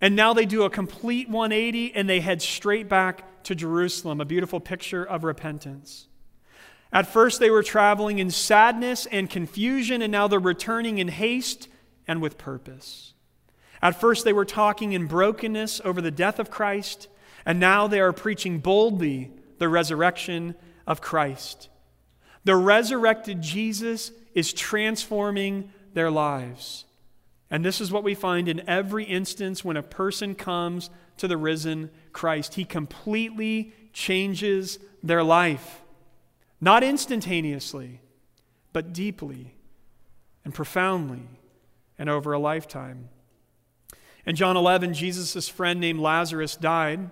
and 0.00 0.16
now 0.16 0.32
they 0.32 0.46
do 0.46 0.62
a 0.62 0.70
complete 0.70 1.28
180 1.28 1.94
and 1.94 2.08
they 2.08 2.20
head 2.20 2.40
straight 2.40 2.88
back 2.88 3.42
to 3.44 3.54
Jerusalem, 3.54 4.20
a 4.20 4.24
beautiful 4.24 4.60
picture 4.60 5.04
of 5.04 5.24
repentance. 5.24 6.08
At 6.92 7.06
first, 7.06 7.38
they 7.38 7.50
were 7.50 7.62
traveling 7.62 8.18
in 8.18 8.30
sadness 8.30 9.06
and 9.06 9.30
confusion, 9.30 10.02
and 10.02 10.10
now 10.10 10.26
they're 10.26 10.40
returning 10.40 10.98
in 10.98 11.08
haste 11.08 11.68
and 12.08 12.20
with 12.20 12.38
purpose. 12.38 13.14
At 13.82 14.00
first, 14.00 14.24
they 14.24 14.32
were 14.32 14.44
talking 14.44 14.92
in 14.92 15.06
brokenness 15.06 15.80
over 15.84 16.00
the 16.00 16.10
death 16.10 16.38
of 16.38 16.50
Christ, 16.50 17.08
and 17.46 17.60
now 17.60 17.86
they 17.86 18.00
are 18.00 18.12
preaching 18.12 18.58
boldly 18.58 19.30
the 19.58 19.68
resurrection 19.68 20.54
of 20.86 21.00
Christ. 21.00 21.68
The 22.44 22.56
resurrected 22.56 23.40
Jesus 23.40 24.10
is 24.34 24.52
transforming 24.52 25.72
their 25.94 26.10
lives. 26.10 26.84
And 27.50 27.64
this 27.64 27.80
is 27.80 27.90
what 27.90 28.04
we 28.04 28.14
find 28.14 28.48
in 28.48 28.68
every 28.68 29.04
instance 29.04 29.64
when 29.64 29.76
a 29.76 29.82
person 29.82 30.34
comes 30.34 30.88
to 31.16 31.26
the 31.26 31.36
risen 31.36 31.90
Christ. 32.12 32.54
He 32.54 32.64
completely 32.64 33.72
changes 33.92 34.78
their 35.02 35.24
life. 35.24 35.82
Not 36.60 36.84
instantaneously, 36.84 38.00
but 38.72 38.92
deeply 38.92 39.56
and 40.44 40.54
profoundly 40.54 41.28
and 41.98 42.08
over 42.08 42.32
a 42.32 42.38
lifetime. 42.38 43.08
In 44.24 44.36
John 44.36 44.56
11, 44.56 44.94
Jesus' 44.94 45.48
friend 45.48 45.80
named 45.80 46.00
Lazarus 46.00 46.54
died. 46.54 47.10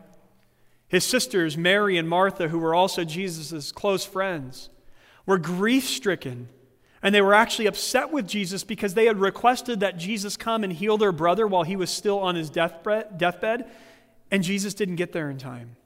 His 0.86 1.04
sisters, 1.04 1.56
Mary 1.56 1.96
and 1.96 2.08
Martha, 2.08 2.48
who 2.48 2.58
were 2.58 2.74
also 2.74 3.04
Jesus' 3.04 3.72
close 3.72 4.04
friends, 4.04 4.68
were 5.26 5.38
grief 5.38 5.84
stricken 5.84 6.48
and 7.02 7.14
they 7.14 7.20
were 7.20 7.34
actually 7.34 7.66
upset 7.66 8.10
with 8.10 8.26
Jesus 8.26 8.64
because 8.64 8.94
they 8.94 9.06
had 9.06 9.18
requested 9.18 9.80
that 9.80 9.98
Jesus 9.98 10.36
come 10.36 10.64
and 10.64 10.72
heal 10.72 10.98
their 10.98 11.12
brother 11.12 11.46
while 11.46 11.62
he 11.62 11.76
was 11.76 11.90
still 11.90 12.18
on 12.18 12.34
his 12.34 12.50
deathbed, 12.50 13.70
and 14.30 14.42
Jesus 14.42 14.74
didn't 14.74 14.96
get 14.96 15.12
there 15.12 15.30
in 15.30 15.38
time. 15.38 15.76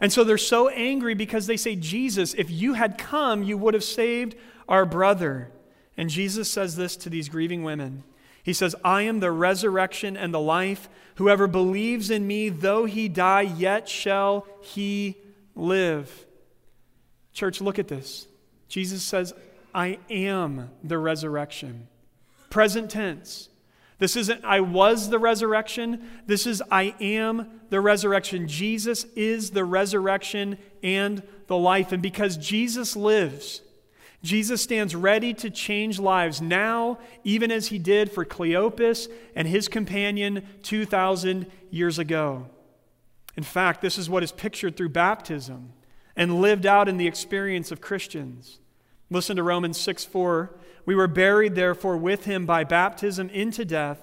And 0.00 0.12
so 0.12 0.24
they're 0.24 0.38
so 0.38 0.68
angry 0.68 1.14
because 1.14 1.46
they 1.46 1.56
say, 1.56 1.76
Jesus, 1.76 2.34
if 2.34 2.50
you 2.50 2.74
had 2.74 2.98
come, 2.98 3.42
you 3.42 3.58
would 3.58 3.74
have 3.74 3.84
saved 3.84 4.36
our 4.68 4.86
brother. 4.86 5.50
And 5.96 6.08
Jesus 6.08 6.50
says 6.50 6.76
this 6.76 6.96
to 6.98 7.10
these 7.10 7.28
grieving 7.28 7.62
women 7.62 8.04
He 8.42 8.52
says, 8.52 8.74
I 8.84 9.02
am 9.02 9.20
the 9.20 9.30
resurrection 9.30 10.16
and 10.16 10.32
the 10.32 10.40
life. 10.40 10.88
Whoever 11.16 11.46
believes 11.46 12.10
in 12.10 12.26
me, 12.26 12.48
though 12.48 12.86
he 12.86 13.08
die, 13.08 13.42
yet 13.42 13.88
shall 13.88 14.46
he 14.62 15.16
live. 15.54 16.26
Church, 17.32 17.60
look 17.60 17.78
at 17.78 17.88
this. 17.88 18.26
Jesus 18.68 19.02
says, 19.02 19.34
I 19.74 19.98
am 20.10 20.70
the 20.82 20.98
resurrection. 20.98 21.88
Present 22.50 22.90
tense. 22.90 23.48
This 23.98 24.16
isn't 24.16 24.44
I 24.44 24.60
was 24.60 25.10
the 25.10 25.18
resurrection. 25.18 26.08
This 26.26 26.46
is 26.46 26.62
I 26.70 26.94
am 27.00 27.60
the 27.70 27.80
resurrection. 27.80 28.48
Jesus 28.48 29.04
is 29.14 29.50
the 29.50 29.64
resurrection 29.64 30.58
and 30.82 31.22
the 31.46 31.56
life. 31.56 31.92
And 31.92 32.02
because 32.02 32.36
Jesus 32.36 32.96
lives, 32.96 33.62
Jesus 34.22 34.62
stands 34.62 34.94
ready 34.94 35.34
to 35.34 35.50
change 35.50 35.98
lives 35.98 36.40
now, 36.40 36.98
even 37.24 37.50
as 37.50 37.68
he 37.68 37.78
did 37.78 38.10
for 38.10 38.24
Cleopas 38.24 39.08
and 39.34 39.48
his 39.48 39.68
companion 39.68 40.46
2,000 40.62 41.46
years 41.70 41.98
ago. 41.98 42.46
In 43.36 43.42
fact, 43.42 43.80
this 43.80 43.98
is 43.98 44.10
what 44.10 44.22
is 44.22 44.32
pictured 44.32 44.76
through 44.76 44.90
baptism 44.90 45.72
and 46.14 46.40
lived 46.40 46.66
out 46.66 46.88
in 46.88 46.98
the 46.98 47.06
experience 47.06 47.72
of 47.72 47.80
Christians. 47.80 48.58
Listen 49.12 49.36
to 49.36 49.42
Romans 49.42 49.78
6 49.78 50.04
4. 50.06 50.50
We 50.86 50.94
were 50.94 51.06
buried, 51.06 51.54
therefore, 51.54 51.98
with 51.98 52.24
him 52.24 52.46
by 52.46 52.64
baptism 52.64 53.28
into 53.28 53.64
death, 53.64 54.02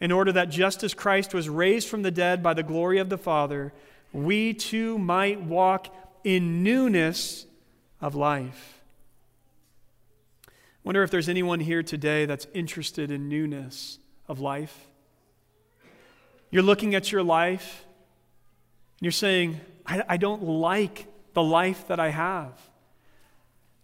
in 0.00 0.12
order 0.12 0.32
that 0.32 0.50
just 0.50 0.84
as 0.84 0.92
Christ 0.92 1.32
was 1.32 1.48
raised 1.48 1.88
from 1.88 2.02
the 2.02 2.10
dead 2.10 2.42
by 2.42 2.52
the 2.52 2.62
glory 2.62 2.98
of 2.98 3.08
the 3.08 3.16
Father, 3.16 3.72
we 4.12 4.52
too 4.52 4.98
might 4.98 5.40
walk 5.40 5.88
in 6.24 6.62
newness 6.62 7.46
of 8.02 8.14
life. 8.14 8.82
Wonder 10.84 11.02
if 11.02 11.10
there's 11.10 11.30
anyone 11.30 11.60
here 11.60 11.82
today 11.82 12.26
that's 12.26 12.46
interested 12.52 13.10
in 13.10 13.30
newness 13.30 13.98
of 14.28 14.40
life. 14.40 14.86
You're 16.50 16.62
looking 16.62 16.94
at 16.94 17.10
your 17.10 17.22
life 17.22 17.86
and 18.98 19.06
you're 19.06 19.12
saying, 19.12 19.58
I, 19.86 20.02
I 20.06 20.16
don't 20.18 20.42
like 20.42 21.06
the 21.32 21.42
life 21.42 21.88
that 21.88 21.98
I 21.98 22.10
have. 22.10 22.52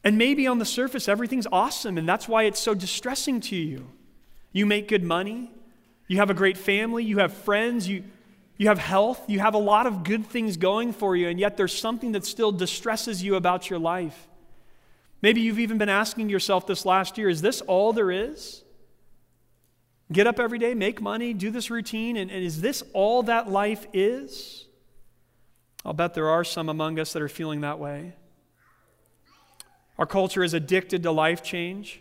And 0.02 0.16
maybe 0.16 0.46
on 0.46 0.58
the 0.58 0.64
surface, 0.64 1.08
everything's 1.08 1.46
awesome, 1.52 1.98
and 1.98 2.08
that's 2.08 2.26
why 2.26 2.44
it's 2.44 2.60
so 2.60 2.74
distressing 2.74 3.40
to 3.42 3.56
you. 3.56 3.90
You 4.52 4.66
make 4.66 4.88
good 4.88 5.04
money, 5.04 5.50
you 6.08 6.16
have 6.16 6.30
a 6.30 6.34
great 6.34 6.56
family, 6.56 7.04
you 7.04 7.18
have 7.18 7.32
friends, 7.32 7.86
you, 7.86 8.04
you 8.56 8.68
have 8.68 8.78
health, 8.78 9.28
you 9.28 9.40
have 9.40 9.54
a 9.54 9.58
lot 9.58 9.86
of 9.86 10.02
good 10.02 10.26
things 10.26 10.56
going 10.56 10.92
for 10.92 11.14
you, 11.14 11.28
and 11.28 11.38
yet 11.38 11.56
there's 11.56 11.78
something 11.78 12.12
that 12.12 12.24
still 12.24 12.50
distresses 12.50 13.22
you 13.22 13.36
about 13.36 13.68
your 13.68 13.78
life. 13.78 14.28
Maybe 15.22 15.42
you've 15.42 15.58
even 15.58 15.76
been 15.76 15.90
asking 15.90 16.30
yourself 16.30 16.66
this 16.66 16.86
last 16.86 17.18
year 17.18 17.28
is 17.28 17.42
this 17.42 17.60
all 17.62 17.92
there 17.92 18.10
is? 18.10 18.64
Get 20.10 20.26
up 20.26 20.40
every 20.40 20.58
day, 20.58 20.74
make 20.74 21.00
money, 21.00 21.34
do 21.34 21.50
this 21.50 21.70
routine, 21.70 22.16
and, 22.16 22.30
and 22.30 22.42
is 22.42 22.60
this 22.60 22.82
all 22.94 23.22
that 23.24 23.48
life 23.48 23.86
is? 23.92 24.66
I'll 25.84 25.92
bet 25.92 26.14
there 26.14 26.28
are 26.28 26.42
some 26.42 26.68
among 26.68 26.98
us 26.98 27.12
that 27.12 27.22
are 27.22 27.28
feeling 27.28 27.60
that 27.60 27.78
way. 27.78 28.14
Our 30.00 30.06
culture 30.06 30.42
is 30.42 30.54
addicted 30.54 31.02
to 31.02 31.12
life 31.12 31.42
change. 31.42 32.00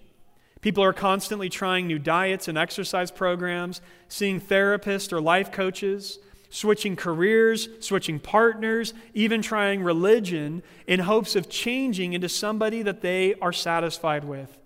People 0.61 0.83
are 0.85 0.93
constantly 0.93 1.49
trying 1.49 1.85
new 1.85 1.99
diets 1.99 2.47
and 2.47 2.57
exercise 2.57 3.11
programs, 3.11 3.81
seeing 4.07 4.39
therapists 4.39 5.11
or 5.11 5.19
life 5.19 5.51
coaches, 5.51 6.17
switching 6.49 6.95
careers, 6.95 7.67
switching 7.81 8.17
partners, 8.17 8.93
even 9.13 9.41
trying 9.41 9.83
religion 9.83 10.63
in 10.87 11.01
hopes 11.01 11.35
of 11.35 11.49
changing 11.49 12.13
into 12.13 12.29
somebody 12.29 12.81
that 12.83 13.01
they 13.01 13.35
are 13.41 13.51
satisfied 13.51 14.23
with. 14.23 14.57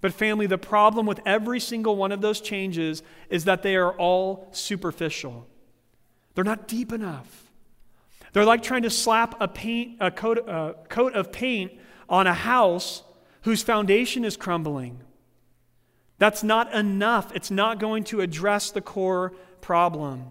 But, 0.00 0.12
family, 0.12 0.48
the 0.48 0.58
problem 0.58 1.06
with 1.06 1.20
every 1.24 1.60
single 1.60 1.94
one 1.94 2.10
of 2.10 2.20
those 2.20 2.40
changes 2.40 3.04
is 3.28 3.44
that 3.44 3.62
they 3.62 3.76
are 3.76 3.92
all 3.92 4.48
superficial. 4.50 5.46
They're 6.34 6.42
not 6.42 6.66
deep 6.66 6.92
enough. 6.92 7.52
They're 8.32 8.44
like 8.44 8.64
trying 8.64 8.82
to 8.82 8.90
slap 8.90 9.40
a, 9.40 9.46
paint, 9.46 9.98
a 10.00 10.10
coat, 10.10 10.38
a 10.38 10.74
coat 10.88 11.14
of 11.14 11.30
paint 11.30 11.72
on 12.10 12.26
a 12.26 12.34
house 12.34 13.02
whose 13.42 13.62
foundation 13.62 14.24
is 14.24 14.36
crumbling. 14.36 15.00
That's 16.18 16.42
not 16.42 16.74
enough. 16.74 17.34
It's 17.34 17.50
not 17.50 17.78
going 17.78 18.04
to 18.04 18.20
address 18.20 18.70
the 18.70 18.82
core 18.82 19.32
problem. 19.62 20.26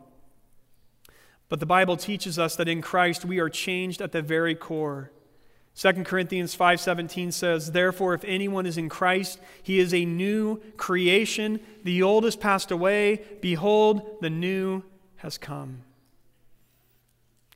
But 1.48 1.60
the 1.60 1.66
Bible 1.66 1.98
teaches 1.98 2.38
us 2.38 2.56
that 2.58 2.68
in 2.68 2.84
Christ 2.84 3.26
we 3.26 3.40
are 3.40 3.50
changed 3.50 4.02
at 4.02 4.12
the 4.12 4.22
very 4.22 4.54
core. 4.54 5.12
2 5.74 6.06
Corinthians 6.06 6.54
5:17 6.54 7.32
says, 7.32 7.72
"Therefore 7.72 8.14
if 8.14 8.24
anyone 8.26 8.68
is 8.68 8.78
in 8.78 8.90
Christ, 8.90 9.40
he 9.64 9.80
is 9.80 9.94
a 9.94 10.06
new 10.06 10.58
creation. 10.78 11.60
The 11.84 12.04
old 12.04 12.26
has 12.26 12.36
passed 12.36 12.70
away; 12.70 13.24
behold, 13.42 14.18
the 14.22 14.30
new 14.30 14.84
has 15.18 15.38
come." 15.38 15.84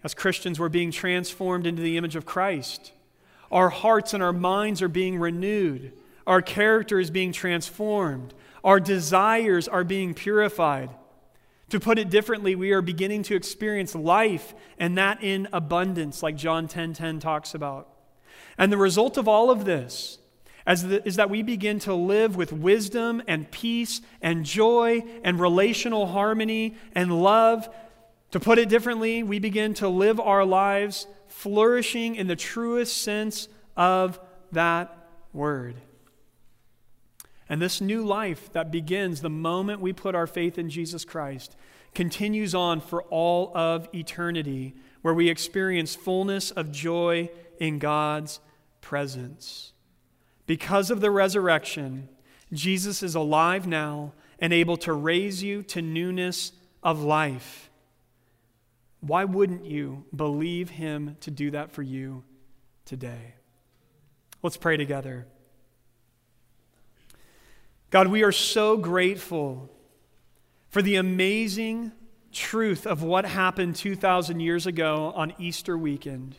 As 0.04 0.14
Christians, 0.14 0.60
we're 0.60 0.70
being 0.70 0.92
transformed 0.92 1.68
into 1.68 1.82
the 1.82 1.98
image 1.98 2.16
of 2.16 2.26
Christ. 2.26 2.94
Our 3.54 3.70
hearts 3.70 4.16
and 4.16 4.24
our 4.24 4.34
minds 4.34 4.82
are 4.82 4.90
being 4.90 5.20
renewed. 5.20 5.94
Our 6.26 6.42
character 6.42 7.00
is 7.00 7.12
being 7.12 7.32
transformed. 7.32 8.34
Our 8.64 8.80
desires 8.80 9.68
are 9.68 9.84
being 9.84 10.16
purified. 10.16 10.90
To 11.70 11.80
put 11.80 12.00
it 12.00 12.10
differently, 12.10 12.56
we 12.56 12.72
are 12.72 12.82
beginning 12.82 13.22
to 13.24 13.36
experience 13.36 13.94
life 13.94 14.56
and 14.80 14.98
that 14.98 15.24
in 15.24 15.48
abundance, 15.54 16.24
like 16.24 16.36
John 16.36 16.68
10:10 16.68 16.72
10, 16.72 16.94
10 16.94 17.20
talks 17.20 17.54
about. 17.54 17.90
And 18.58 18.72
the 18.72 18.78
result 18.78 19.18
of 19.18 19.28
all 19.28 19.52
of 19.52 19.66
this 19.66 20.18
the, 20.66 21.04
is 21.06 21.18
that 21.18 21.30
we 21.30 21.44
begin 21.44 21.78
to 21.80 21.94
live 21.94 22.36
with 22.36 22.52
wisdom 22.52 23.22
and 23.28 23.52
peace 23.52 24.02
and 24.20 24.46
joy 24.46 25.04
and 25.24 25.40
relational 25.40 26.08
harmony 26.08 26.76
and 26.96 27.22
love. 27.22 27.70
To 28.32 28.40
put 28.40 28.58
it 28.58 28.68
differently, 28.68 29.22
we 29.22 29.38
begin 29.38 29.76
to 29.76 29.88
live 29.88 30.20
our 30.20 30.44
lives 30.44 31.06
flourishing 31.34 32.16
in 32.16 32.28
the 32.28 32.36
truest 32.36 33.02
sense 33.02 33.48
of 33.76 34.20
that 34.52 34.96
word. 35.34 35.76
And 37.50 37.62
this 37.62 37.82
new 37.82 38.06
life 38.06 38.52
that 38.54 38.72
begins 38.72 39.22
the 39.22 39.30
moment 39.30 39.82
we 39.82 39.94
put 39.94 40.16
our 40.16 40.28
faith 40.28 40.58
in 40.58 40.70
Jesus 40.70 41.04
Christ 41.04 41.56
continues 41.94 42.56
on 42.56 42.80
for 42.80 43.04
all 43.04 43.52
of 43.56 43.90
eternity, 43.94 44.74
where 45.02 45.14
we 45.14 45.30
experience 45.30 45.96
fullness 45.96 46.52
of 46.52 46.72
joy 46.72 47.30
in 47.60 47.80
God's 47.80 48.40
presence. 48.82 49.74
Because 50.46 50.90
of 50.90 51.02
the 51.02 51.12
resurrection, 51.12 52.10
Jesus 52.52 53.04
is 53.04 53.16
alive 53.16 53.68
now 53.68 54.14
and 54.40 54.54
able 54.54 54.78
to 54.78 54.94
raise 54.94 55.44
you 55.44 55.64
to 55.64 55.82
newness 55.82 56.54
of 56.82 57.02
life. 57.02 57.70
Why 59.06 59.26
wouldn't 59.26 59.66
you 59.66 60.06
believe 60.16 60.70
him 60.70 61.18
to 61.20 61.30
do 61.30 61.52
that 61.52 61.74
for 61.74 61.82
you 61.82 62.24
today? 62.86 63.34
Let's 64.42 64.56
pray 64.56 64.78
together. 64.78 65.28
God, 67.90 68.08
we 68.08 68.24
are 68.24 68.32
so 68.32 68.78
grateful 68.78 69.70
for 70.70 70.82
the 70.82 70.96
amazing 70.96 71.92
truth 72.32 72.88
of 72.88 73.04
what 73.04 73.26
happened 73.26 73.76
2,000 73.76 74.40
years 74.40 74.66
ago 74.66 75.12
on 75.18 75.34
Easter 75.38 75.78
weekend. 75.78 76.38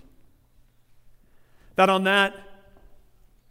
That 1.77 1.91
on 1.91 2.05
that 2.05 2.35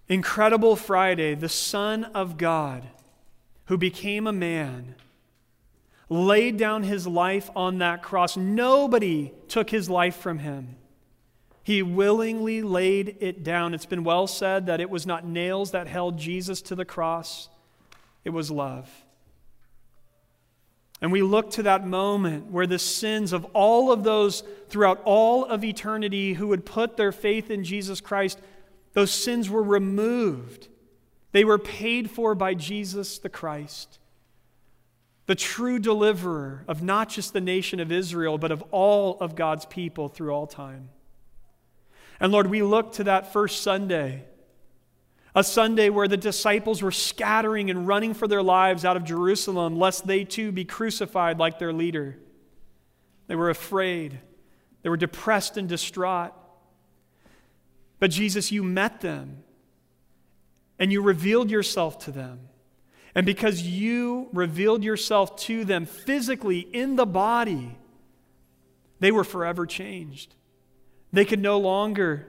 incredible 0.08 0.76
Friday, 0.76 1.36
the 1.36 1.50
Son 1.50 2.04
of 2.04 2.38
God, 2.38 2.88
who 3.66 3.78
became 3.78 4.26
a 4.26 4.34
man, 4.34 4.96
laid 6.14 6.58
down 6.58 6.84
his 6.84 7.08
life 7.08 7.50
on 7.56 7.80
that 7.80 8.04
cross. 8.04 8.38
Nobody 8.38 9.34
took 9.48 9.70
his 9.70 9.90
life 9.90 10.16
from 10.16 10.40
him. 10.40 10.76
He 11.64 11.82
willingly 11.82 12.62
laid 12.62 13.18
it 13.20 13.44
down. 13.44 13.74
It's 13.74 13.86
been 13.86 14.04
well 14.04 14.28
said 14.28 14.68
that 14.68 14.82
it 14.82 14.90
was 14.90 15.08
not 15.08 15.26
nails 15.26 15.72
that 15.72 15.88
held 15.88 16.18
Jesus 16.18 16.62
to 16.64 16.76
the 16.76 16.86
cross, 16.86 17.50
it 18.24 18.30
was 18.30 18.52
love. 18.52 18.90
And 21.02 21.12
we 21.12 21.22
look 21.22 21.52
to 21.52 21.64
that 21.64 21.86
moment 21.86 22.50
where 22.50 22.68
the 22.68 22.80
sins 22.80 23.34
of 23.34 23.44
all 23.54 23.92
of 23.92 24.06
those 24.06 24.42
throughout 24.70 25.02
all 25.04 25.44
of 25.44 25.64
eternity 25.64 26.34
who 26.34 26.48
would 26.48 26.66
put 26.66 26.96
their 26.96 27.12
faith 27.12 27.52
in 27.52 27.66
Jesus 27.66 28.00
Christ, 28.00 28.40
those 28.94 29.12
sins 29.12 29.50
were 29.50 29.64
removed. 29.64 30.70
They 31.34 31.44
were 31.44 31.58
paid 31.58 32.10
for 32.10 32.36
by 32.36 32.54
Jesus 32.54 33.18
the 33.18 33.28
Christ, 33.28 34.00
the 35.26 35.36
true 35.36 35.80
deliverer 35.80 36.66
of 36.68 36.84
not 36.84 37.10
just 37.10 37.34
the 37.34 37.42
nation 37.42 37.80
of 37.80 37.92
Israel, 37.92 38.38
but 38.38 38.52
of 38.52 38.64
all 38.72 39.18
of 39.20 39.36
God's 39.36 39.66
people 39.66 40.10
through 40.10 40.32
all 40.32 40.48
time. 40.48 40.90
And 42.20 42.32
Lord, 42.32 42.48
we 42.48 42.62
look 42.62 42.94
to 42.94 43.06
that 43.06 43.32
first 43.34 43.62
Sunday 43.62 44.26
a 45.36 45.44
Sunday 45.44 45.90
where 45.90 46.08
the 46.08 46.18
disciples 46.18 46.82
were 46.82 46.92
scattering 46.92 47.70
and 47.70 47.88
running 47.88 48.14
for 48.14 48.28
their 48.28 48.44
lives 48.44 48.86
out 48.86 48.96
of 48.96 49.04
Jerusalem, 49.04 49.78
lest 49.78 50.06
they 50.06 50.24
too 50.24 50.52
be 50.52 50.64
crucified 50.64 51.40
like 51.40 51.58
their 51.58 51.74
leader. 51.74 52.20
They 53.28 53.36
were 53.36 53.50
afraid, 53.50 54.20
they 54.84 54.90
were 54.90 54.98
depressed 54.98 55.58
and 55.58 55.68
distraught. 55.68 56.34
But 58.00 58.12
Jesus, 58.12 58.52
you 58.52 58.64
met 58.64 59.02
them 59.02 59.44
and 60.78 60.92
you 60.92 61.02
revealed 61.02 61.50
yourself 61.50 62.00
to 62.00 62.12
them. 62.12 62.42
And 63.16 63.26
because 63.26 63.62
you 63.62 64.30
revealed 64.34 64.84
yourself 64.84 65.36
to 65.42 65.66
them 65.66 65.86
physically 65.86 66.60
in 66.60 66.96
the 66.96 67.06
body, 67.06 67.78
they 69.00 69.12
were 69.12 69.24
forever 69.24 69.66
changed. 69.66 70.34
They 71.12 71.26
could 71.26 71.42
no 71.42 71.60
longer 71.60 72.28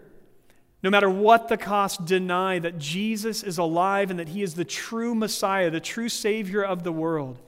no 0.84 0.90
matter 0.90 1.08
what 1.08 1.48
the 1.48 1.56
cost, 1.56 2.04
deny 2.04 2.58
that 2.58 2.78
Jesus 2.78 3.42
is 3.42 3.56
alive 3.56 4.10
and 4.10 4.20
that 4.20 4.28
he 4.28 4.42
is 4.42 4.52
the 4.52 4.66
true 4.66 5.14
Messiah, 5.14 5.70
the 5.70 5.80
true 5.80 6.10
Savior 6.10 6.62
of 6.62 6.82
the 6.82 6.92
world. 6.92 7.38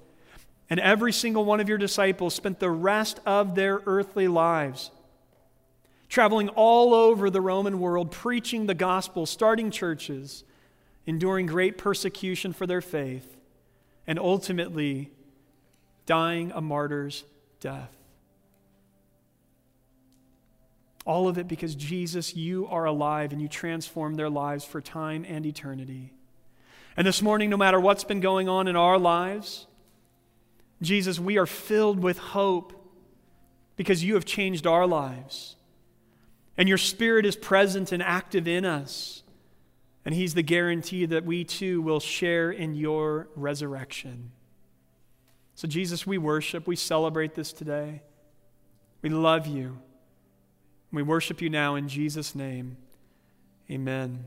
And 0.71 0.81
every 0.81 1.13
single 1.13 1.45
one 1.45 1.61
of 1.61 1.69
your 1.69 1.77
disciples 1.77 2.35
spent 2.35 2.61
the 2.61 2.71
rest 2.71 3.21
of 3.27 3.55
their 3.55 3.83
earthly 3.85 4.27
lives 4.27 4.91
traveling 6.09 6.49
all 6.51 6.95
over 6.95 7.29
the 7.29 7.41
Roman 7.43 7.79
world, 7.79 8.11
preaching 8.11 8.67
the 8.67 8.75
gospel, 8.75 9.27
starting 9.27 9.71
churches, 9.71 10.45
enduring 11.07 11.47
great 11.47 11.79
persecution 11.79 12.53
for 12.53 12.67
their 12.67 12.81
faith, 12.81 13.37
and 14.07 14.19
ultimately 14.19 15.11
dying 16.05 16.53
a 16.55 16.61
martyr's 16.61 17.25
death. 17.61 17.97
All 21.05 21.29
of 21.29 21.39
it 21.39 21.47
because 21.47 21.77
Jesus, 21.77 22.35
you 22.35 22.67
are 22.67 22.85
alive 22.85 23.33
and 23.33 23.41
you 23.41 23.47
transform 23.49 24.15
their 24.15 24.29
lives 24.29 24.65
for 24.65 24.81
time 24.81 25.25
and 25.29 25.47
eternity. 25.47 26.13
And 26.97 27.07
this 27.07 27.23
morning, 27.23 27.51
no 27.51 27.57
matter 27.57 27.79
what's 27.79 28.05
been 28.05 28.21
going 28.21 28.49
on 28.49 28.67
in 28.67 28.75
our 28.75 28.99
lives, 28.99 29.67
Jesus, 30.83 31.21
we 31.21 31.39
are 31.39 31.47
filled 31.47 32.01
with 32.01 32.19
hope 32.19 32.73
because 33.77 34.03
you 34.03 34.15
have 34.15 34.25
changed 34.25 34.67
our 34.67 34.87
lives. 34.87 35.57
And 36.57 36.69
your 36.69 36.79
spirit 36.79 37.27
is 37.27 37.37
present 37.37 37.93
and 37.93 38.03
active 38.03 38.49
in 38.49 38.65
us. 38.65 39.23
And 40.07 40.15
he's 40.15 40.35
the 40.35 40.43
guarantee 40.43 41.05
that 41.05 41.25
we 41.25 41.43
too 41.43 41.83
will 41.83 41.99
share 41.99 42.53
in 42.53 42.77
your 42.77 43.29
resurrection. 43.35 44.31
So, 45.57 45.67
Jesus, 45.67 46.07
we 46.07 46.17
worship, 46.17 46.69
we 46.69 46.77
celebrate 46.77 47.35
this 47.35 47.53
today. 47.53 48.03
We 49.03 49.11
love 49.11 49.49
you. 49.49 49.79
We 50.93 51.03
worship 51.03 51.43
you 51.43 51.51
now 51.51 51.75
in 51.75 51.89
Jesus' 51.89 52.37
name. 52.37 52.77
Amen. 53.69 54.27